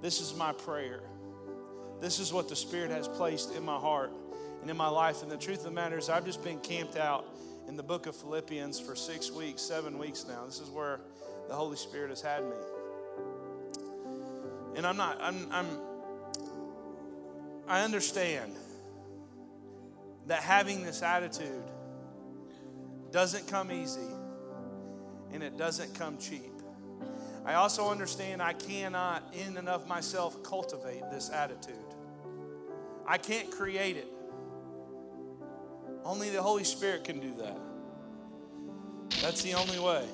this 0.00 0.20
is 0.20 0.34
my 0.34 0.52
prayer. 0.52 1.00
This 2.00 2.18
is 2.18 2.32
what 2.32 2.48
the 2.48 2.56
Spirit 2.56 2.90
has 2.90 3.08
placed 3.08 3.54
in 3.54 3.64
my 3.64 3.78
heart 3.78 4.12
and 4.64 4.70
in 4.70 4.78
my 4.78 4.88
life. 4.88 5.22
And 5.22 5.30
the 5.30 5.36
truth 5.36 5.58
of 5.58 5.64
the 5.64 5.70
matter 5.72 5.98
is, 5.98 6.08
I've 6.08 6.24
just 6.24 6.42
been 6.42 6.58
camped 6.58 6.96
out 6.96 7.26
in 7.68 7.76
the 7.76 7.82
book 7.82 8.06
of 8.06 8.16
Philippians 8.16 8.80
for 8.80 8.96
six 8.96 9.30
weeks, 9.30 9.60
seven 9.60 9.98
weeks 9.98 10.24
now. 10.26 10.46
This 10.46 10.58
is 10.58 10.70
where 10.70 11.00
the 11.48 11.54
Holy 11.54 11.76
Spirit 11.76 12.08
has 12.08 12.22
had 12.22 12.42
me. 12.42 12.56
And 14.74 14.86
I'm 14.86 14.96
not, 14.96 15.18
I'm, 15.20 15.46
I'm, 15.52 15.66
I 17.68 17.82
understand 17.84 18.54
that 20.28 20.42
having 20.42 20.82
this 20.82 21.02
attitude 21.02 21.64
doesn't 23.10 23.46
come 23.46 23.70
easy 23.70 24.00
and 25.30 25.42
it 25.42 25.58
doesn't 25.58 25.94
come 25.94 26.16
cheap. 26.16 26.52
I 27.44 27.52
also 27.52 27.90
understand 27.90 28.40
I 28.40 28.54
cannot, 28.54 29.34
in 29.46 29.58
and 29.58 29.68
of 29.68 29.86
myself, 29.86 30.42
cultivate 30.42 31.02
this 31.10 31.28
attitude. 31.28 31.74
I 33.06 33.18
can't 33.18 33.50
create 33.50 33.98
it. 33.98 34.08
Only 36.04 36.28
the 36.30 36.42
Holy 36.42 36.64
Spirit 36.64 37.04
can 37.04 37.18
do 37.18 37.34
that. 37.36 37.58
That's 39.22 39.42
the 39.42 39.54
only 39.54 39.78
way. 39.78 40.06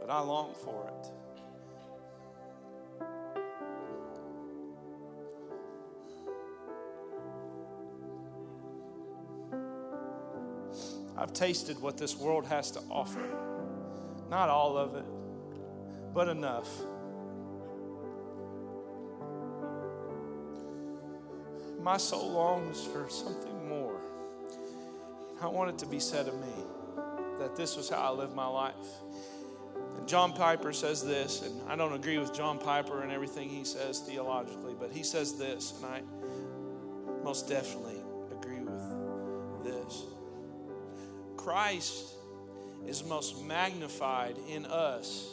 But 0.00 0.10
I 0.10 0.20
long 0.20 0.54
for 0.64 0.88
it. 0.88 1.06
I've 11.16 11.32
tasted 11.32 11.80
what 11.80 11.96
this 11.96 12.16
world 12.16 12.46
has 12.46 12.70
to 12.72 12.80
offer. 12.90 13.22
Not 14.30 14.48
all 14.48 14.76
of 14.76 14.94
it, 14.94 15.04
but 16.14 16.28
enough. 16.28 16.68
My 21.88 21.96
soul 21.96 22.32
longs 22.32 22.84
for 22.84 23.08
something 23.08 23.66
more. 23.66 23.98
I 25.40 25.46
want 25.46 25.70
it 25.70 25.78
to 25.78 25.86
be 25.86 25.98
said 25.98 26.28
of 26.28 26.34
me 26.34 26.52
that 27.38 27.56
this 27.56 27.78
was 27.78 27.88
how 27.88 27.96
I 27.96 28.10
lived 28.10 28.34
my 28.34 28.46
life. 28.46 28.74
And 29.96 30.06
John 30.06 30.34
Piper 30.34 30.74
says 30.74 31.02
this, 31.02 31.40
and 31.40 31.62
I 31.66 31.76
don't 31.76 31.94
agree 31.94 32.18
with 32.18 32.34
John 32.34 32.58
Piper 32.58 33.00
and 33.00 33.10
everything 33.10 33.48
he 33.48 33.64
says 33.64 34.00
theologically, 34.00 34.74
but 34.78 34.92
he 34.92 35.02
says 35.02 35.38
this, 35.38 35.72
and 35.78 35.86
I 35.86 36.02
most 37.24 37.48
definitely 37.48 38.02
agree 38.32 38.60
with 38.60 39.64
this. 39.64 40.02
Christ 41.38 42.16
is 42.86 43.02
most 43.02 43.42
magnified 43.46 44.36
in 44.46 44.66
us 44.66 45.26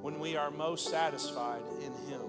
when 0.00 0.20
we 0.20 0.36
are 0.36 0.52
most 0.52 0.90
satisfied 0.92 1.62
in 1.80 1.92
Him. 2.08 2.27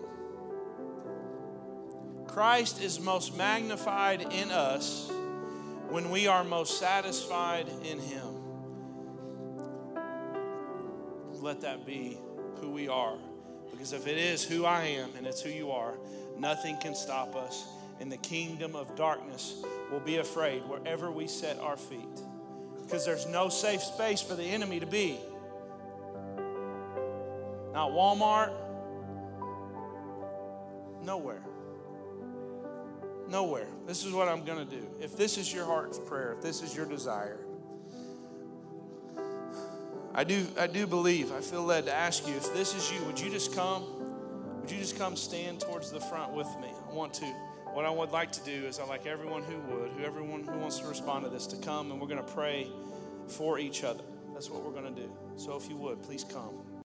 Christ 2.39 2.81
is 2.81 3.01
most 3.01 3.35
magnified 3.35 4.21
in 4.21 4.49
us 4.49 5.11
when 5.89 6.09
we 6.09 6.27
are 6.27 6.45
most 6.45 6.79
satisfied 6.79 7.67
in 7.83 7.99
Him. 7.99 8.33
Let 11.41 11.59
that 11.59 11.85
be 11.85 12.17
who 12.61 12.69
we 12.69 12.87
are. 12.87 13.17
Because 13.69 13.91
if 13.91 14.07
it 14.07 14.17
is 14.17 14.41
who 14.41 14.63
I 14.63 14.83
am 14.83 15.09
and 15.17 15.27
it's 15.27 15.41
who 15.41 15.49
you 15.49 15.71
are, 15.71 15.95
nothing 16.37 16.77
can 16.77 16.95
stop 16.95 17.35
us. 17.35 17.67
And 17.99 18.09
the 18.09 18.15
kingdom 18.15 18.73
of 18.73 18.95
darkness 18.95 19.61
will 19.91 19.99
be 19.99 20.15
afraid 20.15 20.61
wherever 20.61 21.11
we 21.11 21.27
set 21.27 21.59
our 21.59 21.75
feet. 21.75 22.21
Because 22.81 23.05
there's 23.05 23.27
no 23.27 23.49
safe 23.49 23.81
space 23.81 24.21
for 24.21 24.35
the 24.35 24.45
enemy 24.45 24.79
to 24.79 24.87
be. 24.87 25.19
Not 27.73 27.91
Walmart, 27.91 28.53
nowhere. 31.03 31.41
Nowhere. 33.29 33.67
This 33.85 34.05
is 34.05 34.11
what 34.11 34.27
I'm 34.27 34.43
going 34.43 34.67
to 34.67 34.75
do. 34.75 34.87
If 34.99 35.15
this 35.15 35.37
is 35.37 35.53
your 35.53 35.65
heart's 35.65 35.99
prayer, 35.99 36.33
if 36.33 36.41
this 36.41 36.63
is 36.63 36.75
your 36.75 36.87
desire, 36.87 37.39
I 40.15 40.23
do, 40.23 40.47
I 40.59 40.65
do 40.65 40.87
believe, 40.87 41.31
I 41.31 41.39
feel 41.39 41.63
led 41.63 41.85
to 41.85 41.93
ask 41.93 42.27
you 42.27 42.35
if 42.35 42.51
this 42.53 42.73
is 42.73 42.91
you, 42.91 43.05
would 43.05 43.19
you 43.19 43.29
just 43.29 43.55
come? 43.55 43.83
Would 44.61 44.71
you 44.71 44.79
just 44.79 44.97
come 44.97 45.15
stand 45.15 45.59
towards 45.59 45.91
the 45.91 45.99
front 45.99 46.33
with 46.33 46.47
me? 46.59 46.69
I 46.89 46.93
want 46.93 47.13
to. 47.15 47.25
What 47.73 47.85
I 47.85 47.91
would 47.91 48.09
like 48.09 48.31
to 48.31 48.43
do 48.43 48.65
is, 48.65 48.79
I 48.79 48.85
like 48.85 49.05
everyone 49.05 49.43
who 49.43 49.59
would, 49.59 49.91
who 49.91 50.03
everyone 50.03 50.43
who 50.43 50.57
wants 50.57 50.79
to 50.79 50.87
respond 50.87 51.23
to 51.23 51.29
this, 51.29 51.45
to 51.47 51.57
come 51.57 51.91
and 51.91 52.01
we're 52.01 52.07
going 52.07 52.23
to 52.23 52.33
pray 52.33 52.67
for 53.27 53.59
each 53.59 53.83
other. 53.83 54.03
That's 54.33 54.49
what 54.49 54.63
we're 54.63 54.71
going 54.71 54.93
to 54.93 55.01
do. 55.01 55.11
So 55.35 55.55
if 55.55 55.69
you 55.69 55.77
would, 55.77 56.01
please 56.01 56.23
come. 56.23 56.55